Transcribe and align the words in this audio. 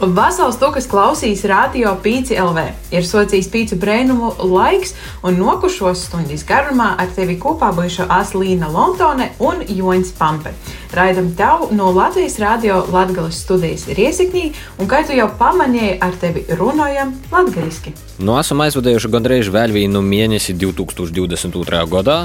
Vasals 0.00 0.56
to, 0.56 0.70
kas 0.72 0.86
klausīs 0.88 1.42
radio 1.44 1.90
pīci 2.00 2.38
LV, 2.40 2.62
ir 2.96 3.04
socijas 3.04 3.50
pīci 3.52 3.76
brēnumu 3.76 4.30
laiks 4.48 4.94
un 5.28 5.36
nokušos 5.36 6.06
stundas 6.06 6.46
garumā 6.48 6.94
ar 6.96 7.12
tevi 7.12 7.36
kopā 7.40 7.68
bijušo 7.76 8.06
Aslīna 8.08 8.70
Lontone 8.72 9.28
un 9.44 9.60
Joņs 9.68 10.14
Pampe. 10.16 10.54
Raidam 10.96 11.28
tev 11.36 11.68
no 11.76 11.90
Latvijas 11.92 12.38
radio 12.40 12.80
Latgales 12.90 13.36
studijas 13.44 13.84
ir 13.92 14.00
iesakņī, 14.08 14.46
un 14.80 14.88
kā 14.90 15.04
tu 15.06 15.14
jau 15.14 15.28
pamanīji, 15.38 15.98
ar 16.02 16.16
tevi 16.18 16.46
runājam 16.48 17.12
latgaliski. 17.30 17.92
Nu, 18.20 18.34
esam 18.40 18.60
aizvadījuši 18.64 19.08
gandrīz 19.12 19.48
vēl 19.52 19.72
vienu 19.72 20.02
mēnesi 20.04 20.56
2022. 20.58 21.84
gadā 21.92 22.16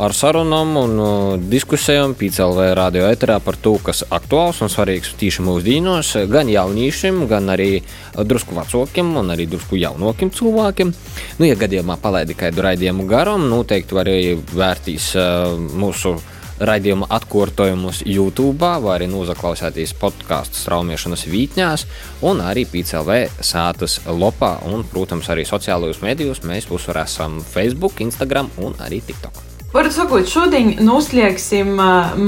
ar 0.00 0.14
sarunām 0.16 0.76
un 0.80 0.94
uh, 1.00 1.34
diskusijām 1.50 2.14
PCLV 2.16 2.70
radio 2.78 3.08
eterā 3.10 3.40
par 3.44 3.58
to, 3.60 3.74
kas 3.82 4.04
aktuāls 4.14 4.62
un 4.64 4.70
svarīgs 4.72 5.16
tieši 5.20 5.44
mūsdienos, 5.44 6.14
gan 6.30 6.48
jauniešiem, 6.52 7.13
gan 7.30 7.50
arī 7.54 7.70
drusku 8.14 8.56
vecākiem 8.56 9.14
un 9.20 9.32
arī 9.34 9.48
drusku 9.50 9.78
jaunokiem 9.80 10.32
cilvēkiem. 10.34 10.92
Nu, 11.40 11.48
ja 11.48 11.56
gadījumā 11.58 11.98
palaidi 12.02 12.36
kādu 12.38 12.64
raidījumu 12.66 13.08
garam, 13.10 13.48
noteikti 13.50 14.00
arī 14.00 14.18
vērtīs 14.54 15.12
uh, 15.18 15.54
mūsu 15.54 16.16
raidījuma 16.64 17.08
atkārtojumus 17.14 18.02
YouTube, 18.06 18.68
vai 18.84 18.98
arī 18.98 19.08
noklausīties 19.10 19.94
podkāstu 20.00 20.60
straumēšanas 20.60 21.26
vītņās, 21.30 21.86
un 22.28 22.44
arī 22.44 22.66
PCLV 22.70 23.40
sātas 23.44 24.00
lopā, 24.06 24.56
un, 24.70 24.86
protams, 24.90 25.30
arī 25.34 25.46
sociālajos 25.48 26.04
medijos 26.04 26.44
mēs 26.46 26.70
visur 26.70 27.02
esam 27.02 27.40
Facebook, 27.42 28.00
Instagram 28.04 28.52
un 28.62 28.78
arī 28.84 29.02
TikTok. 29.04 29.53
Varu 29.74 29.90
sakot, 29.90 30.28
šodien 30.30 30.68
noslēgsim 30.86 31.72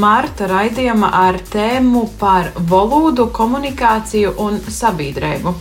Marta 0.03 0.49
raidījuma 0.51 1.13
ar 1.15 1.37
tēmu 1.47 2.01
par 2.19 2.49
valodu, 2.67 3.29
komunikāciju 3.31 4.33
un 4.43 4.59
sabiedrību. 4.67 5.53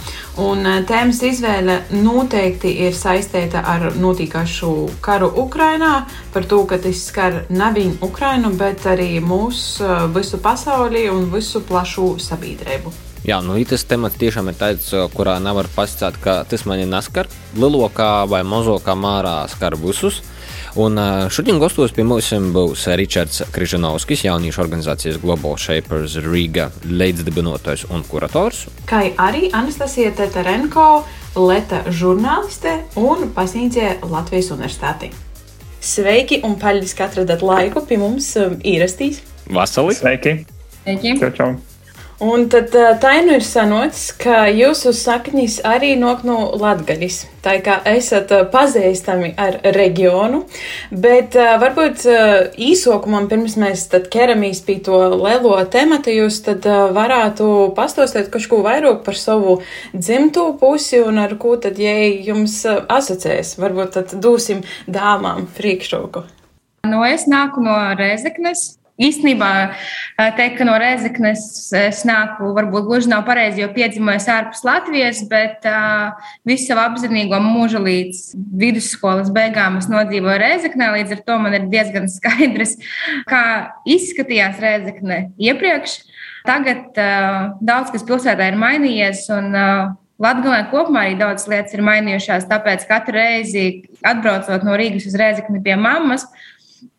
Un 0.41 0.65
tēmas 0.89 1.21
izvēle 1.29 1.77
noteikti 1.93 2.73
ir 2.87 2.97
saistīta 2.97 3.61
ar 3.69 3.91
notīkašu 4.01 4.73
karu 5.05 5.29
Ukrainā, 5.45 5.93
par 6.33 6.49
to, 6.49 6.63
ka 6.65 6.81
tas 6.81 7.05
skar 7.05 7.43
nevienu 7.53 8.01
Ukrainu, 8.09 8.49
bet 8.57 8.89
arī 8.89 9.19
mūsu 9.21 10.09
visu 10.17 10.41
pasauli 10.41 11.05
un 11.13 11.29
visu 11.29 11.61
plašu 11.69 12.15
sabiedrību. 12.17 12.97
Jā, 13.29 13.43
nu 13.45 13.61
tas 13.69 13.85
temats 13.85 14.17
tiešām 14.17 14.49
ir 14.49 14.57
tāds, 14.57 14.89
kurā 15.13 15.37
nevar 15.37 15.69
pasakāt, 15.77 16.17
ka 16.17 16.41
tas 16.49 16.65
mani 16.65 16.89
neskar. 16.89 17.29
Lielākā 17.53 18.25
vai 18.25 18.41
mazākā 18.41 18.97
mērā 18.97 19.43
skar 19.53 19.77
visus. 19.77 20.23
Un 20.75 20.99
šodien 21.31 21.55
gastos 21.61 21.93
pie 21.95 22.03
mums 22.03 22.33
būs 22.51 22.81
Ričards 22.99 23.45
Križanovskis, 23.55 24.25
jauniešu 24.25 24.59
organizācijas 24.59 25.21
Global 25.21 25.55
Shapers 25.55 26.17
Riga 26.25 26.65
līdzdibinotājs 26.83 27.85
un 27.95 28.03
kurators. 28.09 28.65
Kā 28.89 29.05
arī 29.15 29.47
Anastasija 29.55 30.11
Tetarenko, 30.17 31.05
Leta 31.39 31.79
žurnāliste 31.87 32.73
un 32.99 33.29
pasniedzēja 33.35 34.01
Latvijas 34.03 34.51
universitātī. 34.55 35.13
Sveiki 35.79 36.41
un 36.43 36.57
paldies, 36.59 36.95
ka 36.97 37.07
atradat 37.07 37.43
laiku 37.45 37.85
pie 37.87 37.99
mums 38.01 38.33
ierastīs. 38.59 39.23
Vasali! 39.47 39.95
Sveiki! 39.95 40.35
Sveiki! 40.81 41.15
Čau, 41.23 41.31
čau. 41.39 41.74
Un 42.23 42.45
tad 42.47 42.71
tā 42.71 43.09
nu 43.25 43.33
ir 43.35 43.43
sanots, 43.43 44.05
ka 44.15 44.45
jūsu 44.47 44.93
saknis 44.95 45.57
arī 45.67 45.97
nok 45.99 46.21
no 46.23 46.37
Latgaļas. 46.55 47.17
Tā 47.43 47.57
kā 47.59 47.75
esat 47.91 48.31
pazīstami 48.53 49.33
ar 49.35 49.57
reģionu, 49.75 50.45
bet 50.95 51.35
varbūt 51.35 52.05
īsokumam 52.55 53.27
pirms 53.27 53.57
mēs 53.59 53.83
tad 53.91 54.07
ķeramies 54.13 54.63
pie 54.63 54.77
to 54.85 55.01
lielo 55.11 55.57
temata, 55.67 56.13
jūs 56.13 56.39
tad 56.47 56.63
varētu 56.95 57.49
pastostēt 57.75 58.31
kaut 58.31 58.47
ko 58.47 58.61
vairāk 58.63 59.03
par 59.03 59.19
savu 59.19 59.57
dzimto 59.91 60.47
pusi 60.61 61.03
un 61.03 61.19
ar 61.19 61.35
ko 61.35 61.57
tad, 61.59 61.83
ja 61.83 61.97
jums 61.99 62.61
asociēs, 62.63 63.57
varbūt 63.59 63.99
tad 63.99 64.15
dosim 64.23 64.63
dāmām 64.87 65.49
priekšroku. 65.59 66.23
Nu, 66.87 67.03
es 67.03 67.27
nāku 67.27 67.59
no 67.65 67.75
Rezeknes, 67.99 68.77
Īstenībā 68.95 69.49
teikt, 70.37 70.53
ka 70.55 70.65
no 70.67 70.77
Rezeknes 70.79 71.41
es 71.75 72.03
nāku, 72.07 72.53
varbūt 72.55 72.85
gluži 72.87 73.09
nav 73.11 73.25
pareizi, 73.27 73.59
jo 73.59 73.67
piedzimusi 73.75 74.29
ārpus 74.31 74.63
Latvijas, 74.63 75.19
bet 75.27 75.67
uh, 75.67 76.15
visu 76.47 76.69
savu 76.69 76.85
apzinīgo 76.85 77.35
mūžu 77.43 77.81
līdz 77.83 78.21
vidusskolas 78.61 79.33
beigām 79.35 79.81
es 79.81 79.89
nodzīvoju 79.91 80.37
Rezeknē. 80.39 80.93
Līdz 80.95 81.17
ar 81.17 81.23
to 81.27 81.37
man 81.43 81.57
ir 81.57 81.67
diezgan 81.73 82.07
skaidrs, 82.15 82.77
kā 83.27 83.43
izskatījās 83.83 84.63
Rezekne 84.63 85.19
iepriekš. 85.43 85.97
Tagad 86.47 86.95
uh, 86.95 87.51
daudz 87.59 87.91
kas 87.91 88.07
pilsētā 88.07 88.47
ir 88.53 88.59
mainījies. 88.63 89.25
Un, 89.35 89.51
uh, 89.51 89.91
Latvijā 90.23 90.61
kopumā 90.71 91.09
arī 91.09 91.17
daudz 91.19 91.43
lietas 91.51 91.75
ir 91.75 91.83
mainījušās, 91.83 92.47
tāpēc 92.47 92.87
katru 92.87 93.17
reizi 93.17 93.65
atbraucot 94.07 94.63
no 94.63 94.77
Rīgas 94.79 95.09
uz 95.09 95.17
Rēzekni 95.19 95.59
pie 95.65 95.75
mammas, 95.75 96.23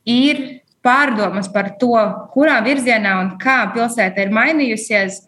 ir 0.04 0.42
pārdomas 0.86 1.50
par 1.52 1.72
to, 1.80 1.98
kurā 2.34 2.60
virzienā 2.64 3.18
un 3.24 3.34
kā 3.42 3.64
pilsēta 3.74 4.24
ir 4.24 4.34
mainījusies. 4.34 5.20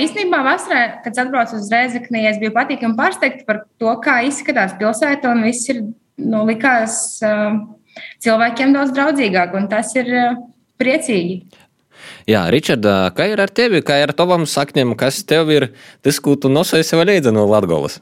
Īstenībā 0.00 0.40
vasarā, 0.46 1.02
kad 1.04 1.18
atbraucu 1.20 1.58
uz 1.58 1.68
Rēzekni, 1.72 2.24
es 2.30 2.38
biju 2.40 2.54
patīkami 2.56 2.96
pārsteigta 2.96 3.44
par 3.48 3.64
to, 3.80 3.92
kā 4.04 4.22
izskatās 4.24 4.72
pilsēta, 4.80 5.34
un 5.34 5.44
viss 5.44 5.68
ir, 5.68 5.82
nu, 6.22 6.46
likās 6.48 6.94
uh, 7.28 7.58
cilvēkiem 8.24 8.72
daudz 8.72 8.94
draudzīgāk, 8.96 9.52
un 9.58 9.68
tas 9.68 9.92
ir 9.98 10.08
uh, 10.08 10.40
priecīgi. 10.80 11.42
Jā, 12.30 12.46
Ričard, 12.50 12.86
kā 13.16 13.26
ir 13.30 13.42
ar 13.42 13.50
tevi, 13.52 13.82
kā 13.84 13.98
ir 14.00 14.10
ar 14.10 14.16
tavām 14.16 14.46
saknēm, 14.48 14.94
kas 14.98 15.20
tev 15.28 15.50
ir 15.54 15.68
tas, 16.02 16.18
ko 16.22 16.34
tu 16.38 16.50
nosēsi 16.52 16.98
vēl 16.98 17.12
līdzi 17.16 17.34
no 17.34 17.44
Latgolas? 17.50 18.00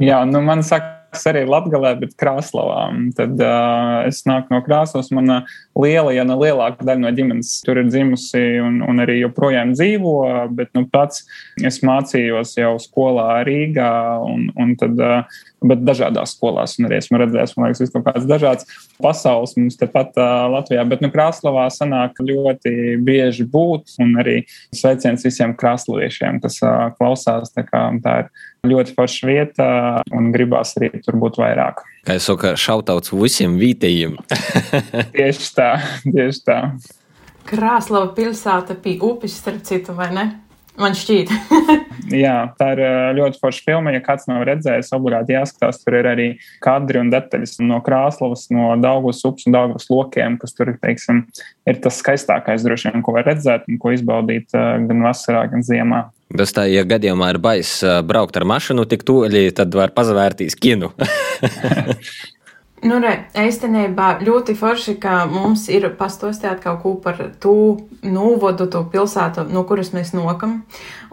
Jā, 0.00 0.24
nu 0.26 0.40
man 0.44 0.64
saka, 0.66 0.93
arī 1.30 1.44
Latvijā, 1.48 1.94
bet 2.00 2.16
Krāslavā. 2.20 2.88
Tad 3.18 3.40
uh, 3.40 4.02
es 4.08 4.22
nāku 4.28 4.54
no 4.54 4.60
Krāslavas. 4.66 5.12
Mana 5.14 5.42
liela, 5.78 6.12
ja 6.16 6.26
ne 6.26 6.36
lielākā 6.40 6.86
daļa 6.86 7.04
no 7.04 7.14
ģimenes 7.14 7.56
tur 7.66 7.80
ir 7.80 7.88
dzimusi 7.90 8.44
un, 8.64 8.80
un 8.86 9.02
arī 9.04 9.20
joprojām 9.20 9.74
dzīvo, 9.76 10.16
bet 10.58 10.72
nu, 10.76 10.86
pats 10.90 11.24
es 11.62 11.80
mācījos 11.86 12.56
jau 12.58 12.74
skolā 12.82 13.42
Rīgā 13.46 13.94
un, 14.26 14.48
un 14.58 14.78
tad. 14.80 14.98
Uh, 14.98 15.42
bet 15.64 15.84
dažādās 15.84 16.34
skolās. 16.36 16.76
Un 16.78 16.88
arī 16.88 16.98
esmu 17.00 17.20
redzējis, 17.20 17.54
man 17.56 17.70
liekas, 17.70 17.92
kaut 17.94 18.06
kādas 18.06 18.28
dažādas 18.28 18.80
pasaules 19.02 19.54
mums 19.58 19.78
tepat 19.80 20.16
uh, 20.20 20.46
Latvijā. 20.52 20.84
Bet 20.88 21.04
nu, 21.04 21.10
Krasnodarbā 21.14 21.66
sanāk 21.72 22.20
ļoti 22.20 22.98
bieži 23.04 23.46
būt, 23.50 23.96
un 24.04 24.14
arī 24.22 24.40
sveiciens 24.74 25.24
visiem 25.26 25.54
krasnoviešiem, 25.58 26.42
kas 26.44 26.60
uh, 26.64 26.90
klausās. 26.98 27.52
Tā, 27.54 27.66
kā, 27.68 27.86
tā 28.04 28.18
ir 28.24 28.32
ļoti 28.68 28.94
forša 28.96 29.28
vieta, 29.28 29.68
un 30.14 30.30
gribās 30.34 30.74
arī 30.78 30.90
tur 31.04 31.18
būt 31.20 31.38
vairāk. 31.40 31.84
Kā 32.04 32.18
jau 32.18 32.24
saka, 32.30 32.54
šautauts 32.60 33.14
visiem 33.14 33.56
vietējiem. 33.60 34.18
tieši 35.16 35.50
tā, 35.56 35.70
tieši 36.04 36.44
tā. 36.46 36.58
Krāslava 37.48 38.12
pilsēta 38.16 38.76
pie 38.80 38.96
upes, 39.04 39.36
starp 39.40 39.64
citu, 39.68 39.96
vai 39.96 40.10
ne? 40.16 40.26
Man 40.80 40.96
šķiet. 40.98 41.30
Jā, 42.24 42.34
tā 42.58 42.72
ir 42.74 42.80
ļoti 43.16 43.38
forša 43.40 43.62
filma. 43.64 43.92
Ja 43.94 44.00
kāds 44.04 44.26
nav 44.26 44.42
redzējis, 44.48 44.90
obligāti 44.96 45.36
jāskatās. 45.36 45.78
Tur 45.84 45.96
ir 46.00 46.08
arī 46.10 46.26
kadri 46.64 47.00
un 47.00 47.12
detaļas 47.12 47.60
no 47.62 47.78
Krāslavas, 47.84 48.48
no 48.54 48.72
Daugavas 48.82 49.22
upes 49.28 49.46
un 49.48 49.54
Daugavas 49.54 49.86
lokiem, 49.92 50.36
kas 50.42 50.56
tur 50.56 50.74
teiksim, 50.82 51.24
ir 51.70 51.80
tas 51.84 52.00
skaistākais, 52.02 52.66
droši 52.66 52.90
vien, 52.90 53.06
ko 53.06 53.14
var 53.16 53.28
redzēt 53.30 53.70
un 53.70 53.78
ko 53.80 53.94
izbaudīt 53.94 54.50
gan 54.54 55.06
vasarā, 55.06 55.46
gan 55.52 55.64
ziemā. 55.64 56.04
Tas 56.34 56.50
tā, 56.56 56.66
ja 56.66 56.82
gadījumā 56.88 57.30
ir 57.30 57.38
baisa 57.42 58.00
braukt 58.06 58.36
ar 58.40 58.46
mašīnu 58.50 58.88
tik 58.90 59.04
tuļi, 59.06 59.46
tad 59.54 59.74
var 59.78 59.94
pazvērtīs 59.94 60.58
kinu. 60.58 60.90
Nu, 62.84 62.98
re, 63.00 63.14
īstenībā 63.40 64.18
ļoti 64.20 64.52
forši, 64.60 64.98
ka 65.00 65.22
mums 65.30 65.70
ir 65.72 65.86
pastostāt 65.96 66.60
kaut 66.60 66.82
ko 66.82 66.90
par 67.00 67.16
to 67.40 67.54
novodu, 68.04 68.66
to 68.68 68.82
pilsētu, 68.92 69.46
no 69.48 69.62
kuras 69.64 69.94
mēs 69.96 70.12
nokam. 70.12 70.58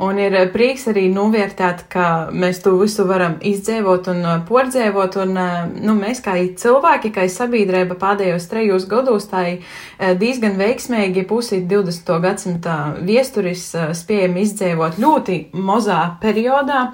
Un 0.02 0.18
ir 0.20 0.36
prieks 0.52 0.88
arī 0.92 1.06
novērtēt, 1.14 1.86
ka 1.92 2.06
mēs 2.36 2.60
to 2.66 2.74
visu 2.80 3.06
varam 3.08 3.38
izdzēvot 3.46 4.10
un 4.12 4.20
uh, 4.26 4.34
pordzēvot. 4.50 5.16
Un, 5.24 5.32
uh, 5.40 5.70
nu, 5.72 5.96
mēs 5.96 6.20
kā 6.26 6.34
cilvēki, 6.60 7.14
kā 7.16 7.28
sabiedrība 7.32 7.96
pēdējos 8.02 8.50
trejos 8.52 8.90
gados, 8.92 9.30
tā 9.32 9.46
uh, 9.54 10.12
diezgan 10.20 10.60
veiksmīgi 10.60 11.24
pusi 11.30 11.62
20. 11.72 12.12
gadsimta 12.26 12.78
viesturis 13.00 13.70
spējam 14.02 14.36
izdzēvot 14.44 15.00
ļoti 15.00 15.40
mazā 15.56 16.02
periodā. 16.20 16.90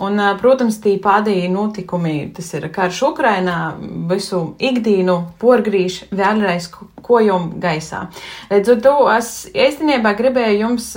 Un, 0.00 0.22
protams, 0.40 0.78
tī 0.80 0.94
pēdējie 1.02 1.50
notikumi, 1.52 2.30
tas 2.36 2.54
ir 2.56 2.70
karš 2.72 3.02
Ukrainā, 3.10 3.58
visu 4.20 4.40
ikdienu 4.60 5.16
porgrīž 5.40 6.04
vēlreiz 6.12 6.68
kojum 7.00 7.56
gaisā. 7.62 8.04
Līdz 8.52 8.74
ar 8.74 8.80
to 8.84 8.94
es 9.16 9.32
īstenībā 9.50 10.12
gribēju 10.18 10.60
jums 10.66 10.92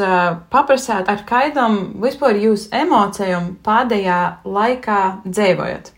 paprasāt, 0.53 1.09
ar 1.09 1.23
kaidam 1.29 1.95
vispār 2.03 2.37
jūs 2.41 2.67
emocijām 2.75 3.55
pēdējā 3.65 4.19
laikā 4.45 5.01
dzīvojat. 5.25 5.91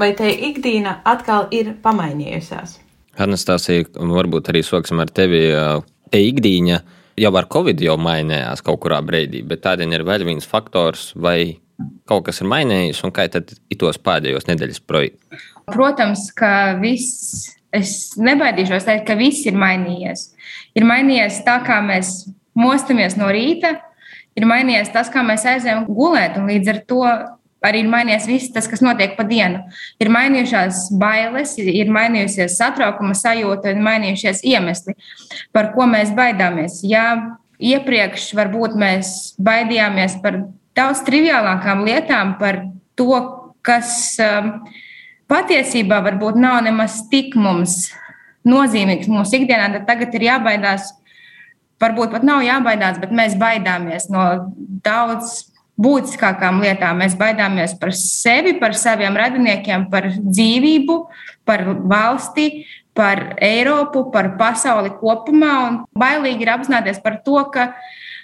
Vai 0.00 0.12
te 0.16 0.30
ikdiena 0.30 1.00
atkal 1.08 1.48
ir 1.52 1.74
pamainījusies? 1.82 2.78
Anastasija, 3.20 3.88
varbūt 3.98 4.52
arī 4.52 4.62
sāksim 4.64 5.02
ar 5.02 5.10
tevi. 5.12 5.42
Te 6.10 6.20
ikdiņa 6.24 6.78
jau 7.20 7.32
ar 7.36 7.46
covid 7.52 7.82
jau 7.84 7.96
mainījās 8.00 8.62
kaut 8.66 8.80
kurā 8.84 9.00
brīdī, 9.04 9.42
bet 9.46 9.62
tādien 9.66 9.92
ir 9.94 10.06
vēl 10.06 10.24
viens 10.26 10.46
faktors, 10.48 11.10
vai 11.14 11.60
kaut 12.10 12.26
kas 12.28 12.40
ir 12.42 12.50
mainījies, 12.50 13.00
un 13.06 13.14
kā 13.14 13.26
tad 13.32 13.52
itos 13.72 14.00
pēdējos 14.02 14.48
nedēļas 14.48 14.82
projektos? 14.88 15.48
Protams, 15.70 16.28
ka 16.36 16.76
viss, 16.80 17.50
es 17.74 18.14
nebaidīšos 18.20 18.86
teikt, 18.88 19.06
ka 19.08 19.18
viss 19.18 19.46
ir 19.48 19.58
mainījies. 19.58 20.30
Ir 20.78 20.86
mainījies 20.88 21.42
tā, 21.46 21.60
kā 21.66 21.80
mēs 21.84 22.30
mostamies 22.58 23.16
no 23.20 23.30
rīta, 23.32 23.76
ir 24.38 24.46
mainījies 24.48 24.92
tas, 24.94 25.10
kā 25.12 25.22
mēs 25.26 25.46
aizējām 25.48 25.86
gulēt, 25.90 26.38
un 26.40 26.50
līdz 26.50 26.72
ar 26.74 26.80
to 26.88 27.04
arī 27.66 27.82
ir 27.84 27.90
mainījies 27.92 28.28
viss 28.28 28.52
tas, 28.54 28.68
kas 28.70 28.82
notiek 28.84 29.16
pa 29.18 29.26
dienu. 29.28 29.60
Ir 30.00 30.10
mainījušās 30.12 30.88
bailes, 31.00 31.56
ir 31.60 31.92
mainījusies 31.92 32.56
satraukuma 32.58 33.16
sajūta, 33.18 33.74
ir 33.74 33.84
mainījušies 33.84 34.42
iemesli, 34.48 34.96
par 35.54 35.72
ko 35.74 35.88
mēs 35.90 36.14
baidāmies. 36.16 36.80
Ja 36.88 37.12
iepriekš 37.60 38.30
varbūt 38.38 38.76
mēs 38.80 39.12
baidījāmies 39.40 40.18
par 40.24 40.42
daudz 40.78 41.02
triviālākām 41.06 41.84
lietām, 41.86 42.36
par 42.40 42.62
to, 42.98 43.18
kas 43.66 44.16
um, 44.22 44.52
patiesībā 45.30 46.00
varbūt 46.04 46.38
nav 46.40 46.60
nemaz 46.66 47.02
tik 47.12 47.36
mums 47.38 47.90
nozīmīgs 48.48 49.10
mūsu 49.10 49.40
ikdienā, 49.40 49.70
tad 49.74 49.86
tagad 49.88 50.16
ir 50.16 50.30
jābaidās. 50.30 50.94
Varbūt 51.80 52.12
pat 52.12 52.24
nav 52.28 52.42
jābaidās, 52.44 52.98
bet 53.00 53.12
mēs 53.16 53.38
baidāmies 53.40 54.10
no 54.12 54.24
daudz 54.84 55.46
būtiskākām 55.80 56.60
lietām. 56.60 57.00
Mēs 57.00 57.16
baidāmies 57.16 57.72
par 57.80 57.94
sevi, 57.96 58.52
par 58.60 58.76
saviem 58.76 59.16
radiniekiem, 59.16 59.86
par 59.92 60.10
dzīvību, 60.12 60.98
par 61.48 61.64
valsti, 61.88 62.66
par 62.96 63.22
Eiropu, 63.40 64.10
par 64.12 64.34
pasauli 64.40 64.92
kopumā. 65.00 65.54
Un 65.70 65.80
bailīgi 65.96 66.44
ir 66.44 66.52
apzināties 66.52 67.00
par 67.00 67.20
to, 67.24 67.40
ka 67.54 67.70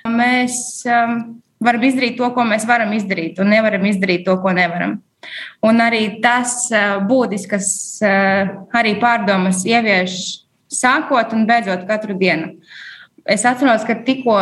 mēs 0.04 0.84
um, 0.90 1.40
varam 1.66 1.84
izdarīt 1.88 2.16
to, 2.20 2.30
ko 2.34 2.46
mēs 2.48 2.66
varam 2.68 2.94
izdarīt, 2.96 3.40
un 3.42 3.52
nevaram 3.52 3.84
izdarīt 3.90 4.24
to, 4.26 4.38
ko 4.42 4.54
nevaram. 4.56 4.98
Un 5.66 5.82
arī 5.82 6.20
tas 6.22 6.68
uh, 6.70 6.98
būtiskas 7.06 7.68
uh, 8.06 8.56
arī 8.78 8.96
pārdomas 9.02 9.64
ievieš 9.66 10.18
sākot 10.72 11.34
un 11.34 11.46
beidzot 11.48 11.86
katru 11.88 12.16
dienu. 12.18 12.54
Es 13.26 13.42
atceros, 13.48 13.82
ka 13.86 13.96
tikko 14.06 14.36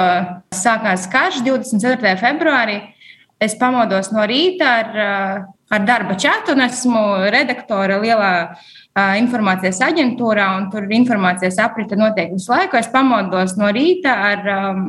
sākās 0.52 1.06
karš 1.12 1.40
24. 1.46 2.18
februārī, 2.20 2.82
Es 3.44 3.56
pamodos 3.58 4.12
no 4.14 4.24
rīta 4.28 4.70
ar, 4.80 4.96
eh, 4.96 5.44
ar 5.74 5.84
darba 5.84 6.14
čatu, 6.14 6.54
un 6.54 6.64
esmu 6.64 7.02
redaktore 7.34 7.98
lielā 8.00 8.56
informācijas 9.18 9.80
aģentūrā, 9.82 10.46
un 10.56 10.68
tur 10.70 10.86
informācijas 10.86 11.58
aprite 11.58 11.96
notiek 11.98 12.30
visu 12.30 12.52
laiku. 12.52 12.78
Es 12.78 12.86
pamodos 12.92 13.56
no 13.58 13.66
rīta 13.74 14.12
ar 14.30 14.50
um, 14.54 14.84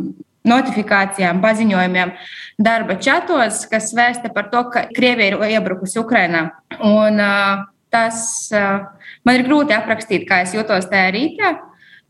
notifikācijām, 0.47 1.41
paziņojumiem 1.43 2.15
darba 2.61 2.97
čatos, 3.01 3.63
kas 3.71 3.91
vēsta 3.97 4.31
par 4.33 4.49
to, 4.53 4.65
ka 4.73 4.87
Krievija 4.95 5.33
ir 5.33 5.55
iebrukusi 5.57 5.99
Ukrainā. 6.01 6.47
Un, 6.79 7.21
uh, 7.21 7.65
tas 7.93 8.49
uh, 8.53 8.87
man 9.27 9.39
ir 9.39 9.47
grūti 9.47 9.75
aprakstīt, 9.75 10.27
kā 10.29 10.43
es 10.45 10.55
jūtos 10.57 10.89
tajā 10.91 11.13
rītā 11.15 11.55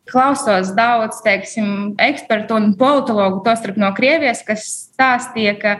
klausos 0.05 0.69
daudz 0.77 1.23
teiksim, 1.25 1.95
ekspertu 1.97 2.53
un 2.59 2.73
politologu, 2.77 3.39
tostarp 3.47 3.79
no 3.81 3.89
Krievijas, 3.97 4.43
kas 4.45 4.67
stāstīja, 4.91 5.55
ka 5.57 5.77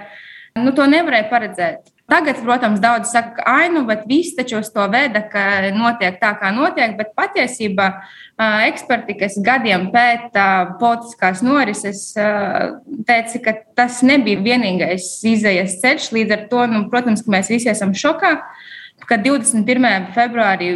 Nu, 0.56 0.72
to 0.72 0.86
nevarēja 0.88 1.28
paredzēt. 1.28 1.90
Tagad, 2.06 2.38
protams, 2.46 2.78
daudz 2.78 3.10
saka, 3.10 3.32
ka 3.40 3.44
ai, 3.50 3.70
nu, 3.74 3.82
bet 3.88 4.04
viss 4.06 4.36
taču 4.38 4.60
uz 4.62 4.68
to 4.70 4.84
veda, 4.94 5.24
ka 5.26 5.72
notiek 5.74 6.20
tā, 6.22 6.36
kā 6.38 6.52
notiek. 6.54 6.94
Bet 7.00 7.16
patiesībā 7.18 7.88
eksperti, 8.68 9.16
kas 9.24 9.40
gadiem 9.42 9.88
pēta 9.94 10.76
politiskās 10.78 11.42
norises, 11.42 12.12
teica, 13.10 13.42
ka 13.48 13.56
tas 13.82 14.04
nebija 14.06 14.44
vienīgais 14.46 15.08
izējas 15.26 15.80
ceļš. 15.82 16.12
Līdz 16.14 16.36
ar 16.38 16.46
to, 16.52 16.68
nu, 16.76 16.84
protams, 16.94 17.26
mēs 17.26 17.50
visi 17.50 17.74
esam 17.74 17.96
šokā. 17.98 18.36
Kad 19.10 19.26
21. 19.26 20.12
februārī 20.14 20.70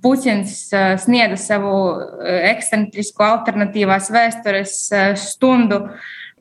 Putins 0.00 0.64
sniedza 1.04 1.36
savu 1.36 1.76
ekscentrisko 2.48 3.28
alternatīvās 3.28 4.08
vēstures 4.12 4.80
stundu, 5.20 5.84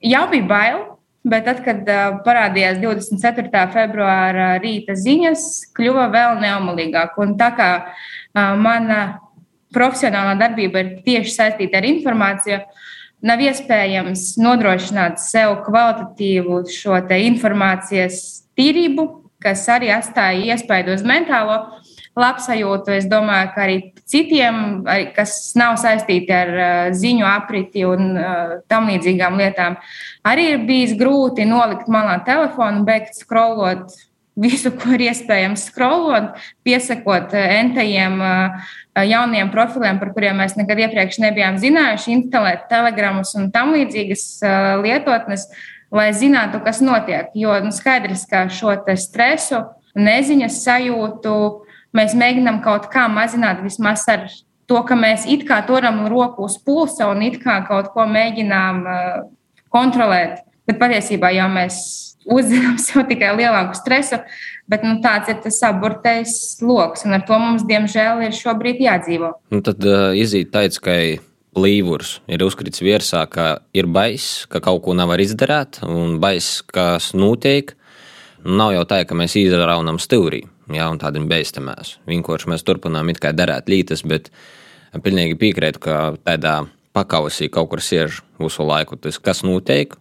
jau 0.02 0.24
bija 0.32 0.50
bail 0.56 0.82
Bet 1.22 1.46
tad, 1.46 1.60
kad 1.62 1.86
parādījās 2.26 2.80
24. 2.82 3.66
februāra 3.76 4.56
rīta 4.62 4.96
ziņas, 4.98 5.44
kļuva 5.78 6.08
vēl 6.14 6.40
neomalīgāk. 6.42 7.20
Un 7.22 7.36
tā 7.38 7.52
kā 7.54 7.70
mana 8.34 9.02
profesionālā 9.76 10.34
darbība 10.40 10.82
ir 10.82 10.90
tieši 11.06 11.36
saistīta 11.36 11.78
ar 11.78 11.88
informāciju, 11.92 12.60
nav 13.22 13.44
iespējams 13.46 14.34
nodrošināt 14.42 15.22
sev 15.22 15.60
kvalitatīvu 15.68 16.64
šo 16.74 16.98
informācijas 17.22 18.22
tīrību, 18.58 19.08
kas 19.42 19.68
arī 19.74 19.94
atstāja 19.94 20.56
iespaidu 20.56 20.98
uz 20.98 21.06
mentālo 21.06 21.58
labsajūtu. 22.20 22.92
Es 22.98 23.08
domāju, 23.10 23.50
ka 23.56 23.64
arī 23.66 23.78
citiem, 24.10 24.84
kas 25.16 25.54
nav 25.60 25.78
saistīti 25.80 26.36
ar 26.36 26.94
ziņu 26.98 27.26
apriti 27.30 27.86
un 27.88 28.14
tam 28.72 28.92
līdzīgām 28.92 29.40
lietām, 29.40 29.80
arī 30.28 30.52
ir 30.56 30.64
bijis 30.68 30.96
grūti 31.00 31.48
nolikt 31.48 31.92
malā 31.92 32.20
telefonu, 32.28 32.84
beigt 32.88 33.16
scrollot 33.20 33.94
visu, 34.42 34.72
ko 34.76 34.94
ir 34.96 35.06
iespējams 35.10 35.68
scrollot, 35.70 36.38
piesakot 36.66 37.34
entajiem 37.36 38.22
jauniem 39.08 39.52
profiliem, 39.52 40.00
par 40.00 40.14
kuriem 40.16 40.40
mēs 40.42 40.56
nekad 40.60 40.80
iepriekš 40.86 41.20
nebijām 41.24 41.60
zinājuši, 41.62 42.16
instalēt 42.16 42.68
telegramus 42.72 43.36
un 43.40 43.52
tam 43.54 43.74
līdzīgas 43.76 44.26
lietotnes, 44.84 45.48
lai 45.92 46.10
zinātu, 46.16 46.62
kas 46.64 46.80
notiek. 46.84 47.32
Jo 47.36 47.58
nu, 47.64 47.74
skaidrs, 47.76 48.24
ka 48.32 48.46
šo 48.52 48.78
stresu, 48.96 49.66
neziņas 50.00 50.62
sajūtu, 50.64 51.36
mēs 51.98 52.16
mēģinām 52.18 52.62
kaut 52.66 52.88
kā 52.92 53.08
mazināt 53.12 53.62
vismaz 53.64 54.06
ar 54.12 54.28
to, 54.72 54.80
ka 54.88 54.98
mēs 54.98 55.28
it 55.30 55.44
kā 55.48 55.60
turam 55.68 56.06
roku 56.12 56.48
uz 56.48 56.58
pulsa 56.64 57.10
un 57.12 57.24
it 57.26 57.42
kā 57.44 57.60
kaut 57.68 57.92
ko 57.96 58.08
mēģinām 58.08 58.86
uh, 58.86 59.20
kontrolēt. 59.74 60.42
Bet 60.70 60.78
patiesībā 60.80 61.32
jau 61.36 61.50
mēs 61.52 61.82
uzzinām 62.30 62.78
sev 62.86 63.08
tikai 63.10 63.34
lielāku 63.40 63.76
stresu, 63.78 64.22
bet 64.72 64.86
nu, 64.88 65.00
tāds 65.04 65.32
ir 65.32 65.42
tas 65.44 65.58
saburtais 65.60 66.38
lokus, 66.64 67.04
un 67.08 67.18
ar 67.18 67.26
to 67.28 67.40
mums, 67.42 67.66
diemžēl, 67.68 68.24
ir 68.28 68.38
šobrīd 68.38 68.80
jādzīvo. 68.86 69.34
Nu, 69.52 69.64
tad 69.66 69.84
uh, 69.88 70.12
iziet 70.16 70.54
tāds, 70.54 70.80
ka 70.82 70.96
līvurs 71.58 72.22
ir 72.32 72.46
uzkritis 72.46 72.84
virsā, 72.86 73.26
ka 73.28 73.58
ir 73.76 73.90
baiss, 73.92 74.46
ka 74.48 74.62
kaut 74.64 74.86
ko 74.86 74.96
nevar 74.96 75.20
izdarīt, 75.20 75.82
un 75.84 76.20
baiss, 76.24 76.62
kas 76.64 77.12
notiek. 77.18 77.76
Nav 78.42 78.72
jau 78.74 78.86
tā, 78.90 79.04
ka 79.06 79.18
mēs 79.18 79.36
izraunām 79.38 80.00
stūrī 80.02 80.46
jā, 80.78 80.88
un 80.92 81.00
tādiem 81.02 81.28
beiztamēs. 81.32 81.98
Vienkārši 82.10 82.52
mēs 82.52 82.66
turpinām 82.68 83.10
it 83.14 83.22
kā 83.24 83.34
darīt 83.36 83.70
lītas, 83.72 84.06
bet 84.08 84.32
pilnīgi 85.04 85.40
piekrītu, 85.40 85.82
ka 85.84 85.98
tādā 86.26 86.62
pakausī 86.96 87.50
kaut 87.52 87.72
kur 87.72 87.84
siež 87.84 88.22
visu 88.42 88.66
laiku 88.68 89.00
tas, 89.00 89.20
kas 89.20 89.44
notiek. 89.48 89.96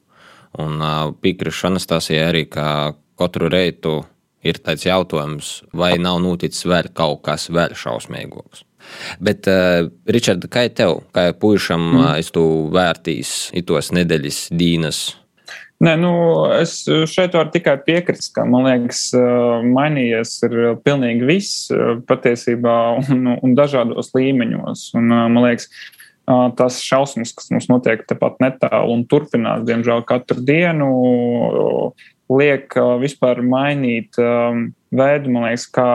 Un 0.59 0.83
piekrītu 1.23 1.69
Anastasijai 1.69 2.25
arī, 2.27 2.47
ka 2.51 2.97
katru 3.21 3.51
reitu 3.53 4.01
ir 4.43 4.59
tāds 4.59 4.87
jautājums, 4.89 5.61
vai 5.77 5.95
nav 6.01 6.19
noticis 6.25 6.67
vēl 6.67 6.91
kaut 6.97 7.23
kas 7.29 7.51
vēl 7.53 7.77
šausmīgāks. 7.77 8.65
Bet, 9.21 9.47
uh, 9.51 9.91
Ričard, 10.09 10.47
kā 10.51 10.65
tev, 10.73 11.03
kā 11.15 11.31
puišam, 11.37 11.83
mm. 11.93 12.07
es 12.23 12.33
tu 12.35 12.43
vērtīs 12.73 13.51
itos 13.61 13.93
nedēļas 13.95 14.39
dīnas 14.57 15.03
Nē, 15.81 15.95
nu, 15.97 16.13
es 16.53 16.83
šeit 17.09 17.33
varu 17.33 17.49
tikai 17.55 17.79
piekrist, 17.81 18.35
ka 18.37 18.45
man 18.45 18.67
liekas, 18.69 19.07
mainījies 19.65 20.35
ir 20.45 20.57
pilnīgi 20.85 21.25
viss 21.25 21.71
patiesībā 22.09 22.75
un, 23.01 23.31
un 23.41 23.55
dažādos 23.57 24.13
līmeņos. 24.13 24.91
Un, 25.01 25.09
man 25.09 25.41
liekas, 25.47 25.71
tas 26.59 26.83
šausmas, 26.85 27.33
kas 27.33 27.49
mums 27.55 27.71
notiek 27.71 28.05
tepat 28.09 28.37
netālu 28.45 28.93
un 28.93 29.07
turpinās, 29.09 29.65
diemžēl, 29.65 30.05
katru 30.09 30.45
dienu, 30.45 30.91
liek 32.31 32.77
vispār 33.01 33.41
mainīt 33.41 34.21
veidu, 34.21 35.33
man 35.33 35.47
liekas, 35.49 35.65
kā 35.73 35.87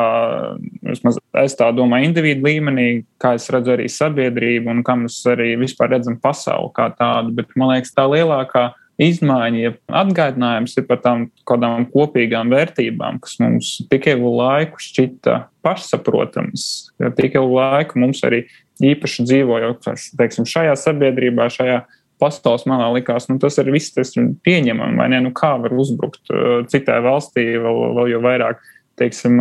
vismaz 0.81 1.19
es 1.43 1.55
tā 1.59 1.67
domāju, 1.75 2.09
individu 2.09 2.47
līmenī, 2.47 2.87
kā 3.21 3.35
es 3.37 3.45
redzu 3.53 3.75
arī 3.75 3.85
sabiedrību 3.91 4.73
un 4.73 4.81
kā 4.87 4.97
mēs 4.99 5.19
arī 5.29 5.53
vispār 5.61 5.93
redzam 5.93 6.17
pasauli 6.17 6.73
kā 6.73 6.89
tādu. 6.97 7.35
Bet 7.37 7.53
man 7.59 7.75
liekas, 7.75 7.93
tā 7.93 8.07
lielākā 8.09 8.71
izmaiņa, 9.01 9.59
ja 9.59 9.73
atgādinājums 10.03 10.77
ir 10.79 10.85
par 10.87 11.01
tām 11.03 11.25
kādām 11.47 11.87
kopīgām 11.91 12.51
vērtībām, 12.53 13.19
kas 13.23 13.37
mums 13.43 13.73
tik 13.91 14.07
ilgu 14.11 14.31
laiku 14.37 14.79
šķita 14.81 15.39
pašsaprotams, 15.65 16.67
ka 17.01 17.11
tik 17.17 17.35
ilgu 17.39 17.59
laiku 17.59 17.99
mums 18.03 18.23
arī 18.27 18.45
īpaši 18.83 19.27
dzīvojot 19.27 19.85
teiksim, 20.19 20.47
šajā 20.47 20.75
sabiedrībā, 20.79 21.49
šajā 21.51 21.83
pasaules 22.21 22.63
malā, 22.69 22.87
likās, 22.95 23.27
nu, 23.27 23.37
tas 23.41 23.57
ir 23.59 23.71
viss 23.73 23.93
tas 23.95 24.13
pieņemami, 24.15 24.99
vai 24.99 25.09
ne? 25.11 25.19
Nu, 25.25 25.33
kā 25.35 25.55
var 25.59 25.75
uzbrukt 25.75 26.31
uh, 26.31 26.61
citai 26.71 27.01
valstī, 27.03 27.49
vēl, 27.59 27.81
vēl 27.97 28.13
jau 28.13 28.21
vairāk 28.23 28.63
teiksim, 28.99 29.39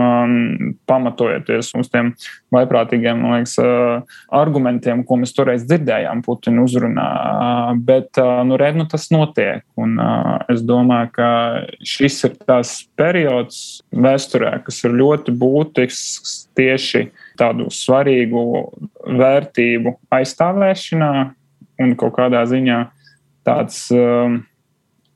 pamatojoties 0.88 1.72
uz 1.78 1.90
tiem 1.92 2.12
vaiprātīgiem 2.54 3.22
liekas, 3.30 3.56
argumentiem, 4.34 5.04
ko 5.06 5.18
mēs 5.20 5.34
toreiz 5.36 5.66
dzirdējām 5.68 6.22
Putina 6.26 6.64
uzrunā. 6.64 7.08
Bet 7.86 8.20
nu, 8.48 8.58
red, 8.60 8.78
nu, 8.78 8.86
tas 8.90 9.08
notiek. 9.14 9.64
Un, 9.80 9.96
es 10.52 10.64
domāju, 10.66 11.12
ka 11.18 11.28
šis 11.86 12.20
ir 12.28 12.38
tas 12.46 12.76
periods 12.98 13.60
vēsturē, 13.94 14.56
kas 14.66 14.82
ir 14.86 14.96
ļoti 14.98 15.34
būtisks 15.38 16.36
tieši 16.58 17.06
tādu 17.40 17.70
svarīgu 17.74 18.44
vērtību 19.18 19.96
aizstāvēšanā 20.14 21.12
un 21.82 21.94
kaut 21.98 22.18
kādā 22.18 22.44
ziņā 22.50 22.82
tāds. 23.46 23.86
Um, 23.94 24.42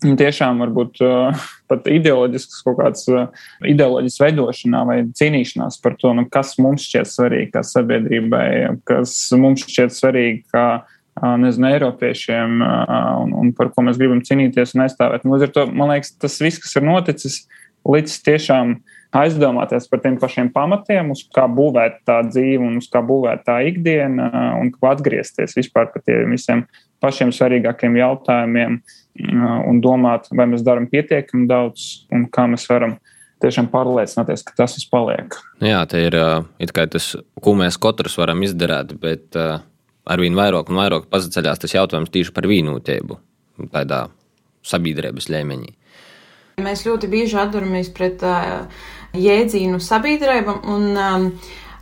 tiešām 0.03 0.61
varbūt 0.63 1.01
uh, 1.03 1.47
pat 1.71 1.89
ideoloģisks 1.91 2.63
kaut 2.67 2.79
kāds 2.79 3.09
uh, 3.11 3.27
ideoloģisks 3.67 4.23
veidošanā 4.23 4.85
vai 4.89 4.99
cīnīšanās 5.19 5.81
par 5.83 5.97
to, 5.99 6.13
nu, 6.15 6.27
kas 6.31 6.55
mums 6.63 6.87
šķiet 6.87 7.11
svarīgi 7.11 7.51
kā 7.57 7.65
sabiedrībai, 7.67 8.47
kas 8.89 9.17
mums 9.39 9.67
šķiet 9.67 9.97
svarīgi 9.97 10.45
kā 10.55 10.67
uh, 10.81 10.95
nezinu, 11.43 11.71
Eiropiešiem 11.73 12.61
un, 12.63 13.35
un 13.43 13.51
par 13.57 13.73
ko 13.75 13.85
mēs 13.87 13.99
gribam 14.01 14.23
cīnīties 14.25 14.77
un 14.77 14.87
aizstāvēt. 14.87 15.27
Nu, 15.27 15.35
līdz 15.35 15.49
ar 15.49 15.57
to, 15.57 15.67
man 15.73 15.93
liekas, 15.95 16.15
tas 16.21 16.39
viss, 16.45 16.63
kas 16.63 16.79
ir 16.79 16.87
noticis, 16.87 17.43
līdz 17.89 18.15
tiešām 18.27 18.79
aizdomāties 19.19 19.89
par 19.89 20.03
tiem 20.05 20.19
pašiem 20.21 20.51
pamatiem, 20.53 21.13
uz 21.15 21.23
kā 21.35 21.47
būvēt 21.51 22.03
tā 22.09 22.21
dzīve 22.29 22.61
un 22.67 22.77
uz 22.83 22.91
kā 22.93 23.01
būvēt 23.05 23.47
tā 23.47 23.61
ikdiena 23.71 24.29
un 24.61 24.73
kā 24.75 24.93
atgriezties 24.93 25.57
vispār 25.57 25.89
par 25.95 26.05
tiem 26.05 26.35
visiem 26.37 26.67
pašiem 27.03 27.33
svarīgākiem 27.35 27.97
jautājumiem 27.99 28.81
un 29.69 29.81
domāt, 29.83 30.29
vai 30.35 30.47
mēs 30.51 30.65
darām 30.67 30.89
pietiekami 30.91 31.49
daudz 31.51 32.05
un 32.15 32.29
kā 32.33 32.47
mēs 32.51 32.67
varam 32.71 32.97
tiešām 33.43 33.69
pārliecināties, 33.71 34.45
ka 34.47 34.55
tas 34.59 34.77
viss 34.77 34.91
paliek. 34.91 35.35
Jā, 35.63 35.85
tā 35.91 36.03
ir 36.07 36.19
tas, 36.91 37.13
ko 37.43 37.55
mēs 37.59 37.79
katrs 37.83 38.19
varam 38.19 38.43
izdarīt, 38.47 38.97
bet 39.03 39.39
arvien 40.09 40.39
vairāk 40.39 40.71
un 40.71 40.81
vairāk 40.81 41.09
paceļās 41.13 41.63
tas 41.63 41.75
jautājums 41.75 42.15
tieši 42.15 42.35
par 42.35 42.49
vienotību 42.51 43.19
tādā 43.75 44.07
sabiedrības 44.67 45.29
līmenī. 45.33 45.75
Mēs 46.63 46.83
ļoti 46.89 47.07
bieži 47.11 47.39
atduramies 47.39 47.93
pret 47.95 48.23
uh, 48.27 48.65
jēdzienu 49.15 49.79
sabiedrība, 49.83 50.57
un 50.67 50.89
um, 50.99 51.29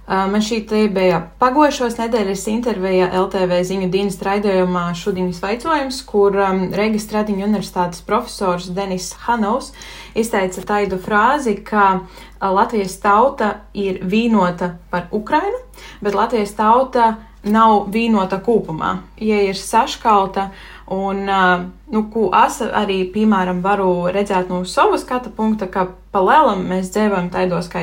Man 0.07 0.39
šī 0.39 0.61
te 0.71 0.85
bija 0.95 1.19
pagošos 1.43 1.97
nedēļas 1.99 2.45
intervija 2.53 3.09
LTV 3.25 3.57
ziņu 3.67 3.89
dienas 3.91 4.21
raidījumā 4.23 4.85
Šudienas 4.95 5.41
vaicojums, 5.43 5.99
kur 6.07 6.37
um, 6.39 6.61
Reigas 6.79 7.09
Stradiņu 7.09 7.43
universitātes 7.49 8.05
profesors 8.07 8.69
Denis 8.71 9.09
Hanovs 9.25 9.73
izteica 10.15 10.63
taidu 10.69 11.01
frāzi, 11.03 11.57
ka 11.59 12.05
Latvijas 12.39 12.95
tauta 13.03 13.51
ir 13.75 13.99
vīnota 14.07 14.77
par 14.93 15.09
Ukrainu, 15.11 15.59
bet 15.99 16.15
Latvijas 16.15 16.55
tauta 16.55 17.17
nav 17.47 17.89
vīnota 17.91 18.39
kopumā. 18.43 19.01
Ja 19.19 19.39
ir 19.43 19.59
saškalta 19.59 20.51
un, 20.93 21.27
nu, 21.27 22.03
ko 22.13 22.29
es 22.45 22.61
arī, 22.63 23.01
piemēram, 23.15 23.63
varu 23.63 24.07
redzēt 24.15 24.51
no 24.51 24.63
savas 24.67 25.03
skata 25.07 25.35
punkta, 25.35 25.67
ka 25.71 25.89
pa 26.15 26.23
lielam 26.23 26.65
mēs 26.71 26.91
dzīvojam 26.95 27.31
taidos, 27.35 27.71
ka 27.71 27.83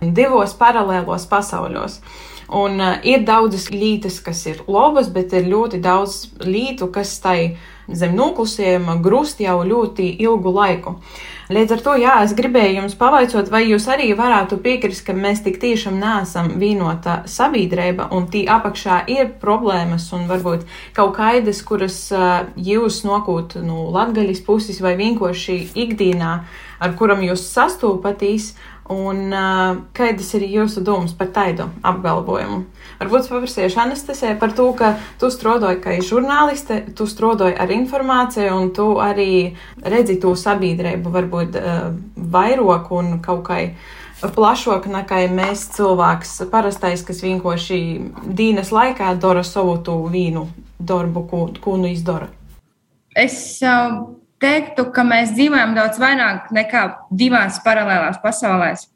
divos 0.00 0.54
paralēlos 0.58 1.28
pasauļos. 1.30 2.00
Un 2.54 2.80
uh, 2.80 2.98
ir 3.08 3.24
daudzas 3.24 3.70
lītas, 3.72 4.20
kas 4.24 4.44
ir 4.50 4.64
labas, 4.68 5.08
bet 5.12 5.32
ir 5.32 5.48
ļoti 5.48 5.80
daudz 5.82 6.18
lītu, 6.44 6.90
kas 6.92 7.16
tai 7.24 7.56
zem 7.88 8.14
noklusējuma 8.16 8.98
grūst 9.04 9.40
jau 9.44 9.58
ļoti 9.64 10.10
ilgu 10.24 10.52
laiku. 10.52 10.94
Līdz 11.52 11.74
ar 11.76 11.82
to, 11.84 11.94
jā, 12.00 12.12
es 12.24 12.32
gribēju 12.36 12.78
jums 12.78 12.94
pavaicot, 12.96 13.50
vai 13.52 13.66
jūs 13.66 13.84
arī 13.92 14.06
varētu 14.16 14.56
piekrist, 14.64 15.04
ka 15.04 15.12
mēs 15.16 15.42
tik 15.44 15.58
tiešām 15.60 15.98
neesam 16.00 16.54
vienota 16.60 17.18
sabiedrība 17.28 18.08
un 18.16 18.30
tī 18.32 18.46
apakšā 18.48 19.02
ir 19.12 19.34
problēmas 19.42 20.06
un 20.16 20.24
varbūt 20.30 20.64
kaut 20.96 21.12
kaidas, 21.18 21.60
kuras 21.64 21.98
uh, 22.16 22.46
jūs 22.56 23.02
nokūt 23.04 23.58
no 23.60 23.66
nu, 23.68 23.80
latgaļas 23.92 24.40
puses 24.46 24.80
vai 24.84 24.94
vienkārši 25.00 25.58
ikdienā, 25.84 26.32
ar 26.80 26.96
kuram 26.96 27.20
jūs 27.24 27.44
sastopatīs, 27.52 28.54
Un 28.92 29.32
uh, 29.32 29.78
kādas 29.96 30.28
ir 30.36 30.42
jūsu 30.44 30.82
domas 30.84 31.14
par 31.16 31.30
taidu 31.32 31.70
apgalvojumu? 31.80 32.58
Varbūt 33.00 33.30
paprasīšu 33.32 33.80
Anastasē 33.80 34.34
par 34.36 34.52
to, 34.52 34.66
ka 34.76 34.90
tu 35.20 35.30
strādāji 35.32 35.80
kā 35.80 35.94
žurnāliste, 36.04 36.82
tu 36.92 37.06
strādāji 37.08 37.56
ar 37.56 37.72
informāciju 37.72 38.58
un 38.58 38.68
tu 38.76 38.90
arī 39.00 39.54
redzi 39.80 40.18
to 40.20 40.34
sabiedrību 40.36 41.12
varbūt 41.14 41.56
uh, 41.56 41.86
vairāk 42.36 42.92
un 42.92 43.14
kaut 43.24 43.46
kā 43.48 43.60
plašāk 44.20 44.84
nekā 44.92 45.22
mēs 45.32 45.64
cilvēks 45.74 46.36
parastais, 46.52 47.02
kas 47.08 47.24
vienkārši 47.24 47.80
dīnes 48.36 48.72
laikā 48.72 49.14
dara 49.20 49.46
savu 49.48 49.78
to 49.84 49.96
vīnu 50.12 50.44
darbu, 50.76 51.24
ko, 51.30 51.46
ko 51.60 51.78
nu 51.80 51.88
izdara. 51.88 52.28
Es 53.16 53.62
uh, 53.64 54.04
teiktu, 54.44 54.88
ka 54.92 55.04
mēs 55.08 55.32
dzīvojam 55.34 55.72
daudz 55.76 56.00
vairāk 56.02 56.50
nekā 56.54 56.84
divās 57.10 57.60
paralēlās 57.64 58.20
pasaulēs. 58.22 58.88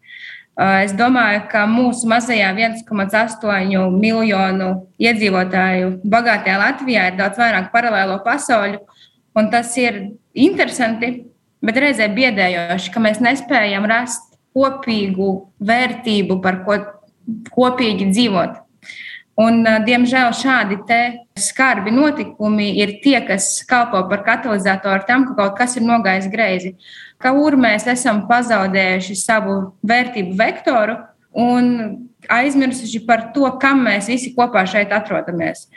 Uh, 0.59 0.83
es 0.83 0.93
domāju, 0.99 1.45
ka 1.53 1.65
mūsu 1.71 2.09
mazajā 2.11 2.51
1,8 2.57 3.95
miljonu 3.95 4.71
iedzīvotāju 4.99 5.93
bagātajā 6.03 6.57
Latvijā 6.59 7.05
ir 7.13 7.19
daudz 7.21 7.39
vairāk 7.39 7.71
paralēlo 7.75 8.19
pasauļu, 8.27 8.81
tas 9.53 9.77
ir 9.79 10.01
interesanti, 10.35 11.13
bet 11.63 11.79
reizē 11.79 12.09
biedējoši, 12.11 12.91
ka 12.91 13.03
mēs 13.03 13.23
nespējam 13.23 13.87
rast 13.87 14.35
kopīgu 14.57 15.31
vērtību, 15.63 16.41
par 16.43 16.65
ko 16.67 16.81
kopīgi 17.55 18.09
dzīvot. 18.11 18.59
Un, 19.39 19.63
diemžēl 19.87 20.33
šādi 20.35 20.81
skarbi 21.39 21.93
notikumi 21.95 22.73
ir 22.83 22.97
tie, 23.05 23.21
kas 23.23 23.61
kalpo 23.69 24.01
par 24.11 24.25
katalizatoru 24.27 25.07
tam, 25.07 25.29
ka 25.29 25.37
kaut 25.39 25.55
kas 25.61 25.77
ir 25.79 25.87
nogājis 25.87 26.27
greizi. 26.33 26.73
Kur 27.23 27.55
mēs 27.55 27.87
esam 27.87 28.25
pazaudējuši 28.27 29.15
savu 29.19 29.61
vērtību 29.87 30.35
vektoru 30.39 30.99
un 31.39 31.71
aizmirsuši 32.35 33.05
par 33.07 33.29
to, 33.35 33.47
kam 33.63 33.85
mēs 33.87 34.11
visi 34.11 34.35
kopā 34.35 34.65
šeit 34.67 34.91
atrodamies. 34.95 35.69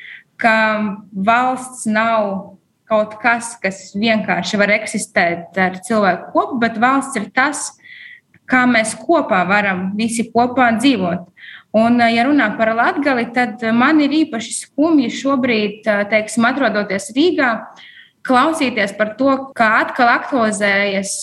Ka 0.42 0.82
valsts 1.14 1.86
nav 1.86 2.58
kaut 2.90 3.14
kas, 3.22 3.54
kas 3.62 3.92
vienkārši 3.94 4.58
var 4.60 4.74
eksistēt 4.74 5.58
ar 5.62 5.78
cilvēku 5.86 6.34
kopu, 6.34 6.58
bet 6.66 6.82
valsts 6.82 7.22
ir 7.22 7.30
tas, 7.36 7.70
kā 8.52 8.66
mēs 8.68 8.98
kopā 9.00 9.46
varam 9.48 9.92
visi 9.96 10.26
kopā 10.34 10.74
dzīvot. 10.80 11.30
Un, 11.78 12.02
ja 12.12 12.26
runā 12.28 12.50
par 12.58 12.74
latgali, 12.76 13.30
tad 13.32 13.62
man 13.72 14.02
ir 14.04 14.12
īpaši 14.26 14.58
skumji 14.58 15.08
šobrīd, 15.22 15.88
teiksim, 16.12 16.48
atrodoties 16.50 17.12
Rīgā, 17.16 17.52
klausīties 18.28 18.92
par 18.98 19.14
to, 19.18 19.32
kā 19.58 19.70
atkal 19.80 20.12
aktualizējas, 20.12 21.14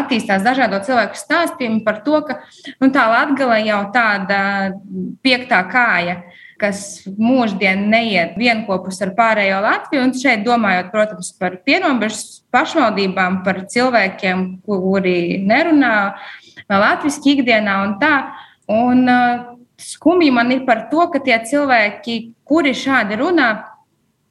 attīstās 0.00 0.42
dažādo 0.46 0.80
cilvēku 0.86 1.20
stāstījumi 1.20 1.82
par 1.84 2.00
to, 2.06 2.22
ka 2.26 2.40
nu, 2.80 2.88
tā 2.94 3.04
latgala 3.12 3.60
jau 3.60 3.82
tāda 3.94 4.40
piektā 5.22 5.60
kāja 5.70 6.22
kas 6.62 7.02
mūždien 7.18 7.88
neiet 7.90 8.36
vienopus 8.38 9.00
ar 9.04 9.12
pārējo 9.18 9.58
Latviju. 9.64 10.04
Un 10.06 10.14
šeit 10.16 10.44
domājot, 10.46 10.92
protams, 10.94 11.32
par 11.38 11.58
pierobežas 11.66 12.42
pašvaldībām, 12.54 13.42
par 13.46 13.64
cilvēkiem, 13.72 14.44
kuri 14.66 15.42
nerunā 15.42 15.96
latviešu 16.70 17.24
ikdienā 17.34 17.82
un 17.88 17.98
tā. 18.02 18.14
Un 18.72 19.04
uh, 19.10 19.52
skumji 19.82 20.30
man 20.34 20.52
ir 20.54 20.64
par 20.66 20.86
to, 20.90 21.04
ka 21.12 21.20
tie 21.24 21.36
cilvēki, 21.48 22.18
kuri 22.48 22.72
šādi 22.76 23.18
runā, 23.20 23.50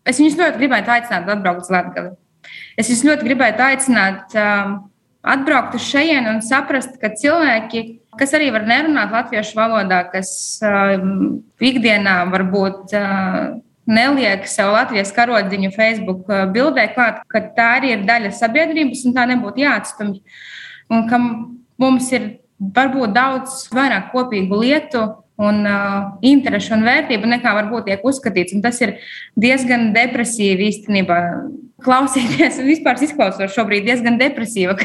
es 0.08 0.20
viņus 0.22 0.40
ļoti 0.40 0.62
gribētu 0.62 0.94
aicināt 0.96 1.30
atbraukt 1.30 1.66
uz 1.66 1.74
Latviju. 1.74 2.14
Es 2.80 2.90
viņus 2.90 3.04
ļoti 3.06 3.28
gribētu 3.28 3.66
aicināt 3.66 4.38
um, 4.40 4.78
atbraukt 5.22 5.76
uz 5.78 5.86
šejienu 5.86 6.36
un 6.36 6.46
saprast, 6.46 6.96
ka 7.02 7.12
cilvēki, 7.14 7.84
kas 8.18 8.34
arī 8.38 8.50
var 8.56 8.66
nerunāt 8.68 9.14
latviešu 9.14 9.60
valodā, 9.60 10.02
kas 10.12 10.32
um, 10.66 11.44
ikdienā 11.62 12.16
varbūt 12.32 12.96
uh, 12.98 13.60
neliek 13.92 14.48
sev 14.50 14.74
Latvijas 14.74 15.14
karodziņu 15.16 15.72
Facebook 15.76 16.30
bildē 16.54 16.88
klāt, 16.96 17.22
ka 17.32 17.44
tā 17.56 17.68
arī 17.80 17.96
ir 17.96 18.06
daļa 18.08 18.34
sabiedrības 18.38 19.06
un 19.08 19.16
tā 19.18 19.28
nebūtu 19.30 19.64
jāatstumj. 19.64 20.20
Un 20.92 21.08
ka 21.10 21.20
mums 21.82 22.10
ir 22.16 22.28
varbūt 22.62 23.16
daudz 23.16 23.66
vairāk 23.74 24.12
kopīgu 24.14 24.62
lietu 24.62 25.08
un 25.42 25.66
uh, 25.66 26.14
interešu 26.26 26.76
un 26.78 26.86
vērtību 26.86 27.34
nekā 27.36 27.56
varbūt 27.58 27.90
tiek 27.90 28.06
uzskatīts. 28.06 28.54
Un 28.54 28.62
tas 28.62 28.78
ir 28.84 28.98
diezgan 29.40 29.90
depresīvi 29.96 30.70
īstenībā. 30.70 31.20
Klausīties, 31.82 32.60
vispār 32.68 33.00
izklausās 33.02 33.56
šobrīd 33.56 33.88
diezgan 33.88 34.20
depresīva. 34.20 34.76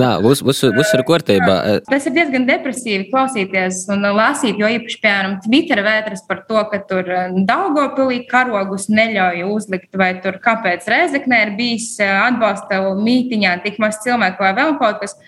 Nā, 0.00 0.14
būs, 0.24 0.40
būs, 0.40 0.62
būs 0.72 0.92
ar 0.96 1.02
kārtībā. 1.04 1.56
Tas 1.90 2.06
ir 2.08 2.14
diezgan 2.16 2.46
depresīvi 2.48 3.10
klausīties 3.10 3.82
un 3.92 4.08
lasīt, 4.16 4.56
jo 4.56 4.70
īpaši, 4.78 4.96
piemēram, 5.02 5.34
Twitter 5.44 5.82
vētras 5.84 6.24
par 6.24 6.40
to, 6.48 6.62
ka 6.72 6.80
tur 6.88 7.12
Daugopilī 7.44 8.22
karogus 8.30 8.88
neļauj 8.88 9.44
uzlikt, 9.50 9.90
vai 10.00 10.14
tur 10.24 10.40
kāpēc 10.40 10.88
Rezeknē 10.88 11.42
ir 11.50 11.54
bijis 11.60 11.90
atbalsta 12.00 12.80
mītiņā 12.96 13.58
tik 13.68 13.76
maz 13.82 14.00
cilvēku 14.00 14.48
vai 14.48 14.56
vēl 14.56 14.78
kaut 14.80 15.04
kas. 15.04 15.18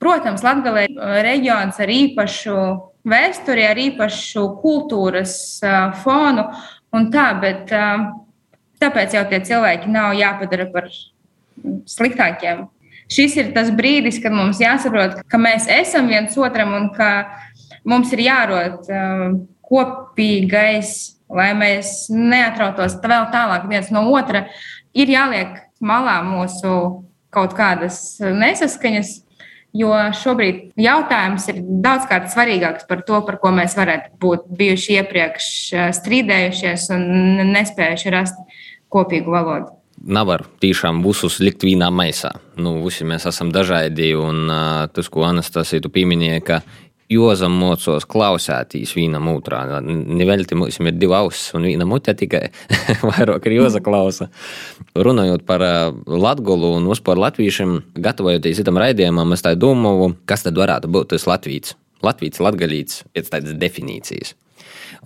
Protams, 0.00 0.40
Latvijas 0.40 0.96
reģions 1.24 1.80
ar 1.82 1.90
īpašu 1.92 2.56
vēsturi, 3.10 3.66
ar 3.68 3.80
īpašu 3.80 4.46
kultūras 4.62 5.34
fonu 6.00 6.46
un 6.96 7.08
tā, 7.12 7.26
bet 7.42 7.68
tāpēc 8.80 9.16
jau 9.16 9.24
tie 9.28 9.40
cilvēki 9.44 9.92
nav 9.92 10.14
jāpadara 10.16 10.70
par 10.72 10.88
sliktākiem. 11.90 12.64
Šis 13.10 13.36
ir 13.42 13.52
tas 13.52 13.68
brīdis, 13.74 14.20
kad 14.22 14.32
mums 14.32 14.60
jāsaprot, 14.62 15.20
ka 15.28 15.40
mēs 15.40 15.68
esam 15.68 16.08
viens 16.08 16.36
otram 16.38 16.72
un 16.78 16.90
ka 16.94 17.10
mums 17.84 18.12
ir 18.14 18.24
jārod 18.24 18.86
kopīgais, 19.66 20.92
lai 21.30 21.50
mēs 21.58 22.08
neatrautos 22.14 22.96
vēl 23.02 23.28
tālāk 23.34 23.66
viens 23.70 23.90
no 23.92 24.06
otra. 24.14 24.46
Ir 24.96 25.10
jāliek 25.12 25.58
malā 25.82 26.20
mūsu 26.26 26.70
kaut 27.34 27.52
kādas 27.58 28.16
nesaskaņas, 28.20 29.18
Jo 29.76 29.92
šobrīd 30.18 30.72
jautājums 30.80 31.44
ir 31.52 31.60
daudzkārt 31.62 32.32
svarīgāks 32.32 32.88
par 32.88 33.04
to, 33.06 33.20
par 33.26 33.38
ko 33.42 33.52
mēs 33.54 33.76
varētu 33.78 34.16
būt 34.22 34.48
bijuši 34.58 34.96
iepriekš 34.98 35.50
eh, 35.74 35.90
strīdējušies 35.94 36.88
un 36.96 37.04
nespējuši 37.52 38.14
rast 38.14 38.40
kopīgu 38.90 39.30
valodu. 39.30 39.76
Nevar 40.00 40.46
tiešām 40.62 41.02
visus 41.04 41.38
likt 41.44 41.62
vienā 41.66 41.90
maisā. 41.92 42.32
Nu, 42.56 42.78
visi 42.86 43.04
mēs 43.04 43.26
esam 43.28 43.50
dažādi, 43.52 44.14
un 44.16 44.46
uh, 44.48 44.86
tas, 44.88 45.10
ko 45.12 45.26
Anastasija 45.28 45.90
pieminēja, 45.92 46.40
ka 46.40 46.60
Jozam 47.10 47.56
mocos 47.58 48.04
klausētīs 48.06 48.92
vienam 48.94 49.26
otrā. 49.32 49.64
Nevelti 49.82 50.54
mums 50.54 50.78
ir 50.78 50.94
divi 50.94 51.16
ausis 51.18 51.56
un 51.58 51.66
viena 51.66 51.86
mute 51.88 52.14
tikai 52.14 52.44
vairāk 53.08 53.48
ir 53.50 53.56
Joza 53.56 53.82
klausa. 53.82 54.28
Runājot 54.94 55.42
par 55.48 55.64
latgolu 56.06 56.76
un 56.78 56.86
vispār 56.90 57.18
latviešiem, 57.18 57.80
gatavojoties 57.98 58.62
itam 58.62 58.78
raidījumam, 58.78 59.34
es 59.34 59.42
tā 59.42 59.56
domāju, 59.58 60.12
kas 60.30 60.46
tad 60.46 60.60
varētu 60.60 60.90
būt 60.92 61.16
tas 61.16 61.26
latvīts. 61.26 61.74
Latvijas 62.06 62.40
latgalīts 62.40 63.02
pēc 63.12 63.34
tādas 63.34 63.58
definīcijas. 63.58 64.36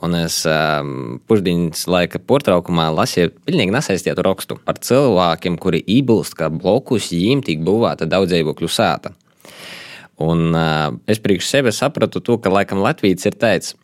Un 0.04 0.14
es 0.18 0.40
um, 0.50 1.20
pusdienas 1.28 1.86
laika 1.88 2.20
portraukumā 2.20 2.90
lasīju 2.92 3.32
pilnīgi 3.46 3.72
nesaistītu 3.74 4.24
rakstu 4.26 4.58
par 4.66 4.80
cilvēkiem, 4.82 5.56
kuri 5.60 5.80
iebilst, 5.96 6.36
ka 6.36 6.50
blokus 6.52 7.12
jīm 7.14 7.40
tiek 7.46 7.62
būvēta 7.64 8.08
daudzdzīvokļu 8.10 8.70
sēta. 8.70 9.14
Un 10.22 10.54
uh, 10.54 10.94
es 11.10 11.18
priekš 11.22 11.48
sevis 11.50 11.80
sapratu 11.82 12.22
to, 12.22 12.38
ka 12.38 12.52
laikam 12.52 12.82
Latvijas 12.84 13.26
ir 13.26 13.34
teicis, 13.38 13.74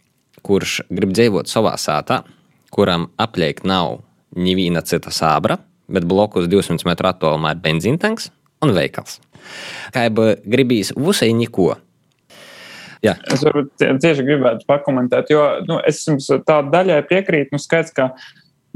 kurš 0.46 0.80
grib 0.92 1.14
dzīvot 1.16 1.50
savā 1.50 1.74
sātā, 1.80 2.22
kuram 2.70 3.08
apliek 3.20 3.64
nav 3.66 4.00
neviena 4.36 4.82
cita 4.86 5.10
sābra, 5.10 5.58
bet 5.90 6.06
blokus 6.06 6.46
200 6.50 6.86
metru 6.86 7.10
attālumā 7.10 7.56
ir 7.56 7.62
benzīntanks 7.64 8.30
un 8.62 8.74
veikals. 8.76 9.18
Kā 9.94 10.06
jau 10.06 10.30
gribīs, 10.46 10.92
visai 10.96 11.32
neko. 11.34 11.72
Jā. 13.00 13.14
Es 13.32 13.40
varbūt 13.42 13.80
tieši 14.02 14.24
gribētu 14.26 14.66
pakomentēt, 14.68 15.32
jo 15.32 15.42
nu, 15.64 15.78
es 15.88 16.02
jums 16.04 16.28
tā 16.46 16.58
daļai 16.68 17.00
piekrītu. 17.08 17.54
Nu, 17.56 17.60
skaidrs, 17.62 17.94
ka 17.96 18.10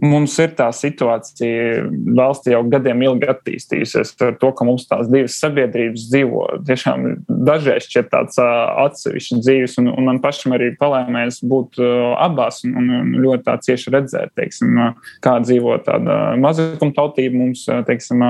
Mums 0.02 0.32
ir 0.42 0.50
tā 0.58 0.66
situācija 0.74 1.84
valstī 2.18 2.50
jau 2.50 2.64
gadiem 2.66 3.04
ilgi 3.06 3.28
attīstījusies 3.30 4.10
ar 4.26 4.32
to, 4.40 4.50
ka 4.56 4.66
mums 4.66 4.88
tās 4.90 5.06
divas 5.06 5.36
sabiedrības 5.38 6.08
dzīvo. 6.10 6.42
Tiešām 6.66 7.06
dažreiz 7.46 7.86
šķiet 7.86 8.10
tāds 8.10 8.40
atsevišķs 8.42 9.38
dzīves, 9.44 9.78
un, 9.80 9.92
un 9.94 10.10
man 10.10 10.18
pašam 10.24 10.56
arī 10.56 10.72
palēmēs 10.80 11.38
būt 11.46 11.78
abās 12.26 12.64
un, 12.66 12.74
un 12.74 13.14
ļoti 13.22 13.46
tā 13.46 13.56
cieši 13.68 13.94
redzēt, 13.94 14.34
teiksim, 14.34 14.82
kā 15.22 15.38
dzīvo 15.46 15.78
tāda 15.86 16.18
mazakumtautība 16.42 17.38
mums, 17.38 17.64
teiksim, 17.86 18.26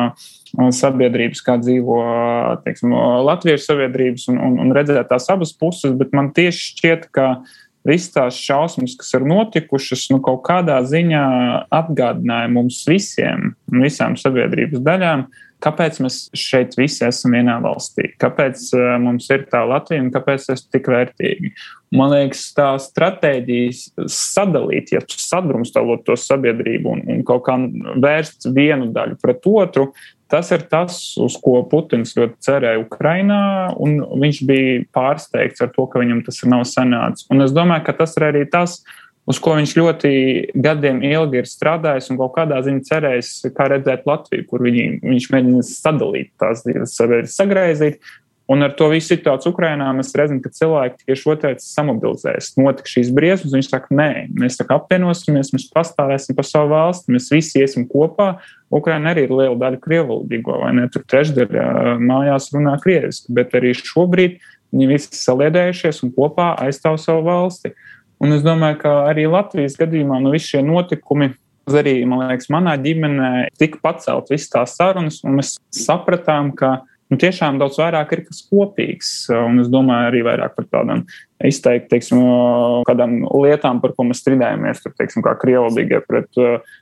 sabiedrības, 0.54 1.40
kā 1.42 1.56
dzīvo 1.58 1.98
teiksim, 2.66 2.92
latviešu 3.26 3.70
sabiedrības, 3.70 4.28
un, 4.30 4.38
un, 4.38 4.60
un 4.62 4.76
redzēt 4.76 5.08
tās 5.10 5.26
abas 5.32 5.56
puses, 5.56 5.96
bet 5.98 6.12
man 6.14 6.30
tieši 6.36 6.68
šķiet, 6.74 7.08
ka 7.14 7.28
visas 7.88 8.12
tās 8.14 8.38
šausmas, 8.40 8.96
kas 9.00 9.14
ir 9.18 9.26
notikušas, 9.28 10.08
nu, 10.12 10.20
kaut 10.24 10.42
kādā 10.46 10.80
ziņā 10.88 11.24
atgādināja 11.74 12.52
mums 12.52 12.82
visiem, 12.88 13.52
visām 13.72 14.16
sabiedrības 14.20 14.82
daļām, 14.84 15.26
kāpēc 15.64 16.00
mēs 16.04 16.18
šeit 16.36 16.74
visi 16.76 17.04
esam 17.06 17.36
vienā 17.36 17.56
valstī, 17.64 18.10
kāpēc 18.20 18.66
uh, 18.76 18.96
mums 19.00 19.28
ir 19.32 19.46
tā 19.52 19.62
Latvija 19.68 20.02
un 20.04 20.10
kāpēc 20.14 20.48
tas 20.50 20.64
ir 20.64 20.72
tik 20.76 20.90
vērtīgi. 20.92 21.52
Man 21.94 22.10
liekas, 22.12 22.48
tā 22.56 22.72
stratēģija 22.82 24.08
sadalīt, 24.10 24.92
ja 24.96 25.00
sadrumstalot 25.08 26.04
to 26.08 26.18
sabiedrību 26.18 26.96
un, 26.96 27.04
un 27.14 27.22
kaut 27.26 27.46
kā 27.46 27.56
vērst 28.02 28.50
vienu 28.56 28.90
daļu 28.96 29.20
pret 29.22 29.48
otru, 29.48 29.92
Tas 30.34 30.48
ir 30.50 30.64
tas, 30.66 30.96
uz 31.22 31.36
ko 31.38 31.60
Putins 31.70 32.16
ļoti 32.18 32.40
cerēja 32.42 32.80
Ukrainā, 32.82 33.70
un 33.78 34.00
viņš 34.18 34.40
bija 34.48 34.80
pārsteigts 34.96 35.62
ar 35.62 35.70
to, 35.76 35.84
ka 35.86 36.02
viņam 36.02 36.24
tas 36.26 36.40
nav 36.50 36.64
sanācis. 36.66 37.28
Un 37.30 37.44
es 37.44 37.54
domāju, 37.54 37.84
ka 37.86 37.94
tas 38.00 38.16
ir 38.18 38.26
arī 38.32 38.42
tas, 38.50 38.80
uz 39.30 39.38
ko 39.38 39.54
viņš 39.60 39.76
ļoti 39.78 40.10
gadiem 40.64 41.04
ilgi 41.06 41.38
ir 41.38 41.46
strādājis 41.46 42.10
un 42.10 42.18
kaut 42.18 42.34
kādā 42.40 42.58
ziņā 42.66 42.82
cerējis, 42.88 43.30
kā 43.54 43.68
redzēt 43.76 44.10
Latviju, 44.10 44.48
kur 44.50 44.66
viņi, 44.66 44.88
viņš 45.06 45.30
mēģina 45.36 45.62
sadalīt 45.70 46.32
tās 46.42 46.66
divas 46.66 46.96
sabiedrības, 46.98 47.38
sagraizīt. 47.38 48.12
Un 48.52 48.60
ar 48.60 48.74
to 48.76 48.90
visu 48.92 49.14
situāciju 49.14 49.54
Ukrajinā 49.54 49.86
mēs 49.96 50.10
redzam, 50.18 50.36
ka 50.44 50.50
cilvēki 50.52 51.06
tieši 51.06 51.28
otrādi 51.32 51.64
samobilizējas. 51.64 52.50
Notika 52.60 52.90
šīs 52.92 53.12
briesmas, 53.16 53.54
viņš 53.56 53.70
saka, 53.70 53.94
nē, 53.96 54.08
mēs 54.36 54.60
apvienosimies, 54.60 55.54
mēs 55.54 55.64
pastāvēsim 55.72 56.36
par 56.36 56.44
savu 56.44 56.74
valsti, 56.74 57.14
mēs 57.14 57.30
visi 57.32 57.62
iesim 57.64 57.86
kopā. 57.88 58.34
Ukraina 58.74 59.14
arī 59.14 59.24
ir 59.24 59.32
liela 59.32 59.56
daļa 59.62 59.80
krievalodīgo, 59.80 60.58
vai 60.60 60.74
ne? 60.76 60.84
Tur 60.92 61.06
trešdaļa 61.08 61.96
mājās 62.04 62.50
runā 62.52 62.76
krieviski, 62.84 63.32
bet 63.32 63.56
arī 63.56 63.72
šobrīd 63.80 64.36
viņi 64.74 64.90
visi 64.92 65.16
saliedējušies 65.22 66.04
un 66.04 66.12
kopā 66.12 66.52
aizstāv 66.66 67.00
savu 67.00 67.24
valsti. 67.30 67.72
Un 68.20 68.36
es 68.36 68.44
domāju, 68.44 68.82
ka 68.84 68.92
arī 69.08 69.24
Latvijas 69.30 69.78
gadījumā 69.80 70.20
nu, 70.20 70.34
visi 70.34 70.52
šie 70.52 70.64
notikumi 70.66 71.32
arī, 71.72 72.02
man 72.08 72.26
liekas, 72.26 72.50
manā 72.52 72.74
ģimenē 72.80 73.30
tika 73.60 73.80
pacelt 73.84 74.28
visas 74.32 74.52
tās 74.52 74.74
sarunas, 74.76 75.22
un 75.24 75.38
mēs 75.38 75.56
sapratām, 75.72 76.52
ka 76.56 76.82
nu, 77.12 77.18
tiešām 77.20 77.58
daudz 77.60 77.78
vairāk 77.80 78.14
ir 78.16 78.24
kas 78.28 78.42
kopīgs. 78.48 79.10
Un 79.34 79.62
es 79.62 79.70
domāju 79.72 80.10
arī 80.10 80.22
vairāk 80.26 80.54
par 80.56 80.68
tādām 80.70 81.04
izteikti, 81.44 81.90
teiksim, 81.92 82.22
kādām 82.88 83.20
lietām, 83.44 83.82
par 83.82 83.94
ko 83.96 84.06
mēs 84.08 84.22
strīdējāmies, 84.24 84.80
tur, 84.84 84.94
teiksim, 84.98 85.24
kā 85.26 85.34
krievaldīgie 85.40 86.00
pret, 86.08 86.40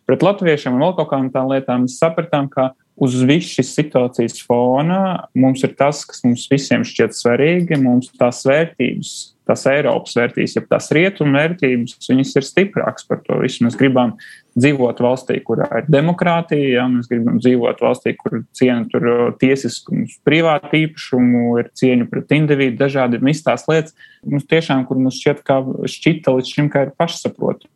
pret 0.08 0.24
latviešiem 0.28 0.76
un 0.76 0.86
vēl 0.86 0.96
kaut 1.00 1.10
kādām 1.12 1.32
tām 1.34 1.50
lietām. 1.52 1.86
Mēs 1.86 1.98
sapratām, 2.02 2.48
ka 2.52 2.70
uz 3.02 3.18
visas 3.26 3.56
šīs 3.56 3.74
situācijas 3.80 4.42
fona 4.46 5.02
mums 5.34 5.64
ir 5.66 5.74
tas, 5.78 6.04
kas 6.08 6.22
mums 6.26 6.46
visiem 6.52 6.86
šķiet 6.86 7.16
svarīgi, 7.18 7.80
mums 7.82 8.12
tās 8.18 8.44
vērtības 8.48 9.14
tās 9.48 9.64
Eiropas 9.70 10.16
vērtības, 10.16 10.56
ja 10.56 10.62
tās 10.70 10.88
rietumu 10.94 11.36
vērtības, 11.36 12.08
viņas 12.10 12.34
ir 12.38 12.46
stiprākas 12.46 13.06
par 13.08 13.22
to 13.26 13.40
visu. 13.42 13.64
Mēs 13.66 13.78
gribam 13.78 14.14
dzīvot 14.58 15.00
valstī, 15.00 15.38
kurā 15.44 15.66
ir 15.80 15.86
demokrātija, 15.90 16.68
ja 16.76 16.86
mēs 16.90 17.08
gribam 17.10 17.38
dzīvot 17.40 17.80
valstī, 17.82 18.14
kur 18.18 18.42
ciena 18.56 18.84
tur 18.90 19.34
tiesiskumu, 19.40 20.04
privātu 20.26 20.82
īpašumu, 20.82 21.44
ir 21.62 21.70
cieņa 21.78 22.08
pret 22.10 22.34
individu, 22.36 22.76
dažādi 22.82 23.20
visas 23.22 23.46
tās 23.46 23.64
lietas, 23.70 23.96
mums 24.28 24.48
tiešām, 24.50 24.84
kur 24.88 25.00
mums 25.00 25.20
šķiet, 25.20 25.44
ka 25.46 25.60
šķita 25.94 26.36
līdz 26.36 26.52
šim, 26.56 26.72
ka 26.72 26.86
ir 26.86 26.92
pašsaprotami. 27.00 27.72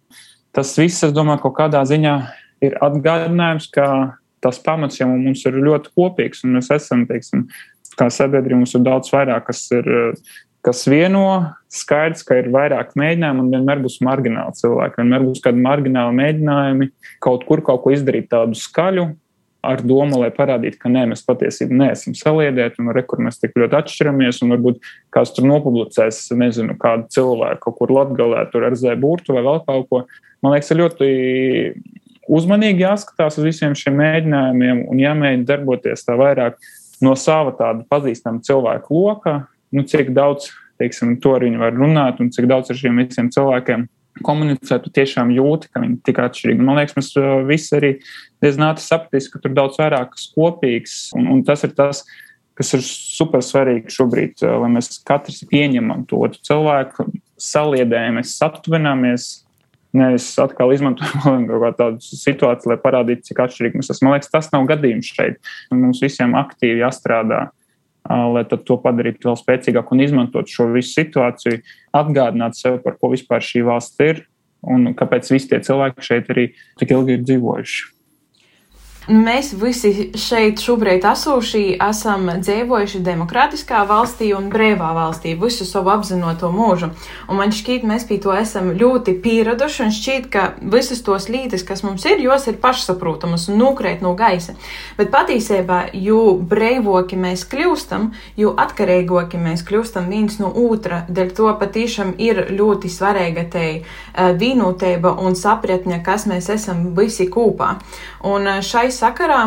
Tas 0.56 0.74
viss, 0.80 1.04
es 1.04 1.14
domāju, 1.16 1.46
kaut 1.46 1.56
kādā 1.58 1.82
ziņā 1.88 2.16
ir 2.64 2.76
atgādinājums, 2.84 3.70
ka 3.72 3.88
tas 4.44 4.60
pamats 4.62 5.00
jau 5.00 5.08
mums 5.10 5.42
ir 5.48 5.56
ļoti 5.60 5.92
kopīgs, 5.96 6.44
un 6.44 6.58
mēs 6.58 6.70
esam, 6.76 7.06
teiksim, 7.08 7.46
kā 7.96 8.08
sabiedrība, 8.12 8.60
mums 8.60 8.76
ir 8.76 8.84
daudz 8.84 9.12
vairāk, 9.12 9.48
kas 9.48 9.64
ir 9.72 9.88
kas 10.66 10.82
vieno, 10.90 11.26
skaidrs, 11.70 12.24
ka 12.26 12.40
ir 12.40 12.50
vairāk 12.54 12.96
mēģinājumu 12.98 13.44
un 13.44 13.52
vienmēr 13.54 13.84
būs 13.84 14.00
margināli 14.02 14.58
cilvēki. 14.58 14.98
Vienmēr 15.02 15.28
būs 15.28 15.44
kādi 15.44 15.62
margināli 15.62 16.18
mēģinājumi 16.18 16.90
kaut 17.22 17.46
kur 17.46 17.62
kaut 17.66 17.84
ko 17.84 17.94
izdarīt 17.94 18.26
tādu 18.32 18.58
skaļu, 18.58 19.12
ar 19.66 19.82
domu, 19.82 20.20
lai 20.20 20.30
parādītu, 20.34 20.78
ka 20.82 20.90
nē, 20.92 21.06
mēs 21.10 21.24
patiesībā 21.26 21.74
neesam 21.74 22.14
saliedēti, 22.16 22.80
un 22.82 22.92
re, 22.94 23.02
kur 23.06 23.22
mēs 23.24 23.40
tik 23.42 23.56
ļoti 23.58 23.78
atšķiramies, 23.80 24.40
un 24.44 24.54
varbūt 24.54 24.90
kāds 25.14 25.34
tur 25.36 25.48
nopublicēs, 25.48 26.20
nezinu, 26.38 26.76
kādu 26.82 27.08
cilvēku 27.16 27.62
kaut 27.66 27.78
kur 27.80 27.94
latgalē, 27.96 28.44
tur 28.52 28.68
ar 28.68 28.78
zēbu 28.78 29.02
burtu 29.02 29.36
vai 29.36 29.44
vēl 29.46 29.62
kaut 29.66 29.88
ko. 29.90 30.02
Man 30.44 30.54
liekas, 30.54 30.70
ir 30.70 30.82
ļoti 30.82 31.10
uzmanīgi 32.36 32.84
jāskatās 32.84 33.38
uz 33.40 33.46
visiem 33.46 33.74
šiem 33.78 33.98
mēģinājumiem 34.00 34.86
un 34.90 35.02
jāmēģina 35.02 35.48
darboties 35.48 36.06
tā 36.06 36.18
vairāk 36.18 36.58
no 37.04 37.14
sava 37.18 37.52
tāda 37.58 37.84
pazīstama 37.90 38.42
cilvēka 38.46 38.94
loka, 38.94 39.36
nu, 39.76 39.84
cik 39.86 40.14
daudz 40.16 40.50
teiksim, 40.80 41.16
to 41.22 41.34
viņi 41.40 41.60
var 41.60 41.76
runāt 41.76 42.20
un 42.22 42.32
cik 42.34 42.48
daudz 42.50 42.72
ar 42.72 42.80
šiem 42.80 43.00
visiem 43.00 43.30
cilvēkiem 43.32 43.86
komunicēt, 44.24 44.84
tu 44.86 44.92
tiešām 44.96 45.32
jūti, 45.34 45.68
ka 45.72 45.82
viņi 45.82 45.98
ir 45.98 46.04
tik 46.06 46.20
atšķirīgi. 46.24 46.64
Man 46.64 46.78
liekas, 46.80 46.96
mēs 46.96 47.10
uh, 47.20 47.42
visi 47.48 47.74
arī 47.76 47.90
diezgan 48.44 48.70
ātri 48.70 48.86
sapratīs, 48.86 49.28
ka 49.32 49.40
tur 49.42 49.52
daudz 49.56 49.76
vairāk 49.80 50.14
kas 50.14 50.30
kopīgs, 50.32 50.94
un, 51.18 51.28
un 51.34 51.42
tas 51.44 51.66
ir 51.68 51.74
tas, 51.76 52.00
kas 52.56 52.72
ir 52.78 52.84
super 52.86 53.44
svarīgi 53.44 53.92
šobrīd, 53.92 54.38
uh, 54.44 54.56
lai 54.62 54.70
mēs 54.78 55.02
katrs 55.06 55.42
pieņemam 55.50 56.06
to 56.08 56.22
otru 56.24 56.40
cilvēku, 56.48 57.10
saliedējamies, 57.44 58.38
satuvināmies, 58.40 59.28
nevis 59.96 60.30
atkal 60.40 60.72
izmantojam 60.72 61.44
kaut 61.50 61.76
kādu 61.76 62.08
situāciju, 62.08 62.72
lai 62.72 62.80
parādītu, 62.80 63.28
cik 63.30 63.44
atšķirīgi 63.44 63.80
mēs 63.80 63.92
esam. 63.92 64.08
Man 64.08 64.16
liekas, 64.16 64.32
tas 64.32 64.48
nav 64.54 64.64
gadījums 64.72 65.12
šeit. 65.12 65.38
Mums 65.72 66.00
visiem 66.04 66.36
aktīvi 66.40 66.82
jāstrādā 66.84 67.46
lai 68.06 68.44
to 68.48 68.78
padarītu 68.82 69.28
vēl 69.28 69.38
spēcīgāku 69.40 69.96
un 69.96 70.04
izmantot 70.04 70.50
šo 70.50 70.68
visu 70.74 70.94
situāciju, 71.00 71.62
atgādināt 71.96 72.58
sev, 72.58 72.80
par 72.84 72.98
ko 73.00 73.10
vispār 73.14 73.44
šī 73.44 73.64
valsts 73.66 74.00
ir 74.04 74.24
un 74.66 74.92
kāpēc 74.98 75.28
visi 75.32 75.50
tie 75.50 75.60
cilvēki 75.62 76.04
šeit 76.04 76.32
arī 76.32 76.48
tik 76.80 76.94
ilgi 76.94 77.18
ir 77.18 77.26
dzīvojuši. 77.26 77.84
Mēs 79.06 79.52
visi 79.54 80.08
šeit 80.18 80.58
šobrīd 80.58 81.04
esoši 81.06 81.76
esam 81.78 82.24
dzīvojuši 82.42 82.98
demokrātiskā 83.06 83.84
valstī 83.86 84.32
un 84.34 84.48
brīvā 84.50 84.88
valstī 84.96 85.36
visu 85.38 85.62
savu 85.62 85.92
apzināto 85.92 86.48
mūžu. 86.50 86.88
Un 87.30 87.38
man 87.38 87.54
šķiet, 87.54 87.84
mēs 87.86 88.02
pie 88.08 88.18
to 88.24 88.34
esam 88.34 88.72
ļoti 88.74 89.14
pieraduši 89.22 89.84
un 89.84 89.94
šķiet, 89.94 90.26
ka 90.32 90.46
visas 90.74 91.04
tos 91.06 91.28
lītas, 91.30 91.62
kas 91.62 91.84
mums 91.86 92.02
ir, 92.10 92.18
jos 92.24 92.48
ir 92.50 92.58
pašsaprotamas 92.58 93.44
un 93.46 93.60
nukrēt 93.62 94.02
no 94.02 94.16
gaisa. 94.18 94.56
Bet 94.98 95.14
patiesībā, 95.14 95.92
jo 95.94 96.34
brīvoki 96.42 97.14
mēs 97.14 97.46
kļūstam, 97.46 98.10
jo 98.34 98.56
atkarīgoki 98.58 99.38
mēs 99.38 99.62
kļūstam 99.70 100.10
viens 100.10 100.40
no 100.42 100.50
otra, 100.50 101.04
dēļ 101.06 101.32
to 101.38 101.54
patiešām 101.62 102.16
ir 102.18 102.42
ļoti 102.58 102.90
svarīga 102.90 103.46
te 103.54 103.64
eh, 103.70 103.86
vienotība 104.42 105.14
un 105.22 105.38
sapratne, 105.38 106.02
kas 106.02 106.26
mēs 106.26 106.50
esam 106.58 106.88
visi 106.98 107.30
kopā. 107.30 107.76
Un 108.26 108.50
eh, 108.50 108.60
šai 108.66 108.88
sakarā, 108.96 109.40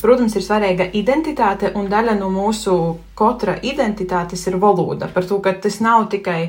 protams, 0.00 0.36
ir 0.36 0.44
svarīga 0.44 0.88
identitāte, 0.98 1.72
un 1.78 1.88
daļa 1.92 2.16
no 2.18 2.30
mūsu 2.32 2.96
katra 3.18 3.56
identitātes 3.62 4.46
ir 4.50 4.58
valoda. 4.62 5.08
Par 5.12 5.28
to, 5.28 5.40
ka 5.44 5.54
tas 5.62 5.80
nav 5.84 6.08
tikai 6.12 6.40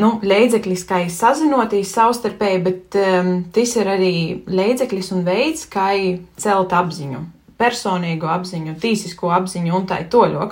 nu, 0.00 0.16
līdzeklis, 0.22 0.84
kā 0.88 1.00
sazinoties 1.12 1.94
savstarpēji, 1.96 2.64
bet 2.64 2.98
um, 3.00 3.32
tas 3.52 3.76
ir 3.78 3.88
arī 3.90 4.16
līdzeklis 4.46 5.12
un 5.16 5.24
veids, 5.26 5.66
kā 5.72 5.92
celt 6.40 6.76
apziņu. 6.76 7.24
Personīgo 7.56 8.28
apziņu, 8.28 8.74
tīsisko 8.82 9.30
apziņu 9.32 9.72
un 9.78 9.86
tā 9.88 10.02
toļok. 10.12 10.50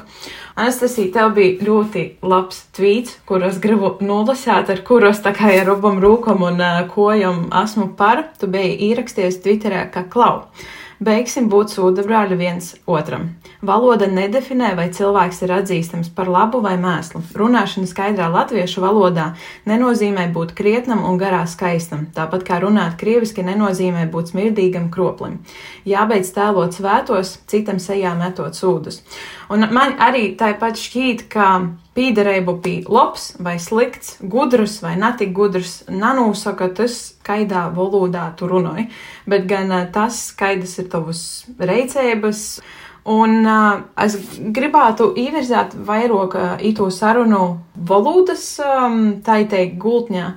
Anastasija, 0.57 1.11
tev 1.13 1.35
bija 1.37 1.67
ļoti 1.67 2.05
labs 2.25 2.63
tvīts, 2.73 3.19
kurus 3.29 3.59
gribu 3.61 3.91
nolasīt, 4.01 4.71
ar 4.73 4.81
kuros 4.89 5.21
tā 5.21 5.35
kā 5.37 5.51
ar 5.59 5.75
abam 5.75 6.01
rūkam 6.01 6.47
un 6.49 6.63
uh, 6.65 6.81
kojam 6.89 7.45
esmu 7.61 7.91
par. 7.99 8.25
Tu 8.41 8.49
biji 8.49 8.79
ierakstījies 8.89 9.43
Twitterē 9.45 9.85
kā 9.93 10.07
klau. 10.09 10.47
Beigsim 11.03 11.49
būt 11.51 11.73
sūdabrāļi 11.75 12.37
viens 12.39 12.69
otram. 12.87 13.33
Valoda 13.65 14.07
nedefinē, 14.07 14.75
vai 14.79 14.87
cilvēks 14.95 15.41
ir 15.43 15.53
atzīstams 15.57 16.11
par 16.15 16.31
labu 16.31 16.61
vai 16.63 16.77
mēslu. 16.79 17.23
Runāšana 17.35 17.91
skaidrā 17.91 18.29
latviešu 18.31 18.85
valodā 18.85 19.33
nenozīmē 19.67 20.29
būt 20.35 20.55
krietnam 20.55 21.03
un 21.09 21.19
garā 21.19 21.43
skaistam, 21.51 22.07
tāpat 22.15 22.47
kā 22.47 22.61
runāt 22.63 22.95
krieviski 23.01 23.43
nenozīmē 23.47 24.07
būt 24.13 24.35
smirdīgam 24.35 24.91
kroplim. 24.95 25.41
Jābeidz 25.89 26.31
tēlot 26.37 26.79
svētos, 26.79 27.39
citam 27.51 27.83
sejā 27.83 28.15
metot 28.19 28.55
sūdus. 28.55 29.03
Un 29.51 29.67
man 29.75 29.99
arī 29.99 30.31
tāpat 30.39 30.79
šķīt, 30.79 31.27
ka 31.33 31.49
pīderību 31.95 32.57
bija 32.63 32.91
labs 32.91 33.29
vai 33.43 33.57
slikts, 33.63 34.19
gudrs 34.21 34.81
vai 34.83 34.95
netik 34.99 35.35
gudrs, 35.37 35.83
nanūsaka 35.91 36.71
tas, 36.79 36.99
kaidā 37.27 37.69
valodā 37.75 38.27
tu 38.39 38.49
runāji, 38.51 38.89
bet 39.31 39.47
gan 39.51 39.73
tas, 39.95 40.27
kaidas 40.39 40.79
ir 40.83 40.91
tavas 40.93 41.23
reicības. 41.59 42.43
Un 43.05 43.43
uh, 43.45 43.83
es 44.01 44.15
gribētu 44.57 45.11
ievirzīt 45.21 45.75
vairāk 45.85 46.37
uh, 46.41 46.53
īto 46.65 46.87
sarunu 46.89 47.59
valodas, 47.77 48.47
um, 48.65 49.19
tā 49.21 49.43
teikt, 49.45 49.77
gultņā, 49.83 50.31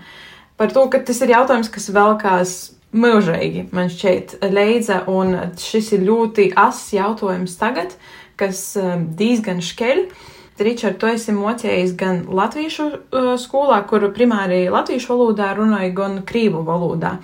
par 0.60 0.74
to, 0.76 0.84
ka 0.92 1.00
tas 1.08 1.22
ir 1.24 1.32
jautājums, 1.32 1.72
kas 1.72 1.88
velkās 1.96 2.56
mūžīgi, 2.92 3.70
man 3.72 3.88
šķiet, 3.94 4.42
leidza, 4.52 5.06
un 5.08 5.56
šis 5.64 5.94
ir 5.96 6.04
ļoti 6.10 6.50
ass 6.60 6.92
jautājums 6.92 7.56
tagad, 7.56 7.96
kas 8.36 8.74
um, 8.82 9.08
diezgan 9.16 9.64
škeļ. 9.64 10.04
Uh, 10.04 10.34
Ričard, 10.64 10.98
tu 11.02 11.10
esi 11.10 11.34
mocējis 11.36 11.94
gan 12.00 12.24
latviešu 12.34 12.88
uh, 12.88 13.30
skolā, 13.40 13.82
kur 13.90 14.08
primāri 14.16 14.66
latviešu 14.74 15.14
valodā 15.14 15.52
runāja, 15.58 15.94
gan 15.96 16.22
krīvu 16.28 16.64
valodā. 16.68 17.18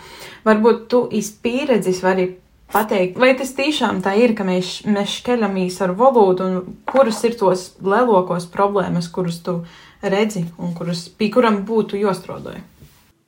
Varbūt 0.46 0.88
tu 0.92 1.04
izpieredzis 1.12 2.04
vari 2.04 2.28
pateikt, 2.74 3.18
vai 3.22 3.34
tas 3.38 3.54
tiešām 3.58 4.02
tā 4.06 4.16
ir, 4.22 4.34
ka 4.38 4.46
mēs, 4.48 4.82
mēs 4.90 5.18
šķeļamies 5.22 5.80
ar 5.86 5.96
valodu 5.98 6.46
un 6.46 6.76
kuras 6.90 7.22
ir 7.28 7.38
tos 7.40 7.72
lielākos 7.84 8.50
problēmas, 8.54 9.10
kuras 9.14 9.40
tu 9.46 9.60
redzi 10.02 10.48
un 10.58 10.74
kuras, 10.78 11.06
pie 11.10 11.30
kuram 11.34 11.62
būtu 11.68 12.00
jostrodoja? 12.02 12.64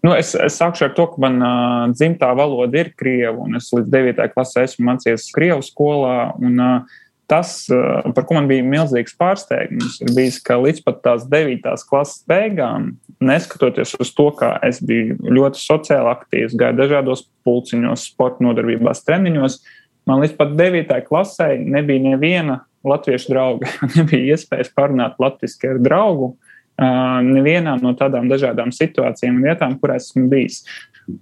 Nu, 0.05 0.11
es, 0.13 0.35
es 0.37 0.59
sākšu 0.59 0.85
ar 0.85 0.91
to, 0.93 1.07
ka 1.09 1.21
man 1.23 1.39
uh, 1.41 1.87
dzimtā 1.89 2.29
valoda 2.37 2.77
ir 2.77 2.91
krievu, 2.97 3.47
un 3.47 3.57
es 3.57 3.71
līdz 3.73 3.89
9. 3.89 4.27
klasē 4.35 4.67
esmu 4.67 4.85
mācījies 4.91 5.31
krievu 5.33 5.65
skolā. 5.65 6.17
Un, 6.37 6.59
uh, 6.61 6.99
tas, 7.27 7.69
eh, 7.69 8.11
par 8.15 8.25
ko 8.25 8.37
man 8.37 8.49
bija 8.49 8.65
milzīgs 8.65 9.15
pārsteigums, 9.17 9.97
ir 10.01 10.13
bijis, 10.15 10.41
ka 10.43 10.57
līdz 10.61 10.83
pat 10.85 11.01
tās 11.05 11.25
9. 11.29 11.85
klases 11.89 12.23
beigām, 12.29 12.93
neskatoties 13.23 13.95
uz 13.99 14.13
to, 14.13 14.29
ka 14.37 14.55
es 14.65 14.81
biju 14.83 15.17
ļoti 15.23 15.61
sociāli 15.61 16.11
aktīvs, 16.11 16.57
gāju 16.59 16.79
dažādos 16.83 17.25
pulciņos, 17.47 18.07
sporta 18.11 18.45
nodarbībās, 18.45 19.03
treniņos, 19.07 19.59
man 20.05 20.21
līdz 20.23 20.37
pat 20.37 20.55
9. 20.57 21.01
klasē 21.07 21.53
nebija 21.65 22.03
neviena 22.11 22.61
latviešu 22.85 23.33
drauga. 23.33 23.69
nebija 23.97 24.35
iespējas 24.35 24.73
parunāt 24.75 25.17
latviešu 25.21 25.73
ar 25.73 25.81
draugu. 25.81 26.35
Nevienā 26.75 27.77
no 27.79 27.93
tādām 27.95 28.27
dažādām 28.31 28.73
situācijām 28.75 29.37
un 29.37 29.47
vietām, 29.47 29.79
kur 29.79 29.95
esmu 29.95 30.27
bijis. 30.31 30.63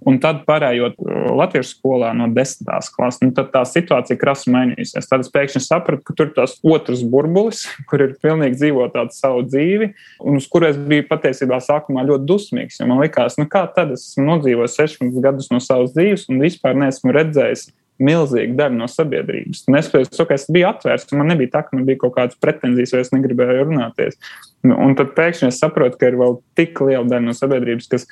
Un 0.08 0.16
tad, 0.16 0.40
pārējot 0.48 0.96
latviešu 1.36 1.74
skolā 1.74 2.14
no 2.16 2.30
desmitās 2.32 2.88
klases, 2.92 3.20
nu, 3.20 3.34
tad 3.36 3.50
tā 3.52 3.60
situācija 3.68 4.16
krasi 4.16 4.52
mainījusies. 4.54 5.08
Tad 5.10 5.26
es 5.26 5.32
pēkšņi 5.34 5.60
sapratu, 5.60 6.00
ka 6.06 6.16
tur 6.16 6.30
ir 6.30 6.34
tas 6.38 6.56
otrs 6.64 7.04
burbulis, 7.12 7.66
kur 7.90 8.06
ir 8.06 8.16
pilnīgi 8.24 8.58
dzīvot 8.62 8.94
tādu 8.96 9.16
savu 9.16 9.44
dzīvi, 9.44 9.90
un 10.24 10.40
uz 10.40 10.48
kuru 10.50 10.70
es 10.70 10.80
biju 10.80 11.04
patiesībā 11.10 11.60
sākumā 11.62 12.06
ļoti 12.08 12.28
dusmīgs. 12.30 12.80
Man 12.88 13.04
liekas, 13.04 13.36
nu 13.40 13.46
kā 13.50 13.66
tad 13.76 13.92
es 13.94 14.08
esmu 14.08 14.30
nodzīvojis 14.32 14.80
16 14.80 15.20
gadus 15.24 15.52
no 15.52 15.60
savas 15.62 15.92
dzīves 15.92 16.30
un 16.32 16.40
vispār 16.42 16.80
neesmu 16.80 17.12
redzējis 17.14 17.68
milzīga 18.02 18.56
daļa 18.58 18.78
no 18.78 18.88
sabiedrības. 18.90 19.64
Neskatoties 19.70 20.16
to, 20.16 20.26
ka 20.26 20.34
es 20.34 20.46
biju 20.50 20.66
atvērts, 20.70 21.12
man 21.14 21.30
nebija 21.30 21.52
tā, 21.52 21.62
ka 21.66 21.76
man 21.76 21.84
bija 21.86 22.00
kaut 22.02 22.16
kādas 22.16 22.38
pretenzijas, 22.42 22.94
vai 22.94 23.02
es 23.04 23.12
negribēju 23.14 23.68
runāties. 23.68 24.18
Un 24.64 24.96
tad 24.98 25.12
pēkšņi 25.14 25.50
es 25.50 25.60
saprotu, 25.60 25.98
ka 26.00 26.08
ir 26.08 26.16
vēl 26.18 26.38
tik 26.58 26.80
liela 26.82 27.04
daļa 27.06 27.26
no 27.26 27.34
sabiedrības, 27.36 27.90
kas, 27.92 28.06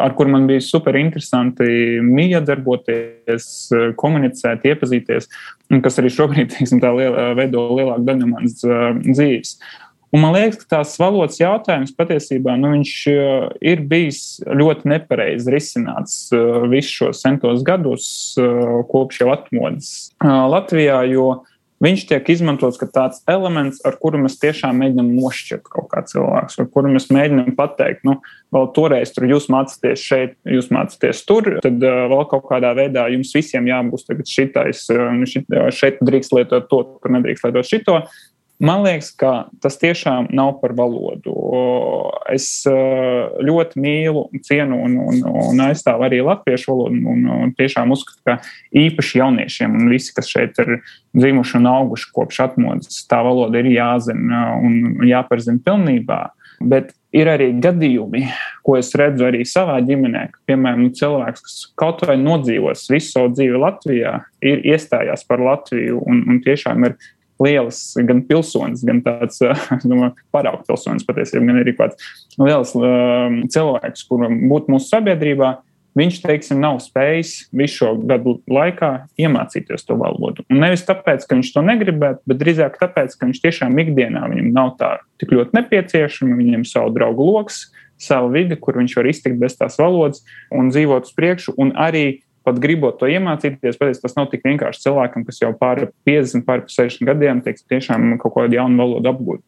ar 0.00 0.16
kur 0.18 0.30
man 0.32 0.48
bija 0.48 0.64
super 0.64 0.96
interesanti 0.98 2.00
miedarboties, 2.06 3.50
komunicēt, 4.00 4.66
iepazīties, 4.72 5.30
un 5.70 5.84
kas 5.84 6.00
arī 6.02 6.10
šobrīd 6.16 6.50
teiksim, 6.56 6.82
liela, 6.82 7.30
veido 7.38 7.68
lielāku 7.76 8.08
daļu 8.08 8.24
no 8.24 8.32
manas 8.34 8.58
uh, 8.66 8.90
dzīves. 9.04 9.58
Un 10.10 10.24
man 10.24 10.34
liekas, 10.34 10.58
ka 10.64 10.78
tās 10.78 10.96
valodas 10.98 11.38
jautājums 11.38 11.92
patiesībā 11.94 12.56
nu, 12.58 12.72
uh, 12.80 13.46
ir 13.62 13.84
bijis 13.86 14.40
ļoti 14.42 14.90
nepareizi 14.90 15.54
risināts 15.54 16.24
uh, 16.34 16.64
visus 16.70 16.96
šos 16.98 17.22
centos 17.22 17.62
gadus, 17.66 18.08
uh, 18.40 18.80
kopš 18.90 19.22
jau 19.22 19.30
atmodas 19.36 20.10
Latvijā. 20.20 21.04
Viņš 21.80 22.02
tiek 22.10 22.26
izmantots 22.28 22.76
kā 22.76 22.84
tāds 22.92 23.22
elements, 23.30 23.78
ar 23.88 23.94
kuru 24.02 24.18
mēs 24.20 24.34
tiešām 24.42 24.82
mēģinām 24.82 25.14
nošķirt 25.16 25.70
kaut 25.72 25.86
kā 25.88 26.02
cilvēku, 26.10 26.52
ar 26.60 26.66
kuru 26.74 26.90
mēs 26.92 27.06
mēģinām 27.08 27.54
pateikt, 27.56 28.02
nu, 28.04 28.18
vēl 28.52 28.68
toreiz 28.76 29.14
tur 29.14 29.24
jūs 29.30 29.46
mācāties 29.48 30.02
šeit, 30.04 30.34
jūs 30.44 30.68
mācāties 30.74 31.22
tur, 31.24 31.54
tad 31.64 31.78
uh, 31.86 32.02
vēl 32.10 32.26
kaut 32.34 32.44
kādā 32.50 32.74
veidā 32.76 33.06
jums 33.14 33.30
visiem 33.38 33.70
jābūt 33.70 34.12
šitais, 34.28 34.82
uh, 34.92 35.22
šit, 35.30 35.48
šeit 35.78 36.02
drīkst 36.04 36.36
lietot 36.36 36.68
to, 36.68 36.82
tur 36.98 37.16
nedrīkst 37.16 37.48
lietot 37.48 37.70
šito. 37.70 38.02
Man 38.60 38.82
liekas, 38.84 39.08
ka 39.16 39.48
tas 39.64 39.78
tiešām 39.80 40.26
nav 40.36 40.58
par 40.60 40.74
valodu. 40.76 41.32
Es 42.28 42.62
ļoti 42.68 43.80
mīlu, 43.80 44.26
cienu 44.44 44.82
un, 44.84 44.98
un, 45.00 45.22
un 45.46 45.62
aizstāvu 45.64 46.04
arī 46.04 46.18
latviešu 46.26 46.68
valodu. 46.68 46.98
Un, 47.08 47.22
un 47.46 47.54
tiešām 47.56 47.94
uzskatu, 47.94 48.20
ka 48.28 48.36
īpaši 48.76 49.22
jauniešiem 49.22 49.78
un 49.80 49.88
visi, 49.88 50.12
kas 50.16 50.28
šeit 50.28 50.60
ir 50.60 50.76
dzimuši 51.16 51.56
un 51.56 51.70
auguši 51.72 52.10
kopš 52.16 52.42
atmodas, 52.50 53.00
tā 53.08 53.22
valoda 53.24 53.62
ir 53.62 53.70
jāzina 53.72 54.42
un 54.60 55.06
jāpārzina 55.08 55.64
pilnībā. 55.64 56.20
Bet 56.60 56.92
ir 57.16 57.30
arī 57.32 57.54
gadījumi, 57.64 58.26
ko 58.66 58.76
es 58.76 58.92
redzu 58.98 59.24
arī 59.30 59.40
savā 59.48 59.78
ģimenē, 59.86 60.26
ka, 60.34 60.42
piemēram, 60.50 60.90
cilvēks, 60.98 61.46
kas 61.46 61.54
kaut 61.80 62.04
vai 62.04 62.18
nodzīvos 62.20 62.84
visu 62.92 63.14
savu 63.14 63.32
dzīvi 63.32 63.62
Latvijā, 63.64 64.18
ir 64.44 64.60
iestājās 64.68 65.24
par 65.24 65.40
Latviju 65.40 66.02
un, 66.04 66.20
un 66.28 66.42
tiešām 66.44 66.84
ir 66.90 66.98
lielas 67.40 67.80
gan 68.06 68.22
pilsonis, 68.28 68.84
gan 68.86 69.00
tāds 69.04 69.40
paraugu 70.34 70.66
pilsonis 70.68 71.06
patiesībā, 71.08 71.42
gan 71.48 71.62
arī 71.62 71.74
kāds 71.78 72.12
liels 72.40 72.76
um, 72.78 73.42
cilvēks, 73.50 74.06
kuram 74.10 74.38
būtu 74.50 74.76
mūsu 74.76 74.92
sabiedrībā. 74.92 75.58
Viņš, 75.98 76.20
teiksim, 76.22 76.60
nav 76.62 76.76
spējis 76.84 77.32
visu 77.56 77.80
šo 77.80 77.88
gadu 78.06 78.36
laikā 78.46 78.92
iemācīties 79.18 79.82
to 79.88 79.96
valodu. 79.98 80.44
Un 80.46 80.62
nevis 80.62 80.84
tāpēc, 80.86 81.24
ka 81.26 81.34
viņš 81.34 81.50
to 81.56 81.64
negribētu, 81.66 82.22
bet 82.30 82.38
drīzāk 82.38 82.78
tāpēc, 82.78 83.16
ka 83.18 83.26
viņš 83.26 83.40
tiešām 83.42 83.74
ikdienā 83.82 84.22
viņam 84.30 84.52
nav 84.54 84.76
tā 84.78 84.92
tik 85.18 85.34
ļoti 85.34 85.58
nepieciešama, 85.58 86.38
viņam 86.38 86.62
savu 86.70 86.94
draugu 86.94 87.26
lokus, 87.26 87.64
savu 88.00 88.30
vidi, 88.36 88.54
kur 88.56 88.78
viņš 88.78 88.96
var 88.96 89.10
iztikt 89.10 89.40
bez 89.42 89.58
tās 89.58 89.80
valodas 89.82 90.22
un 90.54 90.70
dzīvot 90.70 91.10
uz 91.10 91.16
priekšu, 91.16 91.58
un 91.60 91.74
arī 91.74 92.22
pat 92.50 92.58
gribot 92.62 92.98
to 93.00 93.08
iemācīties, 93.10 93.78
patiesībā 93.78 94.08
tas 94.08 94.18
nav 94.18 94.26
tik 94.32 94.44
vienkārši 94.46 94.84
cilvēkam, 94.84 95.24
kas 95.28 95.40
jau 95.40 95.52
pāri 95.56 95.88
50, 96.08 96.44
pāri 96.48 96.66
60 96.66 97.08
gadiem, 97.08 97.40
teiks, 97.46 97.64
tiešām 97.70 98.18
kaut 98.20 98.34
kādu 98.36 98.58
jaunu 98.58 98.82
valodu 98.82 99.12
apgūt. 99.14 99.44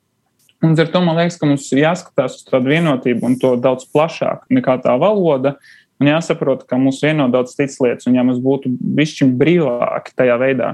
Un 0.62 0.78
ar 0.78 0.90
to 0.94 1.00
man 1.02 1.18
liekas, 1.18 1.36
ka 1.40 1.48
mums 1.50 1.66
jāskatās 1.74 2.38
uz 2.38 2.46
tādu 2.46 2.70
vienotību 2.70 3.26
un 3.26 3.34
to 3.42 3.56
daudz 3.58 3.88
plašāk 3.90 4.46
nekā 4.54 4.78
tā 4.84 4.94
valoda. 5.00 5.56
Un 6.02 6.08
jāsaprot, 6.10 6.64
ka 6.66 6.78
mums 6.82 6.98
vieno 7.02 7.28
daudz 7.30 7.54
citas 7.54 7.76
lietas, 7.82 8.06
un 8.10 8.16
ja 8.16 8.24
mums 8.26 8.40
būtu 8.42 8.70
bišķi 8.70 9.28
brīvāki 9.38 10.14
tajā 10.18 10.38
veidā, 10.40 10.70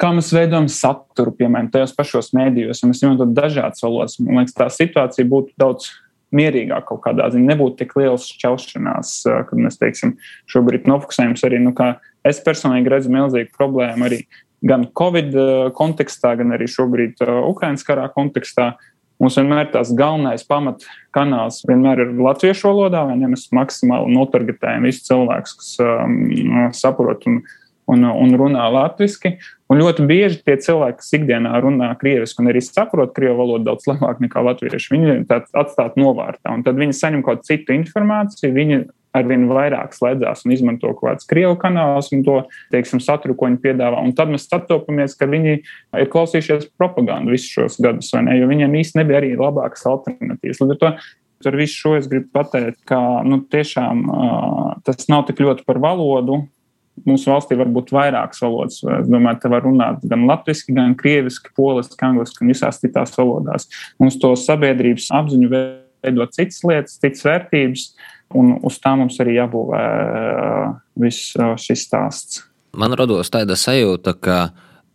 kā 0.00 0.10
mēs 0.12 0.28
veidojam 0.36 0.66
saturu, 0.72 1.32
piemēram, 1.36 1.70
tajos 1.72 1.94
pašos 1.96 2.32
mēdījos, 2.36 2.82
un 2.82 2.92
mēs 2.92 3.00
izmantojam 3.00 3.32
dažādas 3.36 3.84
valodas, 3.84 4.18
man 4.20 4.42
liekas, 4.42 4.56
tā 4.56 4.68
situācija 4.72 5.28
būtu 5.30 5.56
daudz 5.60 5.88
mierīgāk 6.36 6.88
kaut 6.88 7.02
kādā 7.06 7.28
ziņā. 7.32 7.50
Nebūtu 7.52 7.80
tik 7.82 7.94
liels 7.98 8.28
šķelšanās, 8.36 9.12
kad 9.48 9.60
mēs, 9.60 9.78
teiksim, 9.80 10.16
šobrīd 10.52 10.88
nofokusējamies 10.90 11.46
arī, 11.48 11.60
nu, 11.64 11.72
kā 11.76 11.94
es 12.26 12.42
personīgi 12.44 12.92
redzu 12.92 13.12
milzīgu 13.14 13.54
problēmu 13.56 14.08
arī 14.08 14.22
gan 14.66 14.86
Covid 14.98 15.34
kontekstā, 15.76 16.34
gan 16.40 16.54
arī 16.56 16.68
šobrīd 16.70 17.22
Ukraiņas 17.24 17.86
karā 17.86 18.06
kontekstā. 18.14 18.74
Mums 19.22 19.38
vienmēr 19.38 19.70
tās 19.72 19.94
galvenais 19.96 20.42
pamatkanāls 20.44 21.62
vienmēr 21.68 22.02
ir 22.04 22.10
latviešu 22.20 22.68
valodā, 22.68 23.06
vai 23.08 23.14
ne? 23.16 23.30
Mēs 23.32 23.46
maksimāli 23.56 24.12
notargetējam 24.12 24.84
visus 24.84 25.06
cilvēkus, 25.08 25.54
kas 25.56 25.70
um, 25.80 26.18
saprot 26.76 27.24
un, 27.30 27.38
un, 27.90 28.04
un 28.06 28.34
runā 28.38 28.66
latviešu. 28.72 29.34
Un 29.70 29.80
ļoti 29.82 30.04
bieži 30.06 30.42
tie 30.46 30.54
cilvēki, 30.62 31.00
kas 31.00 31.14
ikdienā 31.18 31.56
runā 31.62 31.88
krieviski 31.98 32.42
un 32.42 32.52
arī 32.52 32.62
saprot 32.62 33.14
krievu 33.16 33.40
valodu 33.40 33.66
daudz 33.66 33.88
labāk 33.90 34.20
nekā 34.22 34.44
latvieši, 34.46 34.92
viņi 34.94 35.16
atstāt 35.30 35.98
novārtā. 35.98 36.54
Un 36.54 36.62
tad 36.66 36.78
viņi 36.78 36.94
saņem 36.94 37.24
kaut 37.26 37.42
citu 37.48 37.74
informāciju, 37.74 38.54
viņi 38.54 38.84
arvien 39.16 39.46
vairāk 39.48 39.94
slēdzās 39.96 40.44
un 40.44 40.54
izmanto 40.54 40.92
kaut 40.92 41.16
kādas 41.16 41.28
krievu 41.28 41.56
kanālus 41.60 42.10
un 42.14 42.24
to 42.26 42.38
teiksim, 42.74 43.00
saturu, 43.02 43.36
ko 43.38 43.48
viņi 43.48 43.62
piedāvā. 43.64 44.02
Un 44.04 44.14
tad 44.16 44.30
mēs 44.32 44.48
sastopamies, 44.50 45.16
ka 45.18 45.28
viņi 45.30 45.54
ir 45.56 46.10
klausījušies 46.12 46.70
propagandu 46.78 47.34
visus 47.34 47.54
šos 47.54 47.78
gadus, 47.82 48.12
ne, 48.20 48.36
jo 48.38 48.50
viņiem 48.50 48.76
īstenībā 48.82 49.06
nebija 49.06 49.22
arī 49.22 49.32
labākas 49.40 49.86
alternatīvas. 49.88 50.60
Līdz 50.62 50.76
ar 50.76 50.82
to 50.82 50.92
ar 51.44 51.56
visu 51.58 51.80
šo 51.82 51.94
es 51.98 52.08
gribu 52.10 52.30
pateikt, 52.34 52.80
ka 52.88 52.98
nu, 53.26 53.42
tiešām 53.52 54.04
uh, 54.08 54.70
tas 54.86 55.08
nav 55.12 55.26
tik 55.28 55.42
ļoti 55.44 55.66
par 55.68 55.80
valodu. 55.82 56.44
Mūsu 57.04 57.28
valstī 57.28 57.58
var 57.60 57.68
būt 57.68 57.92
vairākas 57.92 58.40
valodas. 58.40 58.80
Es 58.80 59.08
domāju, 59.10 59.42
te 59.42 59.52
var 59.52 59.66
runāt 59.66 60.04
gan 60.08 60.24
latviešu, 60.30 60.72
gan 60.76 60.94
krieviski, 60.96 61.52
poliski, 61.58 61.98
angliski 62.06 62.44
un 62.44 62.54
visās 62.54 62.80
citās 62.80 63.12
valodās. 63.18 63.68
Mums 64.00 64.16
to 64.22 64.32
sabiedrības 64.40 65.10
apziņu 65.18 65.50
veidot 65.52 66.32
citas 66.32 66.62
lietas, 66.64 66.96
citas 67.02 67.26
vērtības. 67.28 67.90
Uh, 67.90 68.12
Un 68.34 68.56
uz 68.66 68.78
tā 68.82 68.92
mums 68.98 69.18
arī 69.22 69.36
jābūvē 69.36 69.82
viss 70.98 71.36
šis 71.62 71.84
stāsts. 71.86 72.42
Man 72.76 72.96
radās 72.98 73.30
tāda 73.32 73.54
sajūta, 73.58 74.16
ka 74.18 74.38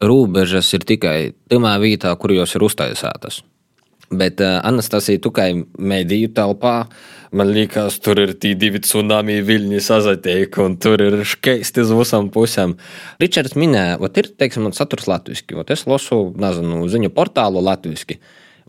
robežas 0.04 0.68
ir 0.76 0.84
tikai 0.88 1.32
tajā 1.50 1.78
vietā, 1.82 2.12
kur 2.20 2.34
jos 2.36 2.58
ir 2.58 2.66
uztaisītas. 2.68 3.42
Bet 4.12 4.42
uh, 4.44 4.58
Anastasija, 4.68 5.22
tu 5.24 5.32
kā 5.32 5.46
mediju 5.80 6.34
telpā, 6.36 6.90
man 7.32 7.52
liekas, 7.56 8.00
tur 8.04 8.20
ir 8.24 8.36
tie 8.40 8.54
divi 8.60 8.82
tsunami 8.84 9.40
viļņi 9.48 9.82
sazatiek, 9.84 10.58
un 10.64 10.78
tur 10.82 11.02
ir 11.04 11.22
skaisti 11.28 11.86
uz 11.86 11.94
visām 11.96 12.32
pusēm. 12.34 12.78
Ričards 13.22 13.58
minēja, 13.60 14.00
ka 14.02 14.12
ir, 14.24 14.32
teiksim, 14.44 14.72
saturs 14.78 15.08
latviešu, 15.12 15.62
un 15.62 15.76
es 15.76 15.88
lasu, 15.90 16.24
nezinu, 16.36 16.86
ziņu 16.92 17.14
portālu 17.16 17.64
latviešu. 17.64 18.20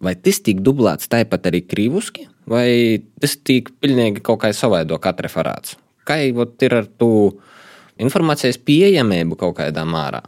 Vai 0.03 0.17
tas 0.19 0.41
tiek 0.43 0.59
dublēts 0.65 1.11
tāpat 1.11 1.51
arī 1.51 1.61
krīvuski? 1.63 2.27
vai 2.49 3.03
tas 3.21 3.37
tiek 3.45 3.71
pilnīgi 3.83 4.23
kaut 4.25 4.43
kā 4.43 4.53
savaido 4.57 4.99
katra 5.03 5.29
referāts? 5.29 5.77
Kā 6.07 6.19
ir 6.27 6.75
ar 6.75 6.89
to 6.99 7.39
informācijas 8.03 8.59
pieejamību 8.59 9.39
kaut 9.39 9.59
kādā 9.61 9.85
mārā? 9.87 10.25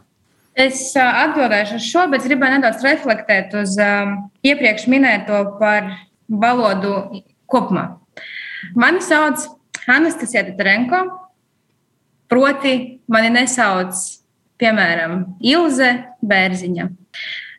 Es 0.55 0.93
atbildēšu 0.95 1.75
uz 1.75 1.87
šo, 1.89 2.05
bet 2.11 2.23
gribēju 2.23 2.55
nedaudz 2.55 2.83
reflektēt 2.85 3.57
uz 3.59 3.75
um, 3.81 4.15
iepriekš 4.45 4.87
minēto 4.87 5.41
par 5.59 5.89
valodu 6.31 7.23
kopumā. 7.51 7.89
Mani 8.73 9.01
sauc 9.05 9.45
Anastasija 9.87 10.57
Tarenko, 10.57 11.03
proti, 12.31 12.75
mani 13.11 13.31
nesauc, 13.35 13.97
piemēram, 14.61 15.25
Ilze 15.45 15.91
Bērziņa. 16.25 16.87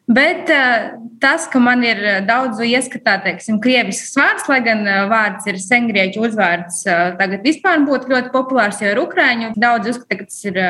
Bet 0.06 0.50
uh, 0.54 0.92
tas, 1.18 1.48
ka 1.50 1.58
man 1.58 1.80
ir 1.82 1.98
eh, 1.98 2.18
daudz 2.22 2.60
ieskatā, 2.62 3.16
teiksim, 3.24 3.56
krievisks 3.58 4.12
vārds, 4.14 4.44
lai 4.46 4.60
gan 4.62 4.84
uh, 4.86 5.00
vārds 5.10 5.48
ir 5.50 5.58
sengrieķu 5.58 6.22
uzvārds, 6.28 6.84
uh, 6.86 7.16
tagad 7.18 7.42
vispār 7.42 7.82
būtu 7.82 8.12
ļoti 8.12 8.30
populārs, 8.30 8.78
jo 8.78 8.92
ir 8.92 9.00
ukrāņu. 9.02 9.50
Daudz 9.58 9.90
uzskata, 9.90 10.20
ka 10.20 10.28
tas 10.28 10.38
ir, 10.46 10.60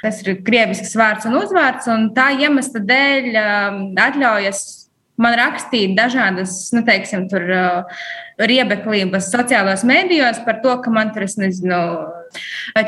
tas 0.00 0.22
ir 0.24 0.40
krievisks 0.46 0.96
vārds 0.96 1.28
un 1.28 1.36
uzvārds, 1.42 1.90
un 1.92 2.08
tā 2.16 2.30
iemesla 2.40 2.80
dēļ 2.88 3.28
atļaujas 4.06 4.64
man 5.20 5.36
rakstīt 5.38 5.94
dažādas, 5.98 6.56
nu, 6.74 6.82
teiksim, 6.86 7.26
tur 7.30 7.44
uh, 7.52 8.02
riebeklības 8.40 9.30
sociālajos 9.32 9.84
mēdījos 9.88 10.42
par 10.46 10.60
to, 10.64 10.74
ka 10.82 10.92
man 10.94 11.12
tur, 11.14 11.26
es 11.28 11.36
nezinu, 11.40 11.78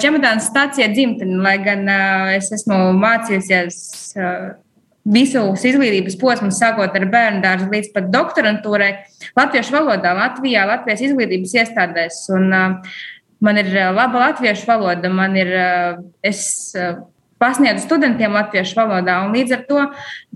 čemodāns 0.00 0.48
stācija 0.50 0.90
dzimtene, 0.92 1.40
lai 1.44 1.56
gan 1.64 1.84
uh, 1.88 2.34
es 2.36 2.52
esmu 2.54 2.80
mācījusies. 3.00 3.80
Uh, 4.18 4.52
visus 5.04 5.60
izglītības 5.68 6.14
posmus, 6.16 6.56
sākot 6.56 6.94
ar 6.96 7.04
bērnu 7.12 7.42
dārzu 7.44 7.66
līdz 7.68 7.90
pat 7.92 8.06
doktorantūrai, 8.08 8.86
latviešu 9.36 9.74
valodā, 9.74 10.14
Latvijā, 10.16 10.62
Latvijas 10.64 11.02
izglītības 11.04 11.52
iestādēs. 11.60 12.22
Un, 12.32 12.48
uh, 12.48 12.94
man 13.44 13.60
ir 13.60 13.68
laba 13.92 14.30
latviešu 14.30 14.64
valoda, 14.70 15.10
man 15.12 15.36
ir, 15.36 15.52
uh, 15.52 16.00
es 16.24 16.72
uh, 16.78 17.02
pasniedzu 17.42 17.84
studentiem 17.84 18.32
latviešu 18.32 18.78
valodā, 18.78 19.20
un 19.26 19.36
līdz 19.36 19.56
ar 19.58 19.64
to 19.68 19.84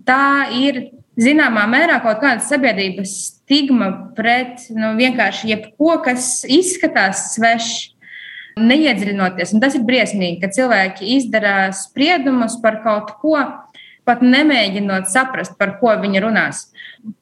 tā 0.09 0.23
ir 0.53 0.83
zināmā 1.19 1.67
mērā 1.71 1.99
kaut 2.05 2.23
kāda 2.23 2.45
sabiedrības 2.45 3.15
stigma 3.27 3.91
pret 4.17 4.69
nu, 4.75 4.95
vienkārši 4.99 5.53
jebko, 5.53 5.99
kas 6.07 6.43
izskatās 6.49 7.33
svešs. 7.37 7.95
Neiedziļinoties, 8.59 9.53
un 9.55 9.61
tas 9.63 9.77
ir 9.79 9.85
briesmīgi, 9.87 10.41
ka 10.43 10.49
cilvēki 10.51 11.13
izdara 11.15 11.69
spriedumus 11.79 12.57
par 12.59 12.81
kaut 12.83 13.13
ko, 13.23 13.37
pat 14.03 14.25
nemēģinot 14.25 15.07
saprast, 15.13 15.55
par 15.61 15.77
ko 15.79 15.93
viņi 16.01 16.25
runās. 16.25 16.65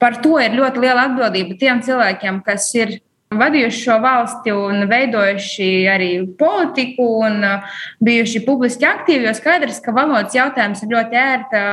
Par 0.01 0.17
to 0.23 0.39
ir 0.41 0.55
ļoti 0.57 0.81
liela 0.81 1.03
atbildība 1.11 1.59
tiem 1.61 1.83
cilvēkiem, 1.85 2.39
kas 2.47 2.71
ir 2.79 2.95
vadījuši 3.37 3.83
šo 3.83 3.97
valsti 4.03 4.53
un 4.55 4.87
veidojuši 4.89 5.69
arī 5.91 6.11
politiku 6.39 7.07
un 7.27 7.41
uh, 7.43 7.79
bijuši 8.03 8.43
publiski 8.45 8.87
aktīvi. 8.87 9.27
Jo 9.27 9.35
skaidrs, 9.37 9.81
ka 9.83 9.95
valodas 9.95 10.35
jautājums 10.37 10.83
ir 10.83 10.93
ļoti 10.95 11.19
ērta, 11.21 11.63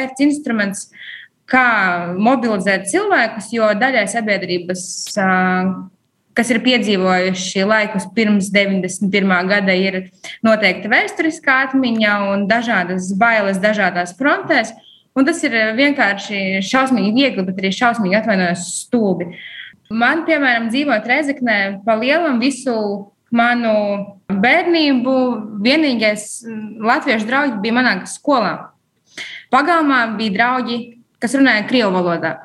ērts 0.00 0.24
instruments, 0.24 0.86
kā 1.50 1.68
mobilizēt 2.16 2.86
cilvēkus, 2.90 3.50
jo 3.54 3.72
daļai 3.78 4.06
sabiedrības 4.10 4.84
kas 6.36 6.50
ir 6.52 6.62
piedzīvojuši 6.64 7.64
laikus 7.68 8.06
pirms 8.16 8.48
91. 8.54 9.34
gada, 9.50 9.74
ir 9.76 10.06
noteikti 10.44 10.90
vēsturiskā 10.92 11.58
atmiņa 11.68 12.14
un 12.30 12.46
dažādas 12.50 13.10
bailes 13.20 13.60
dažādās 13.62 14.16
frontēs. 14.18 14.72
Un 15.12 15.28
tas 15.28 15.42
ir 15.44 15.52
vienkārši 15.76 16.62
šausmīgi 16.64 17.12
viegli, 17.12 17.44
bet 17.44 17.58
arī 17.60 17.72
šausmīgi 17.76 18.16
atvainojos 18.22 18.64
stulbi. 18.78 19.34
Man, 19.92 20.22
piemēram, 20.24 20.70
dzīvot 20.72 21.08
Rezeknē, 21.08 21.58
pa 21.84 21.98
lielam 22.00 22.38
visu 22.40 22.74
manu 23.32 23.74
bērnību, 24.32 25.16
vienīgais 25.64 26.24
latviešu 26.80 27.28
draugi 27.28 27.60
bija 27.60 27.76
manā 27.76 27.94
skolā. 28.08 28.54
Pagalmā 29.52 30.06
bija 30.16 30.32
draugi, 30.38 30.78
kas 31.22 31.38
runāja 31.38 31.64
krievu 31.70 31.94
valodā. 31.94 32.36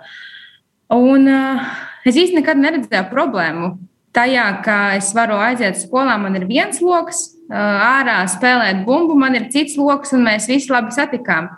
Un 0.93 1.27
uh, 1.27 1.67
Es 2.07 2.15
īstenībā 2.15 2.39
nekad 2.39 2.61
neredzēju 2.61 3.07
problēmu 3.11 3.73
tajā, 4.15 4.45
ka 4.63 4.75
es 4.97 5.09
varu 5.15 5.35
aiziet 5.43 5.75
skolā, 5.81 6.15
man 6.21 6.37
ir 6.39 6.45
viens 6.47 6.79
lokus, 6.81 7.33
ārā 7.51 8.21
spēlēt 8.31 8.85
bumbu, 8.87 9.17
man 9.19 9.35
ir 9.35 9.49
cits 9.51 9.75
lokus, 9.79 10.13
un 10.15 10.23
mēs 10.25 10.47
visi 10.49 10.71
labi 10.71 10.95
satikām. 10.95 11.51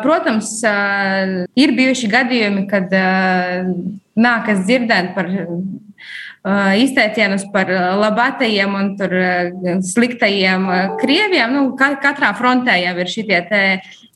Protams, 0.00 0.54
ir 1.58 1.74
bijuši 1.76 2.10
gadījumi, 2.10 2.64
kad 2.70 2.92
nākas 4.16 4.64
dzirdēt 4.64 5.12
par 5.16 5.28
izteicienus 6.80 7.44
par 7.52 7.70
labatajiem 8.00 8.76
un 8.80 8.92
sliktajiem 9.84 10.68
krieviem. 11.02 11.58
Nu, 11.58 11.64
katrā 11.76 12.32
frontē 12.38 12.78
jau 12.80 12.94
ir 13.02 13.10
šie 13.10 13.42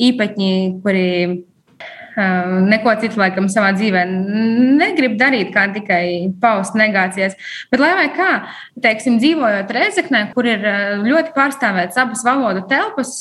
īpaņi, 0.08 0.54
kuri 0.86 1.08
neko 2.16 2.94
citu, 3.02 3.18
laikam, 3.20 3.48
savā 3.50 3.72
dzīvē 3.76 4.04
negrib 4.78 5.16
darīt, 5.20 5.50
kā 5.54 5.66
tikai 5.74 6.30
paust 6.42 6.76
negācijas. 6.78 7.36
Bet, 7.72 7.82
lai 7.82 7.92
vai 7.98 8.08
kā, 8.14 8.30
teiksim, 8.84 9.18
dzīvojot 9.22 9.72
Reizeknē, 9.74 10.24
kur 10.34 10.48
ir 10.48 10.64
ļoti 11.02 11.34
pārstāvētas 11.36 11.98
abas 12.00 12.24
valodu 12.26 12.64
telpas, 12.70 13.16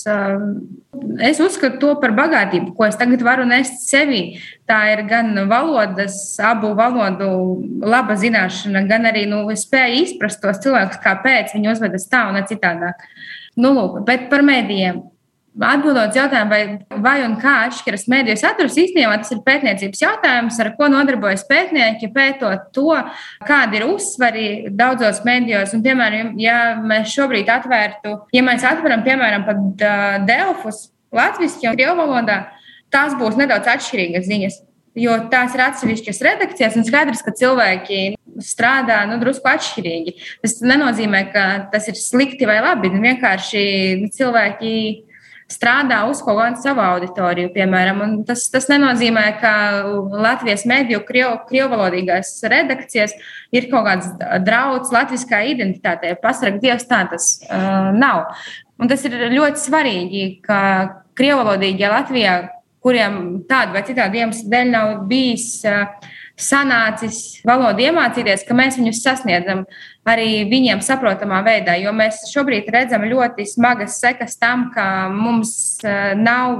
es 1.25 1.41
uzskatu 1.43 1.79
to 1.81 1.93
par 2.01 2.13
bagātību, 2.17 2.73
ko 2.77 2.87
es 2.87 2.97
tagad 2.99 3.23
varu 3.25 3.47
nest 3.49 3.85
sevī. 3.87 4.23
Tā 4.69 4.79
ir 4.93 5.03
gan 5.09 5.33
valodas, 5.49 6.17
abu 6.41 6.73
valodu 6.77 7.29
laba 7.83 8.17
zināšana, 8.19 8.85
gan 8.89 9.09
arī 9.09 9.25
nu, 9.29 9.45
spēja 9.57 10.03
izprast 10.03 10.41
tos 10.43 10.61
cilvēkus, 10.63 11.01
kāpēc 11.03 11.57
viņi 11.57 11.73
uzvedas 11.73 12.07
tā 12.11 12.27
un 12.29 12.39
ne 12.39 12.45
citādāk. 12.49 13.07
Nu, 13.59 13.73
lūk, 13.77 14.01
bet 14.07 14.29
par 14.31 14.45
mēdījiem. 14.45 15.01
Atbildot 15.53 16.15
jautājumu, 16.17 16.49
vai, 16.49 16.61
vai 17.03 17.19
un 17.27 17.35
kā 17.37 17.51
atšķiras 17.67 18.07
mediju 18.09 18.39
saturs, 18.41 18.77
īstenībā 18.81 19.19
tas 19.21 19.29
ir 19.35 19.43
pētniecības 19.45 20.01
jautājums, 20.01 20.57
ar 20.63 20.71
ko 20.79 20.87
nodarbojas 20.89 21.45
pētnieki, 21.45 22.09
pētot 22.15 22.71
to, 22.73 22.95
kādi 23.45 23.77
ir 23.77 23.85
uzsvari 23.85 24.47
daudzos 24.73 25.21
medijos. 25.27 25.75
Un, 25.77 25.85
piemēram, 25.85 26.33
ja 26.41 26.57
mēs 26.81 27.13
šobrīd 27.13 27.53
atvērtu, 27.53 28.15
ja 28.33 28.45
mēs 28.45 28.65
atveram, 28.65 29.05
piemēram, 29.05 29.45
pat 29.45 29.85
uh, 29.85 30.17
Delfus 30.25 30.87
latviešu 31.13 31.69
un 31.69 31.77
krievu 31.77 31.99
valodā, 32.01 32.39
tās 32.93 33.13
būs 33.21 33.37
nedaudz 33.37 33.69
atšķirīgas 33.75 34.27
ziņas. 34.29 34.59
Jo 34.97 35.15
tās 35.29 35.53
ir 35.53 35.61
atsevišķas 35.67 36.19
redakcijas, 36.21 36.75
un 36.77 36.85
skaidrs, 36.85 37.23
ka 37.25 37.33
cilvēki 37.37 38.01
strādā 38.45 38.99
nu, 39.09 39.17
drusku 39.21 39.49
atšķirīgi. 39.49 40.17
Tas 40.41 40.59
nenozīmē, 40.65 41.23
ka 41.33 41.47
tas 41.73 41.89
ir 41.89 41.97
slikti 41.97 42.49
vai 42.49 42.59
labi. 42.61 42.91
Vienkārši 42.93 43.63
cilvēki 44.13 44.73
strādā 45.53 46.01
uz 46.09 46.21
kaut 46.25 46.39
kādu 46.39 46.61
savu 46.63 46.81
auditoriju, 46.83 47.51
piemēram. 47.55 48.01
Un 48.05 48.15
tas, 48.27 48.45
tas 48.51 48.67
nenozīmē, 48.71 49.25
ka 49.41 49.53
Latvijas 50.25 50.65
mediju 50.69 51.03
krievvalodīgās 51.05 52.35
redakcijas 52.51 53.15
ir 53.55 53.69
kaut 53.71 53.87
kāds 53.87 54.09
draudz 54.45 54.93
latviskā 54.95 55.43
identitātei. 55.53 56.15
Pasarg 56.21 56.59
Dievs, 56.63 56.87
tā 56.89 57.03
tas 57.11 57.35
uh, 57.45 57.93
nav. 57.95 58.33
Un 58.81 58.89
tas 58.91 59.05
ir 59.07 59.15
ļoti 59.33 59.61
svarīgi, 59.61 60.25
ka 60.43 60.59
krievvalodīgie 61.17 61.93
Latvijā, 61.93 62.35
kuriem 62.83 63.45
tādu 63.47 63.77
vai 63.77 63.85
citādu 63.87 64.19
iemeslu 64.19 64.49
dēļ 64.51 64.73
nav 64.73 64.95
bijis 65.07 65.47
uh, 65.69 65.85
sanācis 66.43 67.19
valodu 67.47 67.85
iemācīties, 67.87 68.45
ka 68.47 68.57
mēs 68.57 68.77
viņus 68.79 69.01
sasniedzam 69.05 69.63
arī 70.07 70.43
viņiem 70.51 70.83
saprotamā 70.83 71.41
veidā. 71.45 71.77
Jo 71.79 71.93
mēs 71.95 72.25
šobrīd 72.31 72.69
redzam 72.73 73.05
ļoti 73.07 73.47
smagas 73.49 73.99
sekas 74.03 74.37
tam, 74.41 74.69
ka 74.75 75.07
mums 75.13 75.53
eh, 75.83 76.13
nav 76.19 76.59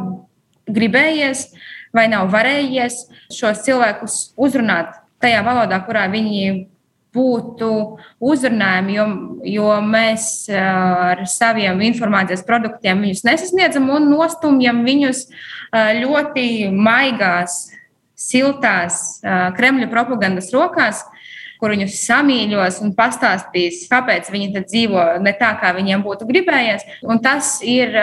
gribējies 0.71 1.49
vai 1.93 2.07
nav 2.09 2.31
varējies 2.33 3.03
šos 3.33 3.65
cilvēkus 3.67 4.19
uzrunāt 4.39 4.95
tajā 5.23 5.43
valodā, 5.45 5.79
kurā 5.85 6.07
viņi 6.11 6.69
būtu 7.13 7.69
uzrunājumi, 8.23 8.95
jo, 8.97 9.05
jo 9.45 9.69
mēs 9.85 10.47
eh, 10.49 10.57
ar 11.13 11.23
saviem 11.29 11.81
informācijas 11.85 12.45
produktiem 12.47 13.03
viņus 13.05 13.23
nesasniedzam 13.27 13.89
un 13.93 14.09
nostumjam 14.15 14.81
viņus 14.87 15.27
eh, 15.29 16.01
ļoti 16.01 16.47
maigās 16.73 17.67
siltās 18.29 19.19
Kremļa 19.23 19.89
propagandas 19.91 20.51
rokās, 20.55 21.03
kur 21.61 21.71
viņus 21.71 22.01
samīļos 22.03 22.81
un 22.83 22.91
pastāstīs, 22.97 23.85
kāpēc 23.91 24.27
viņi 24.33 24.65
dzīvo 24.65 25.03
ne 25.23 25.31
tā, 25.39 25.53
kā 25.61 25.71
viņiem 25.77 26.03
būtu 26.03 26.27
gribējies. 26.27 26.83
Un 27.07 27.21
tas 27.23 27.55
ir, 27.63 27.95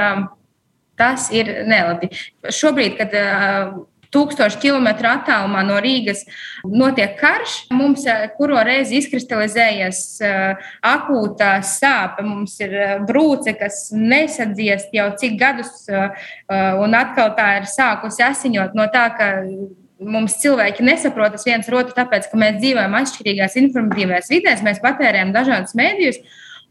tas 0.96 1.28
ir 1.34 1.52
nelabi. 1.68 2.08
Šobrīd, 2.48 2.96
kad 2.96 3.16
tūkstoši 4.10 4.58
kilometru 4.62 5.06
attālumā 5.10 5.60
no 5.66 5.76
Rīgas 5.82 6.24
notiek 6.66 7.12
karš. 7.20 7.56
Mums, 7.74 8.06
kuru 8.38 8.58
reizi 8.66 8.98
izkristalizējas 8.98 10.00
akūtā 10.86 11.52
sāpe, 11.66 12.24
mums 12.26 12.56
ir 12.64 12.74
brūce, 13.06 13.54
kas 13.58 13.90
nesadziest 13.94 14.94
jau 14.96 15.10
cik 15.20 15.36
gadus, 15.40 15.84
un 16.48 16.98
atkal 16.98 17.36
tā 17.38 17.52
ir 17.60 17.70
sākusi 17.70 18.26
asiņot 18.26 18.74
no 18.78 18.88
tā, 18.90 19.06
ka 19.14 19.30
mums 20.00 20.38
cilvēki 20.40 20.84
nesaprotas 20.86 21.44
viens 21.46 21.68
otru, 21.68 21.94
tāpēc, 21.96 22.28
ka 22.30 22.40
mēs 22.40 22.58
dzīvojam 22.60 22.96
atšķirīgās 23.00 23.56
informatīvās 23.60 24.30
vidēs, 24.32 24.64
mēs 24.66 24.80
patērējam 24.82 25.32
dažādus 25.36 25.76
mēdījus. 25.78 26.20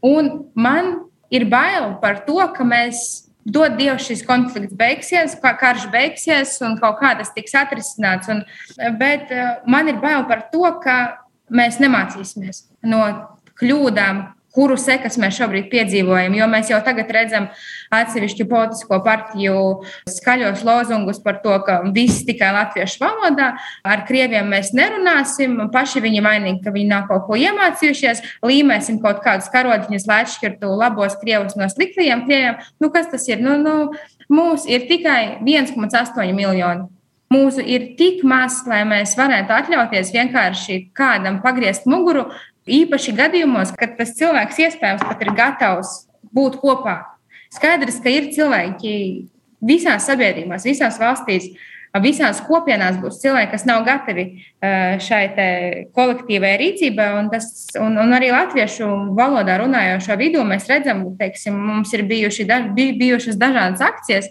Un 0.06 0.30
man 0.58 0.94
ir 1.30 1.46
bail 1.50 1.94
par 2.02 2.24
to, 2.26 2.40
ka 2.56 2.66
mēs 2.66 3.30
dod 3.44 3.76
Dievs 3.78 4.08
šis 4.08 4.24
konflikts 4.26 4.76
beigsies, 4.76 5.36
karš 5.40 5.88
beigsies 5.92 6.58
un 6.64 6.76
kaut 6.80 6.98
kā 7.00 7.14
tas 7.18 7.32
tiks 7.34 7.54
atrisināts. 7.56 8.30
Un, 8.32 8.42
bet 9.00 9.32
eh, 9.32 9.56
man 9.70 9.88
ir 9.90 10.00
bail 10.02 10.26
par 10.28 10.48
to, 10.52 10.66
ka 10.82 10.98
mēs 11.50 11.80
nemācīsimies 11.82 12.66
no 12.86 13.04
kļūdām, 13.60 14.22
kuru 14.54 14.76
sekas 14.80 15.18
mēs 15.20 15.36
šobrīd 15.38 15.68
piedzīvojam. 15.70 16.34
Jo 16.38 16.48
mēs 16.50 16.70
jau 16.72 16.80
tagad 16.84 17.10
redzam 17.14 17.48
atsevišķu 17.94 18.46
politisko 18.50 19.00
partiju 19.06 19.56
skaļos 20.10 20.64
lozungus 20.66 21.22
par 21.22 21.40
to, 21.44 21.56
ka 21.66 21.80
viss 21.94 22.24
tikai 22.26 22.52
latviešu 22.56 23.02
valodā, 23.02 23.52
ar 23.86 24.04
krieviem 24.08 24.50
mēs 24.52 24.72
nerunāsim, 24.76 25.56
paši 25.74 26.04
viņi 26.04 26.22
vainīgi, 26.26 26.62
ka 26.64 26.74
viņi 26.74 26.92
nav 26.92 27.08
kaut 27.10 27.26
ko 27.28 27.38
iemācījušies, 27.40 28.22
līmēsim 28.46 29.00
kaut 29.02 29.22
kādus 29.24 29.50
karodziņus, 29.54 30.06
lai 30.10 30.22
atšķirtu 30.26 30.70
labos 30.70 31.18
krievus 31.22 31.58
no 31.58 31.68
sliktajiem 31.70 32.24
krieviem. 32.28 32.62
Nu, 32.82 32.92
kas 32.94 33.10
tas 33.12 33.26
ir? 33.30 33.42
Nu, 33.42 33.58
nu, 33.60 33.76
mūs 34.30 34.66
ir 34.70 34.86
tikai 34.90 35.40
1,8 35.42 36.34
miljoni. 36.34 36.90
Mūsu 37.30 37.62
ir 37.62 37.92
tik 37.94 38.24
maz, 38.26 38.56
lai 38.66 38.80
mēs 38.90 39.12
varētu 39.14 39.54
atļauties 39.54 40.08
vienkārši 40.10 40.78
kādam 40.98 41.36
pagriezt 41.44 41.84
muguru, 41.86 42.24
Īpaši 42.70 43.16
gadījumos, 43.18 43.74
kad 43.78 43.96
tas 43.98 44.14
cilvēks 44.18 44.60
iespējams 44.66 45.02
pat 45.06 45.24
ir 45.24 45.32
gatavs 45.36 45.94
būt 46.34 46.60
kopā. 46.62 47.00
Skaidrs, 47.50 47.98
ka 48.02 48.12
ir 48.14 48.30
cilvēki 48.34 48.94
visās 49.66 50.06
sabiedrībās, 50.06 50.64
visās 50.68 51.00
valstīs, 51.00 51.48
visās 51.98 52.38
kopienās 52.46 53.00
būs 53.02 53.18
cilvēki, 53.24 53.50
kas 53.50 53.66
nav 53.66 53.82
gatavi 53.88 54.24
eh, 54.62 55.00
šai 55.02 55.24
kolektīvai 55.96 56.52
rīcībai. 56.62 57.08
Un, 57.18 57.30
tas, 57.32 57.50
un, 57.80 57.98
un 57.98 58.14
arī 58.14 58.30
latviešu 58.30 58.88
valodā 59.18 59.58
runājošo 59.60 60.18
vidū 60.20 60.46
mēs 60.46 60.70
redzam, 60.70 61.02
ka 61.18 61.54
mums 61.56 61.94
ir 61.96 62.06
bijuši, 62.06 62.46
bijušas 62.76 63.40
dažādas 63.40 63.82
akcijas, 63.82 64.30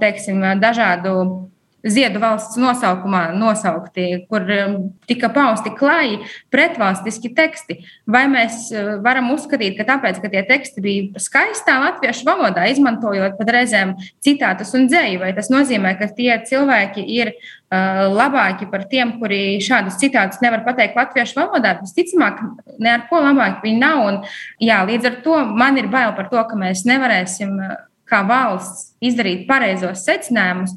teiksim, 0.00 0.40
dažādu 0.62 1.52
Ziedu 1.84 2.20
valsts 2.22 2.56
nosaukumā 2.56 3.26
nosaukti, 3.36 4.24
kur 4.30 4.46
um, 4.48 4.76
tika 5.08 5.28
pausti 5.32 5.68
klāji 5.76 6.22
pretvalstiski 6.52 7.28
teksti. 7.36 7.76
Vai 8.08 8.24
mēs 8.32 8.70
uh, 8.72 8.94
varam 9.04 9.28
uzskatīt, 9.34 9.76
ka 9.76 9.84
tāpēc, 9.90 10.22
ka 10.22 10.30
tie 10.32 10.40
teksti 10.48 10.84
bija 10.84 11.20
skaistā 11.20 11.76
latviešu 11.82 12.24
valodā, 12.28 12.64
izmantojot 12.72 13.36
pat 13.36 13.52
reizēm 13.58 13.94
citātus 14.24 14.72
un 14.78 14.88
dzēju, 14.88 15.20
vai 15.26 15.34
tas 15.36 15.52
nozīmē, 15.52 15.92
ka 16.00 16.08
tie 16.16 16.32
cilvēki 16.48 17.04
ir 17.18 17.34
uh, 17.34 18.08
labāki 18.08 18.70
par 18.72 18.88
tiem, 18.88 19.18
kuri 19.20 19.60
šādus 19.64 20.00
citātus 20.00 20.40
nevar 20.44 20.64
pateikt 20.64 20.96
latviešu 20.96 21.42
valodā? 21.42 21.76
Visticamāk, 21.84 22.40
ne 22.80 22.96
ar 22.96 23.08
ko 23.10 23.20
labāk 23.20 23.60
viņi 23.66 23.82
nav. 23.84 24.06
Un, 24.08 24.22
jā, 24.62 24.80
līdz 24.88 25.12
ar 25.12 25.24
to 25.26 25.42
man 25.52 25.76
ir 25.80 25.92
bail 25.92 26.16
par 26.16 26.32
to, 26.32 26.40
ka 26.48 26.56
mēs 26.64 26.86
nevarēsim 26.88 27.58
uh, 27.60 27.82
kā 28.08 28.24
valsts 28.28 28.94
izdarīt 29.04 29.44
pareizos 29.48 30.04
secinājumus 30.06 30.76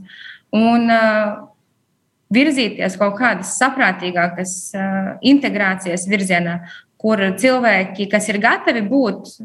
un 0.56 0.90
virzīties 2.34 2.98
kaut 3.00 3.16
kādas 3.20 3.54
saprātīgākas 3.60 4.54
integrācijas 5.26 6.08
virzienā, 6.12 6.60
kur 7.00 7.22
cilvēki, 7.40 8.10
kas 8.12 8.28
ir 8.32 8.42
gatavi 8.44 8.84
būt 8.88 9.38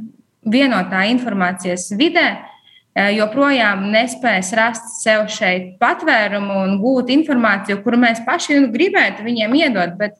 vienotā 0.51 1.05
informācijas 1.12 1.91
vidē, 1.99 2.27
joprojām 2.93 3.87
nespēs 3.93 4.53
rast 4.57 4.99
sev 5.01 5.29
šeit 5.33 5.77
patvērumu 5.81 6.59
un 6.67 6.75
gūt 6.83 7.12
informāciju, 7.15 7.81
kuru 7.85 8.01
mēs 8.03 8.21
paši 8.27 8.59
gribētu 8.73 9.25
viņiem 9.25 9.55
iedot, 9.62 9.95
bet 10.01 10.19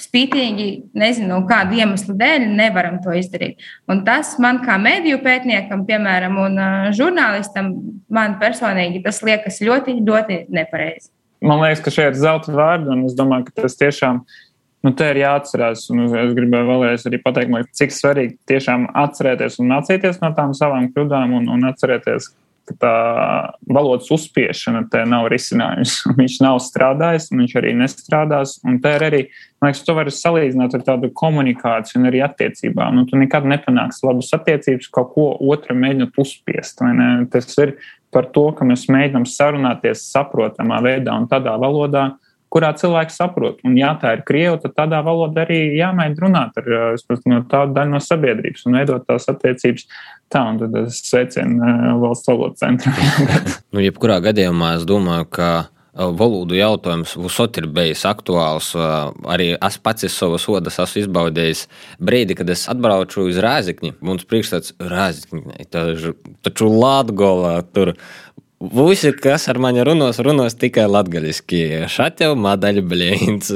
spītīgi, 0.00 0.68
nezinu, 0.96 1.40
kādu 1.48 1.78
iemeslu 1.80 2.16
dēļ 2.20 2.46
nevaram 2.58 2.98
to 3.04 3.14
izdarīt. 3.16 3.62
Un 3.88 4.02
tas 4.06 4.34
man 4.42 4.60
kā 4.64 4.76
mediju 4.80 5.22
pētniekam, 5.24 5.86
piemēram, 5.88 6.36
un 6.42 6.58
žurnālistam, 6.96 7.72
man 8.12 8.36
personīgi 8.42 9.02
tas 9.04 9.22
liekas 9.24 9.62
ļoti, 9.64 9.98
ļoti 10.04 10.42
nepareizi. 10.52 11.08
Man 11.46 11.62
liekas, 11.62 11.82
ka 11.84 11.92
šie 11.92 12.10
ir 12.10 12.18
zelta 12.18 12.52
vārdi, 12.52 12.90
un 12.92 13.06
es 13.08 13.16
domāju, 13.16 13.48
ka 13.48 13.62
tas 13.64 13.76
tiešām 13.80 14.22
nu, 14.86 14.92
ir 14.92 15.20
jāatcerās. 15.20 15.86
Un 15.92 16.06
es 16.06 16.34
gribēju 16.36 16.70
vēlreiz 16.70 17.06
arī 17.08 17.20
pateikt, 17.22 17.72
cik 17.76 17.94
svarīgi 17.94 18.36
tiešām 18.50 18.88
atcerēties 19.04 19.60
un 19.62 19.72
mācīties 19.72 20.20
no 20.22 20.32
tām 20.36 20.54
savām 20.56 20.90
kļūdām 20.94 21.36
un, 21.40 21.48
un 21.52 21.68
atcerēties, 21.70 22.30
ka 22.66 22.76
tā 22.82 22.94
valodas 23.72 24.10
uzspiešana 24.14 24.86
te 24.92 25.02
nav 25.08 25.28
risinājums. 25.32 25.98
Viņš 26.20 26.38
nav 26.44 26.60
strādājis, 26.64 27.30
un 27.32 27.44
viņš 27.44 27.54
arī 27.60 27.74
nestrādās. 27.78 28.56
Un 28.66 28.80
te 28.82 28.92
ir 28.96 29.04
arī, 29.06 29.22
man 29.60 29.70
liekas, 29.70 29.84
to 29.86 29.96
var 29.96 30.10
salīdzināt 30.12 30.76
ar 30.78 30.84
tādu 30.86 31.10
komunikāciju 31.16 32.00
un 32.00 32.10
arī 32.10 32.22
attiecībām. 32.26 32.98
Nu, 32.98 33.06
tu 33.08 33.18
nekad 33.20 33.46
nepanāksi 33.48 34.06
labas 34.08 34.32
attiecības, 34.36 34.90
kaut 34.94 35.14
ko 35.14 35.28
otru 35.52 35.78
mēģinot 35.78 36.18
uzspiest. 36.22 36.82
Tas 37.32 37.58
ir 37.62 37.76
par 38.14 38.30
to, 38.34 38.48
ka 38.56 38.66
mēs 38.68 38.86
mēģinām 38.92 39.26
sarunāties 39.28 40.06
saprotamā 40.12 40.80
veidā 40.84 41.16
un 41.18 41.28
tādā 41.30 41.56
valodā, 41.60 42.10
kurā 42.52 42.72
cilvēks 42.78 43.18
saprot. 43.20 43.60
Un, 43.66 43.76
ja 43.78 43.92
tā 44.00 44.16
ir 44.16 44.24
krieva, 44.28 44.56
tad 44.62 44.76
tādā 44.78 45.02
valodā 45.06 45.44
arī 45.46 45.60
jāmēģina 45.78 46.22
runāt 46.22 46.60
ar 46.60 46.68
protams, 47.06 47.28
no 47.30 47.40
tādu 47.50 47.76
daļu 47.76 47.94
no 47.94 48.02
sabiedrības 48.02 48.66
un 48.66 48.78
veidot 48.80 49.06
tās 49.08 49.28
attiecības. 49.32 49.88
Tā, 50.32 50.42
un 50.50 50.60
tad 50.62 50.74
es 50.82 51.00
sveicienu 51.06 51.96
valsts 52.02 52.30
valodas 52.32 52.62
centru. 52.62 52.92
nu, 53.74 53.82
jebkurā 53.84 54.18
gadījumā 54.24 54.76
es 54.80 54.86
domāju, 54.88 55.28
ka 55.38 55.50
valodu 55.96 56.56
jautājums 56.56 57.14
visot 57.18 57.56
ir 57.60 57.68
bijis 57.72 58.04
aktuāls. 58.08 58.72
Arī 59.32 59.52
es 59.54 59.78
pats 59.80 60.06
esmu 60.06 60.16
savas 60.16 60.44
sodas 60.44 60.78
esmu 60.82 61.02
izbaudījis 61.04 61.66
brīdi, 62.02 62.36
kad 62.36 62.50
es 62.52 62.66
atbraucu 62.72 63.24
uz 63.30 63.40
Rāzikni. 63.42 63.94
Mums 64.04 64.26
priekšstats 64.28 64.76
Rāzikni, 64.92 65.66
taču 65.72 66.70
Latgolā 66.70 67.58
tur 67.72 67.94
Visi, 68.56 69.10
kas 69.12 69.48
ar 69.52 69.58
mani 69.60 69.82
runos, 69.84 70.16
runos 70.24 70.54
tikai 70.56 70.86
latviešu. 70.88 71.88
Šādi 71.92 72.24
jau 72.24 72.30
modeļi 72.40 72.84
blīns. 72.88 73.50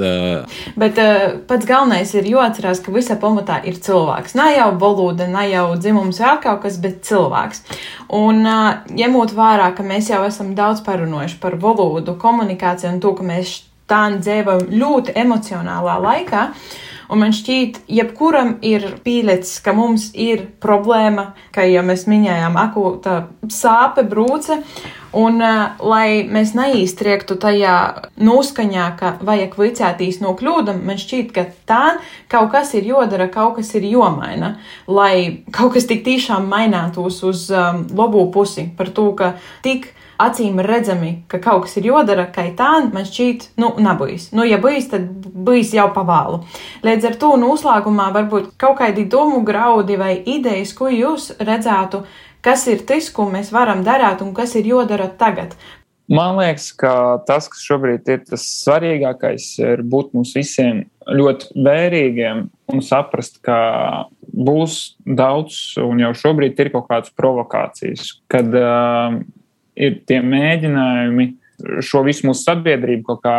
Bet 0.77 1.01
uh, 1.01 1.39
pats 1.49 1.65
galvenais 1.65 2.13
ir 2.13 2.29
jāatcerās, 2.29 2.83
ka 2.85 2.93
visā 2.93 3.17
pamatā 3.23 3.63
ir 3.65 3.79
cilvēks. 3.81 4.37
Ne 4.37 4.51
jau 4.59 4.69
valoda, 4.83 5.25
ne 5.25 5.47
jau 5.49 5.65
dzimums 5.81 6.21
vai 6.21 6.35
kaut 6.45 6.61
kas, 6.67 6.77
bet 6.85 7.01
cilvēks. 7.09 7.65
Un 8.13 8.45
uh, 8.45 8.85
ņemot 8.93 9.33
vērā, 9.41 9.71
ka 9.73 9.89
mēs 9.89 10.13
jau 10.13 10.21
esam 10.29 10.53
daudz 10.59 10.85
parunājuši 10.85 11.41
par 11.41 11.57
valodu, 11.65 12.19
komunikāciju 12.21 12.93
un 12.93 13.01
to, 13.01 13.17
ka 13.17 13.25
mēs 13.25 13.57
tā 13.89 14.05
dzīvojam 14.21 14.69
ļoti 14.69 15.17
emocionālā 15.25 15.97
laikā. 16.11 16.45
Un 17.11 17.19
man 17.19 17.33
šķiet, 17.35 17.81
jebkuram 17.91 18.53
ir 18.63 18.85
pīlēts, 19.03 19.57
ka 19.65 19.75
mums 19.75 20.13
ir 20.15 20.45
problēma, 20.63 21.33
ka, 21.51 21.65
ja 21.67 21.83
mēs 21.83 22.05
minējām 22.07 22.55
akūta 22.61 23.17
sāpe, 23.51 24.05
brūce, 24.07 24.61
un 25.19 25.43
lai 25.43 26.23
mēs 26.31 26.53
neīstriektu 26.55 27.35
tajā 27.43 27.77
noskaņā, 28.23 28.87
ka 29.01 29.13
vajag 29.27 29.59
vicētīs 29.59 30.21
no 30.23 30.37
kļūdam, 30.39 30.85
man 30.87 31.03
šķiet, 31.03 31.33
ka 31.35 31.49
tā 31.67 31.85
kaut 32.31 32.53
kas 32.55 32.77
ir 32.79 32.87
jodara, 32.93 33.27
kaut 33.33 33.59
kas 33.59 33.75
ir 33.75 33.89
jomaina, 33.91 34.55
lai 34.87 35.43
kaut 35.51 35.75
kas 35.75 35.91
tik 35.91 36.07
tiešām 36.07 36.47
mainētos 36.53 37.25
uz 37.27 37.49
um, 37.51 37.89
labo 37.91 38.29
pusi 38.31 38.69
par 38.79 38.95
to, 38.95 39.11
ka 39.19 39.35
tik 39.67 39.91
acīm 40.21 40.61
redzami, 40.65 41.13
ka 41.31 41.41
kaut 41.43 41.67
kas 41.67 41.77
ir 41.81 41.89
jodara, 41.91 42.27
ka 42.33 42.45
tā 42.57 42.71
man 42.93 43.07
šķiet, 43.09 43.51
nu, 43.61 43.73
nebūs. 43.83 44.31
Nu, 44.37 44.47
ja 44.49 44.61
būs, 44.63 44.91
tad 44.93 45.09
būs 45.49 45.75
jau 45.77 45.89
pavālu. 45.97 46.43
Līdz 46.87 47.11
ar 47.11 47.19
to 47.23 47.35
noslēgumā 47.41 48.11
varbūt 48.17 48.55
kaut 48.61 48.79
kādi 48.83 49.09
domu 49.11 49.43
graudi 49.47 49.99
vai 50.01 50.15
idejas, 50.21 50.75
ko 50.77 50.91
jūs 50.93 51.33
redzētu, 51.41 52.05
kas 52.45 52.67
ir 52.73 52.87
tas, 52.89 53.11
ko 53.13 53.29
mēs 53.31 53.53
varam 53.55 53.85
darīt 53.87 54.25
un 54.25 54.35
kas 54.37 54.57
ir 54.61 54.69
jodara 54.71 55.11
tagad. 55.21 55.57
Man 56.11 56.41
liekas, 56.41 56.73
ka 56.75 56.93
tas, 57.23 57.47
kas 57.47 57.63
šobrīd 57.63 58.09
ir 58.11 58.25
tas 58.27 58.43
svarīgākais, 58.65 59.45
ir 59.63 59.85
būt 59.87 60.11
mums 60.17 60.33
visiem 60.35 60.83
ļoti 61.07 61.53
vērīgiem 61.55 62.49
un 62.75 62.83
saprast, 62.83 63.39
ka 63.47 63.59
būs 64.27 64.97
daudz, 65.07 65.77
un 65.79 66.03
jau 66.03 66.11
šobrīd 66.19 66.59
ir 66.59 66.73
kaut 66.75 66.89
kādas 66.91 67.15
provokācijas, 67.15 68.17
kad 68.31 68.51
uh, 68.59 69.21
ir 69.81 70.01
tie 70.09 70.21
mēģinājumi 70.25 71.31
šo 71.85 72.03
visu 72.07 72.29
mūsu 72.29 72.45
sabiedrību 72.47 73.05
kaut 73.09 73.23
kā 73.25 73.37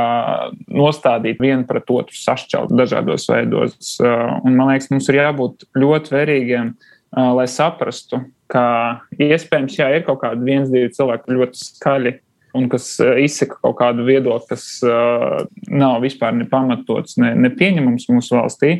nostādīt 0.69 1.41
vienu 1.41 1.65
pret 1.69 1.89
otru, 1.89 2.17
sašķelt 2.17 2.73
dažādos 2.77 3.27
veidos. 3.31 3.95
Un 4.01 4.57
man 4.57 4.71
liekas, 4.71 4.91
mums 4.93 5.09
ir 5.09 5.21
jābūt 5.21 5.65
ļoti 5.77 6.15
vērīgiem, 6.15 6.73
lai 7.37 7.47
saprastu, 7.51 8.21
ka 8.51 8.65
iespējams, 9.17 9.79
jā, 9.79 9.89
ir 9.95 10.05
kaut 10.07 10.21
kādi 10.23 10.47
viens, 10.47 10.69
divi 10.71 10.91
cilvēki 10.93 11.37
ļoti 11.37 11.65
skaļi 11.65 12.13
un 12.57 12.67
kas 12.71 12.93
izsaka 12.99 13.57
kaut 13.63 13.77
kādu 13.79 14.05
viedokli, 14.07 14.51
kas 14.51 14.65
nav 15.71 16.01
vispār 16.03 16.35
nepamatots, 16.35 17.17
ne, 17.21 17.33
nepieņemams 17.47 18.09
mūsu 18.11 18.37
valstī. 18.37 18.73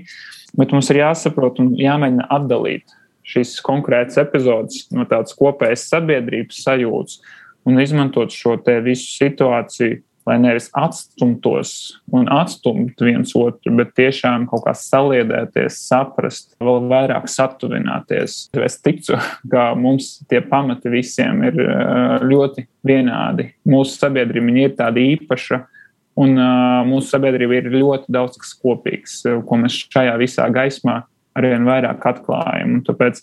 Bet 0.57 0.73
mums 0.75 0.89
ir 0.91 0.99
jāsaprot 0.99 1.61
un 1.63 1.71
jāmēģina 1.79 2.27
atdalīt 2.35 2.91
šīs 3.31 3.53
konkrētas 3.63 4.17
epizodes 4.19 4.89
no 4.91 5.05
tādas 5.07 5.35
kopējas 5.37 5.85
sabiedrības 5.91 6.63
sajūtas 6.65 7.21
un 7.65 7.81
izmantot 7.81 8.33
šo 8.33 8.55
visu 8.85 9.09
situāciju, 9.17 10.01
lai 10.29 10.37
nevis 10.37 10.67
atstumtos 10.77 11.71
un 12.13 12.27
atstumtu 12.29 13.07
viens 13.07 13.33
otru, 13.37 13.73
bet 13.79 13.95
tiešām 13.97 14.45
kaut 14.51 14.65
kā 14.67 14.73
saliedēties, 14.77 15.79
saprast, 15.87 16.53
vēl 16.61 16.85
vairāk 16.91 17.25
satuvināties. 17.31 18.43
Es 18.53 18.77
ticu, 18.85 19.17
ka 19.51 19.71
mums 19.77 20.19
tie 20.29 20.43
pamati 20.45 20.93
visiem 20.93 21.41
ir 21.49 21.57
eh, 21.65 22.25
ļoti 22.27 22.67
vienādi. 22.87 23.49
Mūsu 23.69 23.97
sabiedrība 23.97 24.57
ir 24.61 24.75
tāda 24.77 25.01
īpaša. 25.01 25.63
Un 26.21 26.35
uh, 26.35 26.81
mūsu 26.83 27.07
sabiedrība 27.13 27.55
ir 27.61 27.69
ļoti 27.71 28.11
daudz 28.11 28.35
kas 28.41 28.49
kopīgs, 28.59 29.13
ko 29.47 29.57
mēs 29.61 29.77
šajā 29.93 30.17
visā 30.19 30.43
gaismā 30.51 30.97
arvien 31.39 31.63
vairāk 31.63 32.03
atklājam. 32.11 32.75
Un 32.75 32.81
tāpēc 32.83 33.21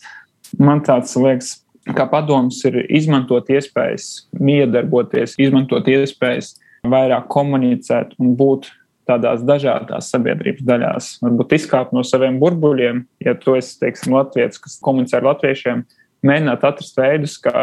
man 0.56 0.80
tāds 0.86 1.12
liekas, 1.20 1.58
kā 1.96 2.08
padoms 2.10 2.60
ir 2.68 2.80
izmantot 2.86 3.48
iespējas, 3.52 4.28
miedarboties, 4.38 5.36
izmantot 5.40 5.88
iespējas 5.88 6.56
vairāk 6.88 7.28
komunicēt 7.32 8.14
un 8.20 8.34
būt 8.38 8.70
tādās 9.08 9.44
dažādās 9.46 10.10
sabiedrības 10.12 10.66
daļās. 10.68 11.12
Varbūt 11.24 11.54
izkāpt 11.56 11.94
no 11.96 12.04
saviem 12.04 12.36
burbuļiem, 12.42 13.06
ja 13.24 13.34
tu 13.40 13.56
esi, 13.56 13.78
teiksim, 13.80 14.18
latviečs, 14.18 14.60
kas 14.60 14.76
komunicē 14.84 15.20
ar 15.20 15.30
latviešiem, 15.30 15.86
mēģināt 16.28 16.66
atrast 16.66 16.98
veidus, 16.98 17.38
kā 17.40 17.54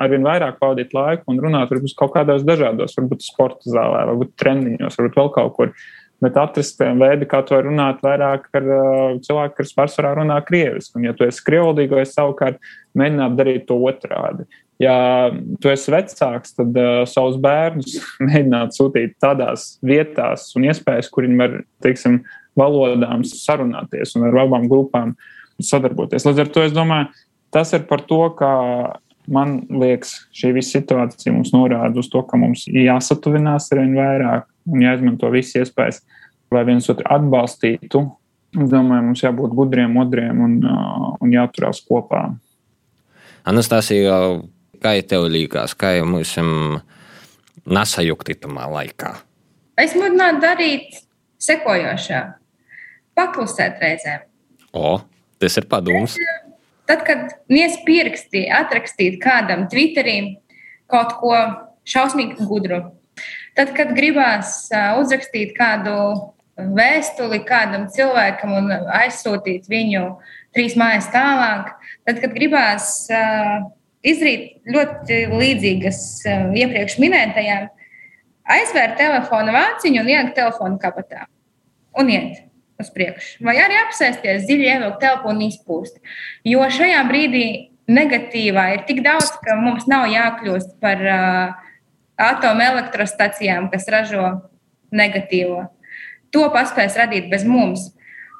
arvien 0.00 0.26
vairāk 0.26 0.58
pavadīt 0.58 0.96
laiku 0.96 1.28
un 1.30 1.40
runāt 1.44 1.70
varbūt 1.70 1.94
kaut 1.98 2.16
kādos 2.16 2.44
dažādos, 2.46 2.96
varbūt 2.98 3.26
sporta 3.26 3.70
zālē, 3.70 4.06
varbūt 4.10 4.34
treniņos, 4.40 4.98
varbūt 4.98 5.20
vēl 5.20 5.32
kaut 5.36 5.56
kur 5.58 5.74
bet 6.22 6.38
atrast 6.38 6.80
veidu, 6.80 7.28
kā 7.30 7.40
to 7.46 7.60
runāt 7.62 8.00
vairāk 8.02 8.48
ar 8.58 8.64
uh, 8.66 9.18
cilvēku, 9.22 9.60
kas 9.60 9.74
pārsvarā 9.76 10.16
runā 10.18 10.38
krieviski. 10.46 10.98
Un, 10.98 11.06
ja 11.06 11.14
tu 11.14 11.26
esi 11.28 11.44
krievlīgais, 11.46 12.14
savukārt 12.16 12.58
mēģināt 12.98 13.36
darīt 13.38 13.68
to 13.68 13.78
otrādi. 13.88 14.46
Ja 14.78 14.94
tu 15.62 15.70
esi 15.72 15.90
vecāks, 15.90 16.54
tad 16.54 16.76
uh, 16.78 17.02
savus 17.10 17.38
bērnus 17.42 17.96
mēģināt 18.28 18.76
sūtīt 18.76 19.16
tādās 19.22 19.72
vietās 19.86 20.50
un 20.58 20.68
iespējas, 20.68 21.10
kur 21.10 21.26
viņi 21.26 21.40
var, 21.40 21.56
teiksim, 21.84 22.22
valodām 22.58 23.24
sarunāties 23.26 24.16
un 24.18 24.28
ar 24.28 24.38
abām 24.44 24.68
grupām 24.70 25.16
sadarboties. 25.62 26.26
Līdz 26.26 26.44
ar 26.44 26.54
to 26.54 26.64
es 26.66 26.74
domāju, 26.74 27.10
tas 27.54 27.74
ir 27.74 27.84
par 27.90 28.04
to, 28.06 28.22
ka 28.38 28.50
man 29.28 29.58
liekas, 29.80 30.14
šī 30.34 30.52
visa 30.56 30.78
situācija 30.78 31.34
mums 31.34 31.52
norāda 31.54 32.00
uz 32.00 32.08
to, 32.12 32.22
ka 32.26 32.38
mums 32.40 32.64
jāsatuvinās 32.70 33.68
ar 33.72 33.82
vien 33.82 33.98
vairāk 33.98 34.48
un 34.68 34.84
jāizmanto 34.84 35.30
visas 35.32 35.64
iespējas, 35.64 36.02
lai 36.54 36.64
viens 36.68 36.88
otru 36.90 37.06
atbalstītu. 37.12 38.04
Es 38.56 38.70
domāju, 38.72 39.10
mums 39.10 39.22
jābūt 39.22 39.56
gudriem, 39.56 39.92
modriem 39.92 40.38
un, 40.44 40.54
uh, 40.64 41.10
un 41.20 41.34
jāturās 41.34 41.82
kopā. 41.84 42.30
Anastasija, 43.48 44.16
kā 44.82 44.92
tev 45.08 45.28
liekas, 45.32 45.74
kā 45.78 45.94
mums 46.04 46.34
nesajukti 47.68 48.36
tamā 48.42 48.66
laikā? 48.72 49.14
Es 49.78 49.94
mudinātu 49.96 50.42
darīt 50.42 51.00
sekojošā, 51.42 52.20
paklusēt 53.16 53.80
reizēm. 53.82 54.26
O, 54.76 54.98
tas 55.40 55.56
ir 55.60 55.68
padoms. 55.70 56.18
Tad, 56.88 57.04
kad 57.06 57.34
nies 57.52 57.78
pierakstīt, 57.86 58.50
atrakstīt 58.52 59.18
kādam 59.22 59.66
Twitterī 59.72 60.18
kaut 60.88 61.16
ko 61.20 61.34
šausmīgi 61.88 62.46
gudru, 62.48 62.82
Tad, 63.58 63.72
kad 63.74 63.94
gribās 63.96 64.68
uzrakstīt 65.00 65.56
kādu 65.56 65.94
vēstuli 66.58 67.40
kādam 67.46 67.88
cilvēkam 67.90 68.52
un 68.54 68.68
aizsūtīt 69.00 69.66
viņu 69.70 70.04
trīs 70.58 70.74
mājas 70.78 71.06
tālāk, 71.14 71.70
tad, 72.02 72.18
kad 72.18 72.34
gribās 72.34 73.06
izdarīt 74.02 74.66
ļoti 74.66 75.20
līdzīgas 75.30 76.00
iepriekš 76.58 76.98
minētajām, 76.98 77.70
aizvērt 78.58 78.98
telefona 78.98 79.54
vāciņu 79.54 80.02
un 80.02 80.10
ielikt 80.10 80.36
telefonu 80.38 80.80
kabatā 80.82 81.28
un 81.98 82.10
iet 82.10 82.44
uz 82.78 82.90
priekšu. 82.94 83.42
Vai 83.46 83.56
arī 83.60 83.78
apsēsties 83.84 84.46
dziļi, 84.46 84.68
ievilkt 84.74 85.00
telpu 85.02 85.32
un 85.32 85.42
izpūst. 85.48 85.98
Jo 86.46 86.66
šajā 86.70 87.00
brīdī 87.08 87.46
negatīvā 87.90 88.68
ir 88.76 88.84
tik 88.88 89.02
daudz, 89.06 89.32
ka 89.42 89.56
mums 89.58 89.88
nav 89.90 90.06
jākļūst 90.12 90.76
par 90.82 91.02
uh, 91.02 91.56
atomelektrostacijām, 92.28 93.70
kas 93.72 93.88
ražo 93.90 94.30
negatīvo. 94.94 95.66
To 96.34 96.48
paspēs 96.54 96.98
radīt 97.00 97.30
bez 97.32 97.46
mums. 97.48 97.88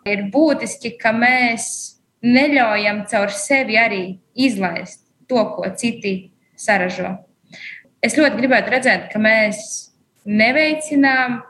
Ir 0.08 0.28
būtiski, 0.32 0.94
ka 1.00 1.10
mēs 1.16 1.97
neļaujam 2.24 3.04
caur 3.10 3.32
sevi 3.34 3.78
arī 3.78 4.02
izlaist 4.34 5.04
to, 5.28 5.42
ko 5.54 5.68
citi 5.76 6.30
saražo. 6.58 7.18
Es 8.02 8.16
ļoti 8.18 8.38
gribētu 8.38 8.72
redzēt, 8.74 9.08
ka 9.12 9.20
mēs 9.22 9.90
neveicinām 10.28 11.40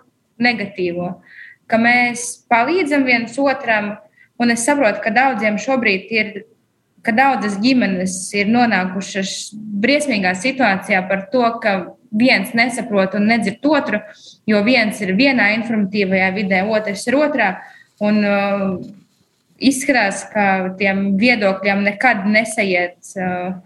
negatīvo, 0.41 1.19
ka 1.69 1.81
mēs 1.81 2.45
palīdzam 2.51 3.05
viens 3.09 3.37
otram. 3.41 3.97
Un 4.39 4.55
es 4.55 4.63
saprotu, 4.65 5.03
ka 5.03 5.11
daudziem 5.11 5.59
šobrīd 5.59 6.13
ir, 6.15 6.29
ka 7.03 7.11
daudzas 7.15 7.57
ģimenes 7.63 8.15
ir 8.39 8.51
nonākušas 8.53 9.51
briesmīgā 9.83 10.35
situācijā 10.39 11.03
par 11.09 11.27
to, 11.33 11.43
ka 11.63 11.75
viens 12.15 12.55
nesaprot 12.57 13.17
un 13.19 13.27
nedzird 13.29 13.67
otru, 13.67 14.01
jo 14.49 14.63
viens 14.65 15.01
ir 15.03 15.13
vienā 15.19 15.51
informatīvajā 15.59 16.31
vidē, 16.39 16.63
otrs 16.71 17.05
ir 17.11 17.19
otrā. 17.19 17.51
Un, 17.99 18.23
uh, 18.23 18.79
izskatās, 19.59 20.25
ka 20.33 20.75
tiem 20.79 21.17
viedokļiem 21.19 21.83
nekad 21.87 22.27
nesaiet 22.31 23.15
uh, 23.19 23.57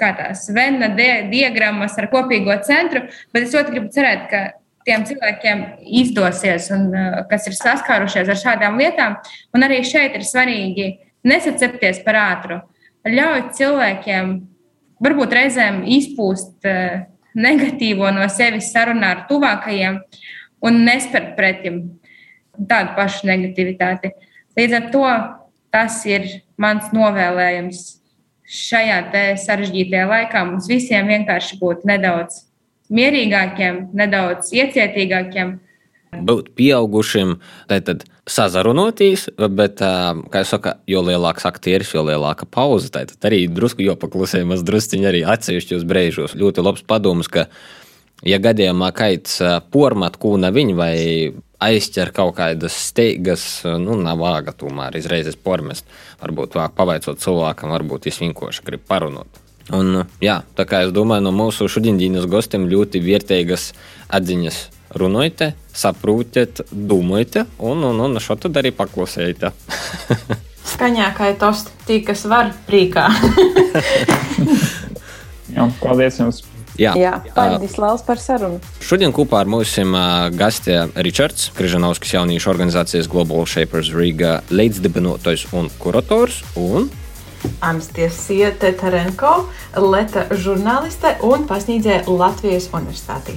kā 0.00 0.10
tās 0.18 0.48
Venna 0.54 0.90
di 0.94 1.08
diagrammas 1.30 1.96
ar 2.00 2.10
kopīgo 2.12 2.54
centru, 2.66 3.04
bet 3.34 3.46
es 3.46 3.54
ļoti 3.54 3.74
gribu 3.74 3.90
cerēt, 3.94 4.26
ka 4.30 4.42
tiem 4.84 5.06
cilvēkiem 5.08 5.62
izdosies 6.02 6.68
un 6.74 6.90
kas 7.30 7.48
ir 7.48 7.56
saskārušies 7.56 8.30
ar 8.30 8.40
šādām 8.40 8.78
lietām. 8.80 9.16
Un 9.56 9.64
arī 9.66 9.80
šeit 9.86 10.16
ir 10.18 10.26
svarīgi 10.26 10.88
nesacepties 11.24 12.02
par 12.04 12.20
ātru. 12.20 12.60
Ļauj 13.08 13.46
cilvēkiem 13.56 14.34
varbūt 15.04 15.36
reizēm 15.38 15.82
izpūst 15.96 16.68
negatīvo 17.34 18.12
no 18.14 18.28
sevis 18.32 18.70
sarunā 18.74 19.14
ar 19.14 19.24
tuvākajiem 19.30 19.98
un 20.64 20.84
nespērt 20.84 21.34
pretim 21.38 21.80
tādu 22.68 22.94
pašu 22.98 23.28
negativitāti. 23.28 24.12
Līdz 24.58 24.78
ar 24.78 24.88
to 24.94 25.04
tas 25.74 26.00
ir 26.06 26.26
mans 26.60 26.90
novēlējums 26.94 27.84
šajā 28.44 28.98
sarežģītajā 29.42 30.06
laikā. 30.08 30.44
Mums 30.46 30.68
visiem 30.70 31.08
vienkārši 31.10 31.58
būt 31.60 31.86
nedaudz 31.88 32.44
mierīgākiem, 32.94 33.88
nedaudz 33.96 34.52
iecietīgākiem. 34.54 35.56
Būt 36.14 36.52
pieaugušiem, 36.54 37.32
tad 37.66 38.04
sazarunoties, 38.30 39.26
bet, 39.50 39.80
kā 39.82 40.42
jau 40.44 40.50
saka, 40.52 40.76
jo 40.86 41.02
lielāks 41.02 41.48
aktieris, 41.48 41.90
jo 41.96 42.04
lielāka 42.06 42.46
pauze. 42.46 42.92
Tad 42.94 43.16
arī 43.26 43.48
drusku 43.50 43.82
jopaklusē, 43.82 44.44
maz 44.46 44.62
drusciņi 44.66 45.10
arī 45.10 45.24
atsevišķos 45.34 45.82
brīžos. 45.90 46.36
Ļoti 46.38 46.62
labs 46.62 46.86
padoms, 46.86 47.26
ka, 47.32 47.48
ja 48.22 48.38
gadījumā 48.38 48.92
kaits 48.94 49.40
pormat 49.74 50.20
kūna 50.22 50.54
viņa 50.54 50.78
vai 50.78 50.94
aizķer 51.64 52.12
kaut 52.14 52.36
kādas 52.38 52.76
steigas, 52.90 53.44
nu, 53.64 53.96
nav 54.00 54.20
vāga 54.20 54.54
tomēr 54.56 54.98
izreizes 54.98 55.36
pormest. 55.36 55.88
Varbūt 56.22 56.58
vāk 56.58 56.76
pavaicot 56.76 57.22
cilvēkam, 57.22 57.72
varbūt 57.74 58.08
viņš 58.08 58.20
vienkārši 58.26 58.66
grib 58.66 58.84
parunot. 58.88 59.40
Un, 59.72 60.04
jā, 60.20 60.42
tā 60.56 60.66
kā 60.68 60.82
es 60.84 60.92
domāju, 60.92 61.24
no 61.24 61.32
mūsu 61.32 61.70
šodienas 61.72 62.28
gostiem 62.28 62.66
ļoti 62.68 63.00
vērtīgas 63.00 63.70
atziņas 64.12 64.58
runājot, 64.94 65.54
saprotiet, 65.74 66.60
domājiet, 66.70 67.40
un, 67.58 67.82
un, 67.88 68.02
un 68.04 68.20
šo 68.22 68.36
tad 68.40 68.60
arī 68.60 68.74
paklausējiet. 68.76 69.48
Skaņākai 70.74 71.34
tosti, 71.40 71.76
tī, 71.88 72.00
kas 72.04 72.24
var 72.28 72.52
prīkā. 72.68 73.08
jā, 75.56 75.70
paldies 75.80 76.20
jums! 76.20 76.44
Jā, 76.80 76.94
Jā 76.98 77.14
paldies 77.36 77.76
Lēls 77.78 78.02
par 78.06 78.18
sarunu. 78.22 78.58
Šodien 78.82 79.14
kopā 79.14 79.44
ar 79.44 79.50
mums 79.50 79.76
ir 79.78 79.90
gastē 80.34 80.84
Ričards 81.06 81.52
Križanovskis 81.54 82.16
jauniešu 82.16 82.50
organizācijas 82.50 83.08
Global 83.10 83.46
Shapers 83.46 83.92
Riga 83.94 84.40
līdzdibinotais 84.50 85.46
un 85.54 85.70
kurators. 85.78 86.42
Un 86.58 86.90
Amstiesie 87.60 88.50
Tetarenko, 88.60 89.34
Leta 89.76 90.28
žurnāliste 90.32 91.18
un 91.28 91.44
pasniedzēja 91.48 92.06
Latvijas 92.08 92.70
universitātī. 92.72 93.36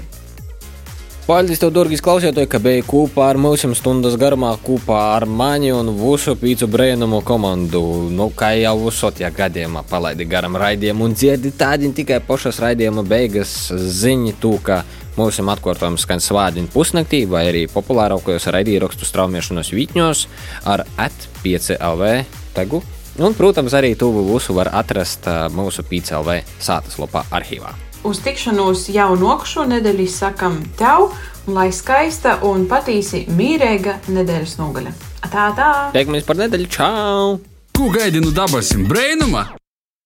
Paldies, 1.28 1.60
tev, 1.60 1.74
Dārgis, 1.76 2.00
klausītāji, 2.00 2.48
ka 2.48 2.60
biji 2.64 2.86
kopā 2.88 3.26
ar 3.34 3.38
mums 3.44 3.66
stundas 3.76 4.14
garumā, 4.16 4.54
kopā 4.64 4.96
ar 5.18 5.26
mani 5.28 5.74
un 5.76 5.90
visu 6.00 6.38
pīcu 6.40 6.70
brēnumu 6.72 7.18
komandu. 7.28 7.82
Nu, 8.16 8.30
kā 8.32 8.54
jau 8.56 8.88
ja 9.20 9.28
gadījumā 9.36 9.82
palaidi 9.90 10.24
garam 10.24 10.56
raidījumu 10.56 11.04
un 11.04 11.16
dzirdi 11.20 11.52
tādi 11.52 11.90
tikai 11.92 12.22
pašas 12.24 12.62
raidījuma 12.64 13.04
beigas 13.04 13.68
ziņi 13.76 14.38
tū, 14.40 14.54
ka 14.64 14.86
mūsu 15.18 15.44
atkārtojums 15.44 16.06
skan 16.08 16.24
svādiņu 16.24 16.72
pusnaktī 16.72 17.26
vai 17.28 17.50
arī 17.50 17.66
populārākajos 17.74 18.48
raidījumos 18.48 19.04
straumēšanos 19.10 19.74
vītņos 19.76 20.22
ar 20.64 20.86
at5LV 20.96 22.24
tegu. 22.56 22.80
Un, 23.20 23.36
protams, 23.36 23.76
arī 23.76 23.98
tuvu 24.00 24.24
visu 24.32 24.56
var 24.56 24.72
atrast 24.72 25.28
mūsu 25.52 25.84
PCLV 25.84 26.40
sātas 26.56 26.96
lapā 27.04 27.26
arhīvā 27.36 27.76
uz 28.08 28.22
tikšanos 28.24 28.88
jau 28.94 29.12
nokšo 29.20 29.66
nedēļu 29.68 30.08
sakam 30.12 30.60
tev, 30.80 31.12
lai 31.52 31.70
skaista 31.76 32.38
un 32.48 32.66
patīsi 32.72 33.26
mīrēga 33.36 34.00
nedēļas 34.08 34.58
nogaļa. 34.62 34.94
Tā, 35.28 35.50
tā! 35.58 35.72
Teikamies 35.96 36.28
par 36.28 36.40
nedēļu, 36.40 36.70
čau! 36.72 37.40
Ko 37.78 37.90
gaidi 37.94 38.24
no 38.24 38.32
dabasim 38.36 38.88
brēnuma? 38.90 39.50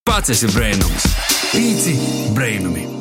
Pats 0.07 0.33
esi 0.33 0.49
brēnums! 0.51 1.05
Pīci 1.51 1.95
brēnumi! 2.35 3.00